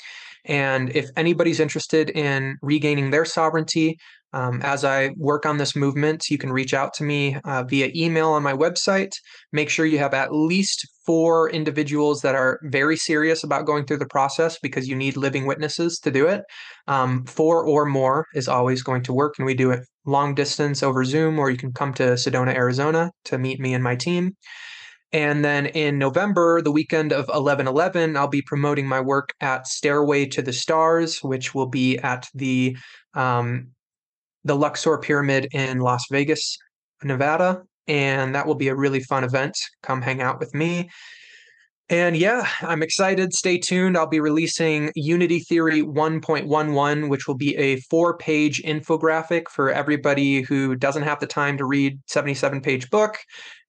[0.45, 3.97] And if anybody's interested in regaining their sovereignty,
[4.35, 7.89] um, as I work on this movement, you can reach out to me uh, via
[7.95, 9.13] email on my website.
[9.53, 13.99] Make sure you have at least four individuals that are very serious about going through
[13.99, 16.43] the process because you need living witnesses to do it.
[16.87, 20.83] Um, four or more is always going to work, and we do it long distance
[20.83, 24.35] over Zoom, or you can come to Sedona, Arizona to meet me and my team.
[25.13, 29.65] And then in November, the weekend of 11 11, I'll be promoting my work at
[29.65, 32.75] Stairway to the Stars, which will be at the
[33.13, 33.67] um,
[34.45, 36.57] the Luxor Pyramid in Las Vegas,
[37.03, 37.63] Nevada.
[37.87, 39.55] And that will be a really fun event.
[39.83, 40.89] Come hang out with me.
[41.87, 43.31] And yeah, I'm excited.
[43.31, 43.95] Stay tuned.
[43.95, 50.41] I'll be releasing Unity Theory 1.11, which will be a four page infographic for everybody
[50.41, 53.19] who doesn't have the time to read 77 page book.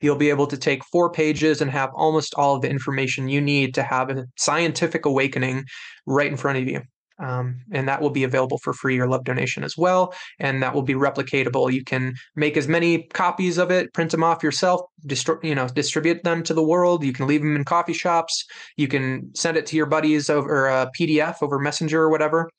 [0.01, 3.43] You'll be able to take four pages and have almost all of the information you
[3.43, 5.67] need to have a scientific awakening
[6.07, 6.81] right in front of you.
[7.19, 10.15] Um, and that will be available for free or love donation as well.
[10.39, 11.73] And that will be replicatable.
[11.73, 15.69] You can make as many copies of it, print them off yourself, distri- you know,
[15.69, 17.05] distribute them to the world.
[17.05, 18.45] You can leave them in coffee shops.
[18.77, 22.51] You can send it to your buddies over a PDF over Messenger or whatever.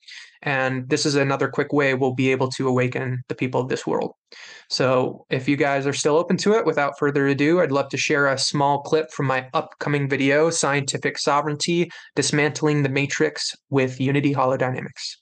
[0.47, 3.85] And this is another quick way we'll be able to awaken the people of this
[3.85, 4.13] world.
[4.69, 7.97] So if you guys are still open to it, without further ado, I'd love to
[7.97, 14.33] share a small clip from my upcoming video, Scientific Sovereignty Dismantling the Matrix with Unity
[14.33, 15.17] Holodynamics.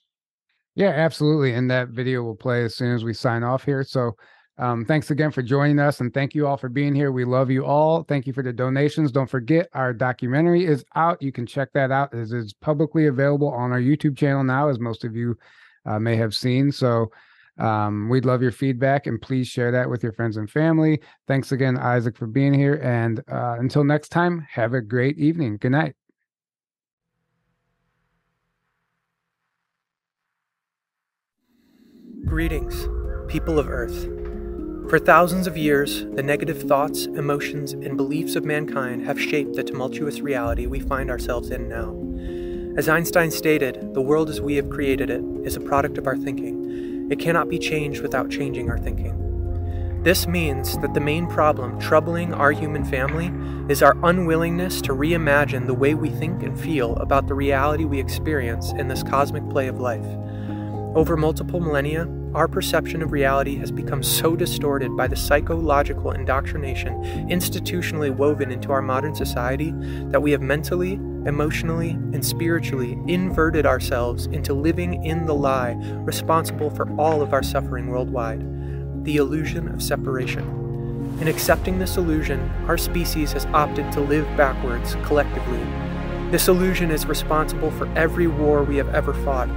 [0.75, 1.55] Yeah, absolutely.
[1.55, 3.83] And that video will play as soon as we sign off here.
[3.83, 4.11] So
[4.57, 7.11] um, thanks again for joining us and thank you all for being here.
[7.11, 8.03] We love you all.
[8.03, 9.11] Thank you for the donations.
[9.11, 11.21] Don't forget our documentary is out.
[11.21, 12.13] You can check that out.
[12.13, 15.37] It is publicly available on our YouTube channel now, as most of you
[15.85, 16.71] uh, may have seen.
[16.71, 17.11] So
[17.57, 21.01] um, we'd love your feedback and please share that with your friends and family.
[21.27, 22.75] Thanks again, Isaac, for being here.
[22.81, 25.57] And uh, until next time, have a great evening.
[25.57, 25.95] Good night.
[32.25, 32.87] Greetings,
[33.27, 34.14] people of Earth.
[34.89, 39.63] For thousands of years, the negative thoughts, emotions, and beliefs of mankind have shaped the
[39.63, 41.95] tumultuous reality we find ourselves in now.
[42.77, 46.15] As Einstein stated, the world as we have created it is a product of our
[46.15, 47.11] thinking.
[47.11, 50.03] It cannot be changed without changing our thinking.
[50.03, 53.31] This means that the main problem troubling our human family
[53.73, 57.99] is our unwillingness to reimagine the way we think and feel about the reality we
[57.99, 60.05] experience in this cosmic play of life.
[60.95, 66.93] Over multiple millennia, our perception of reality has become so distorted by the psychological indoctrination
[67.29, 69.73] institutionally woven into our modern society
[70.09, 70.93] that we have mentally,
[71.25, 77.41] emotionally, and spiritually inverted ourselves into living in the lie responsible for all of our
[77.41, 78.43] suffering worldwide
[79.05, 80.43] the illusion of separation.
[81.21, 85.63] In accepting this illusion, our species has opted to live backwards collectively.
[86.31, 89.47] This illusion is responsible for every war we have ever fought.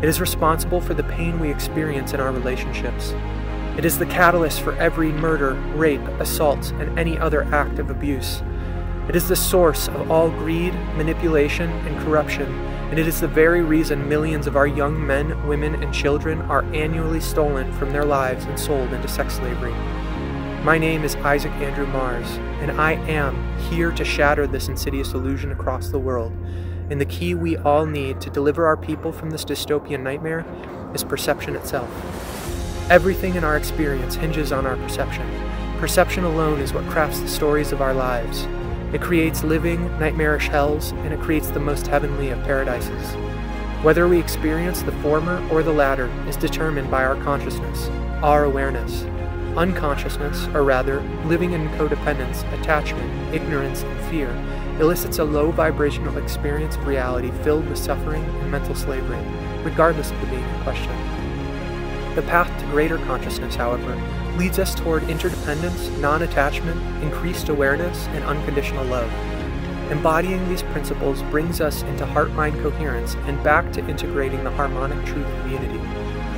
[0.00, 3.14] It is responsible for the pain we experience in our relationships.
[3.76, 8.40] It is the catalyst for every murder, rape, assault, and any other act of abuse.
[9.08, 12.46] It is the source of all greed, manipulation, and corruption,
[12.90, 16.62] and it is the very reason millions of our young men, women, and children are
[16.72, 19.74] annually stolen from their lives and sold into sex slavery.
[20.62, 22.28] My name is Isaac Andrew Mars,
[22.60, 26.32] and I am here to shatter this insidious illusion across the world.
[26.90, 30.44] And the key we all need to deliver our people from this dystopian nightmare
[30.94, 31.90] is perception itself.
[32.90, 35.28] Everything in our experience hinges on our perception.
[35.78, 38.46] Perception alone is what crafts the stories of our lives.
[38.92, 43.14] It creates living, nightmarish hells, and it creates the most heavenly of paradises.
[43.84, 47.88] Whether we experience the former or the latter is determined by our consciousness,
[48.22, 49.04] our awareness,
[49.56, 54.28] Unconsciousness, or rather, living in codependence, attachment, ignorance, and fear,
[54.80, 59.18] elicits a low vibrational experience of reality filled with suffering and mental slavery,
[59.62, 60.92] regardless of the being in question.
[62.14, 63.94] The path to greater consciousness, however,
[64.36, 69.10] leads us toward interdependence, non attachment, increased awareness, and unconditional love.
[69.90, 75.04] Embodying these principles brings us into heart mind coherence and back to integrating the harmonic
[75.06, 75.78] truth of unity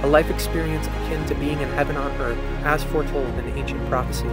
[0.03, 4.27] a life experience akin to being in heaven on earth, as foretold in ancient prophecy.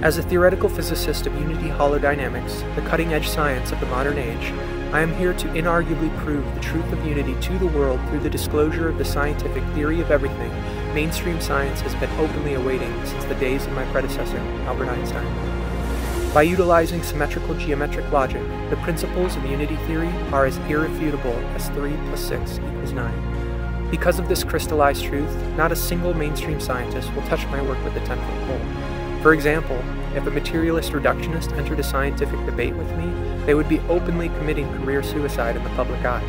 [0.00, 4.52] As a theoretical physicist of unity holodynamics, the cutting edge science of the modern age,
[4.92, 8.30] I am here to inarguably prove the truth of unity to the world through the
[8.30, 10.52] disclosure of the scientific theory of everything
[10.94, 16.34] mainstream science has been openly awaiting since the days of my predecessor, Albert Einstein.
[16.34, 21.92] By utilizing symmetrical geometric logic, the principles of unity theory are as irrefutable as 3
[22.06, 23.90] plus 6 equals 9.
[23.90, 27.96] Because of this crystallized truth, not a single mainstream scientist will touch my work with
[27.96, 28.77] a 10 foot pole.
[29.22, 29.82] For example,
[30.14, 33.12] if a materialist reductionist entered a scientific debate with me,
[33.46, 36.22] they would be openly committing career suicide in the public eye.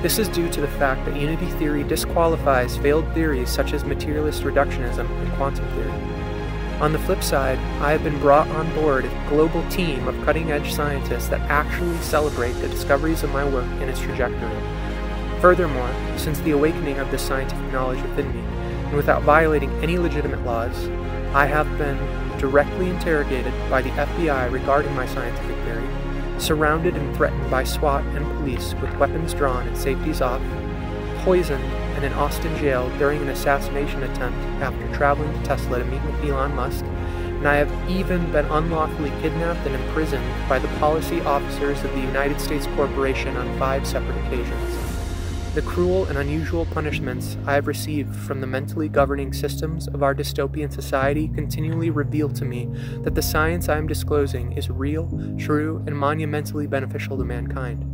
[0.00, 4.42] This is due to the fact that unity theory disqualifies failed theories such as materialist
[4.42, 5.92] reductionism and quantum theory.
[6.80, 10.50] On the flip side, I have been brought on board a global team of cutting
[10.50, 14.60] edge scientists that actually celebrate the discoveries of my work and its trajectory.
[15.40, 20.44] Furthermore, since the awakening of this scientific knowledge within me, and without violating any legitimate
[20.44, 20.88] laws,
[21.34, 21.98] I have been
[22.38, 25.88] directly interrogated by the FBI regarding my scientific theory,
[26.38, 30.40] surrounded and threatened by SWAT and police with weapons drawn and safeties off,
[31.24, 31.64] poisoned
[31.96, 36.24] and in Austin jail during an assassination attempt after traveling to Tesla to meet with
[36.24, 41.82] Elon Musk, and I have even been unlawfully kidnapped and imprisoned by the policy officers
[41.82, 44.83] of the United States Corporation on five separate occasions.
[45.54, 50.12] The cruel and unusual punishments I have received from the mentally governing systems of our
[50.12, 52.68] dystopian society continually reveal to me
[53.02, 55.08] that the science I am disclosing is real,
[55.38, 57.84] true, and monumentally beneficial to mankind.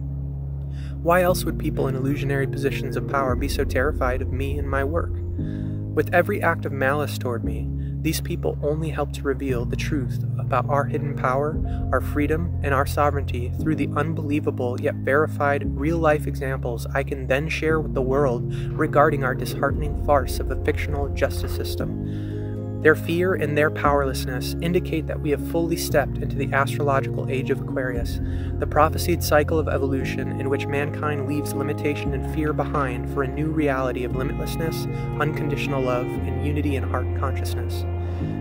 [1.03, 4.69] Why else would people in illusionary positions of power be so terrified of me and
[4.69, 5.13] my work?
[5.15, 7.69] With every act of malice toward me,
[8.03, 11.61] these people only help to reveal the truth about our hidden power,
[11.93, 17.27] our freedom, and our sovereignty through the unbelievable yet verified real life examples I can
[17.27, 22.40] then share with the world regarding our disheartening farce of a fictional justice system.
[22.81, 27.51] Their fear and their powerlessness indicate that we have fully stepped into the astrological age
[27.51, 28.21] of Aquarius,
[28.59, 33.29] the prophesied cycle of evolution in which mankind leaves limitation and fear behind for a
[33.29, 34.87] new reality of limitlessness,
[35.21, 37.85] unconditional love, and unity in heart consciousness.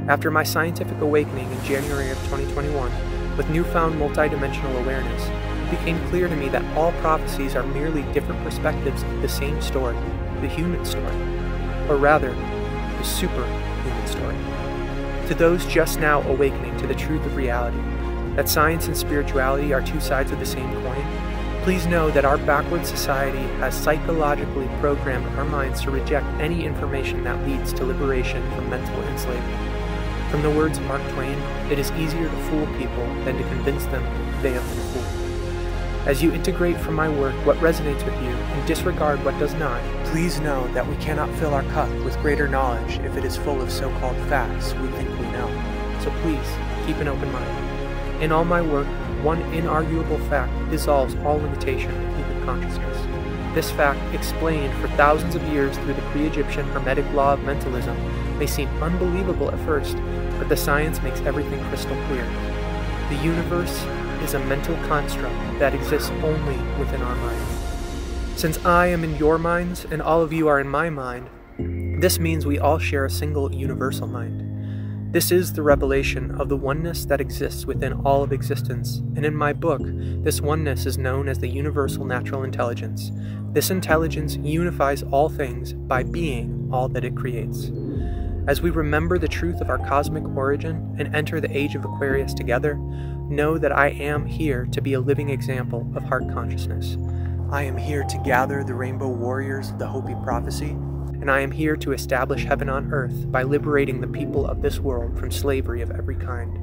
[0.08, 5.22] After my scientific awakening in January of 2021, with newfound multidimensional awareness,
[5.68, 9.62] it became clear to me that all prophecies are merely different perspectives of the same
[9.62, 9.98] story,
[10.40, 11.16] the human story,
[11.90, 13.69] or rather, the super.
[15.30, 17.78] To those just now awakening to the truth of reality,
[18.36, 21.06] that science and spirituality are two sides of the same coin,
[21.62, 27.24] please know that our backward society has psychologically programmed our minds to reject any information
[27.26, 30.32] that leads to liberation from mental enslavement.
[30.32, 31.38] From the words of Mark Twain,
[31.72, 34.04] it is easier to fool people than to convince them
[34.42, 36.08] they have been fooled.
[36.08, 39.80] As you integrate from my work what resonates with you and disregard what does not,
[40.06, 43.62] please know that we cannot fill our cup with greater knowledge if it is full
[43.62, 45.19] of so called facts we think
[46.04, 46.48] So please,
[46.86, 48.24] keep an open mind.
[48.24, 48.88] In all my work,
[49.24, 53.56] one inarguable fact dissolves all limitation of human consciousness.
[53.56, 57.98] This fact, explained for thousands of years through the pre Egyptian Hermetic law of mentalism,
[58.38, 59.98] may seem unbelievable at first,
[60.38, 62.26] but the science makes everything crystal clear.
[63.10, 63.84] The universe
[64.24, 67.42] is a mental construct that exists only within our mind.
[68.36, 71.30] Since I am in your minds and all of you are in my mind,
[72.02, 74.49] this means we all share a single universal mind.
[75.12, 79.34] This is the revelation of the oneness that exists within all of existence, and in
[79.34, 83.10] my book, this oneness is known as the universal natural intelligence.
[83.52, 87.72] This intelligence unifies all things by being all that it creates.
[88.46, 92.36] As we remember the truth of our cosmic origin and enter the age of Aquarius
[92.36, 96.98] together, know that I am here to be a living example of heart consciousness.
[97.50, 100.78] I am here to gather the rainbow warriors of the Hopi prophecy
[101.22, 104.80] and I am here to establish heaven on earth by liberating the people of this
[104.80, 106.58] world from slavery of every kind.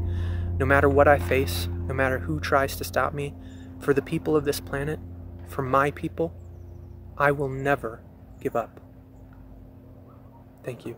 [0.58, 3.34] No matter what I face, no matter who tries to stop me,
[3.80, 4.98] for the people of this planet,
[5.46, 6.34] for my people,
[7.18, 8.02] I will never
[8.40, 8.80] give up.
[10.64, 10.96] Thank you.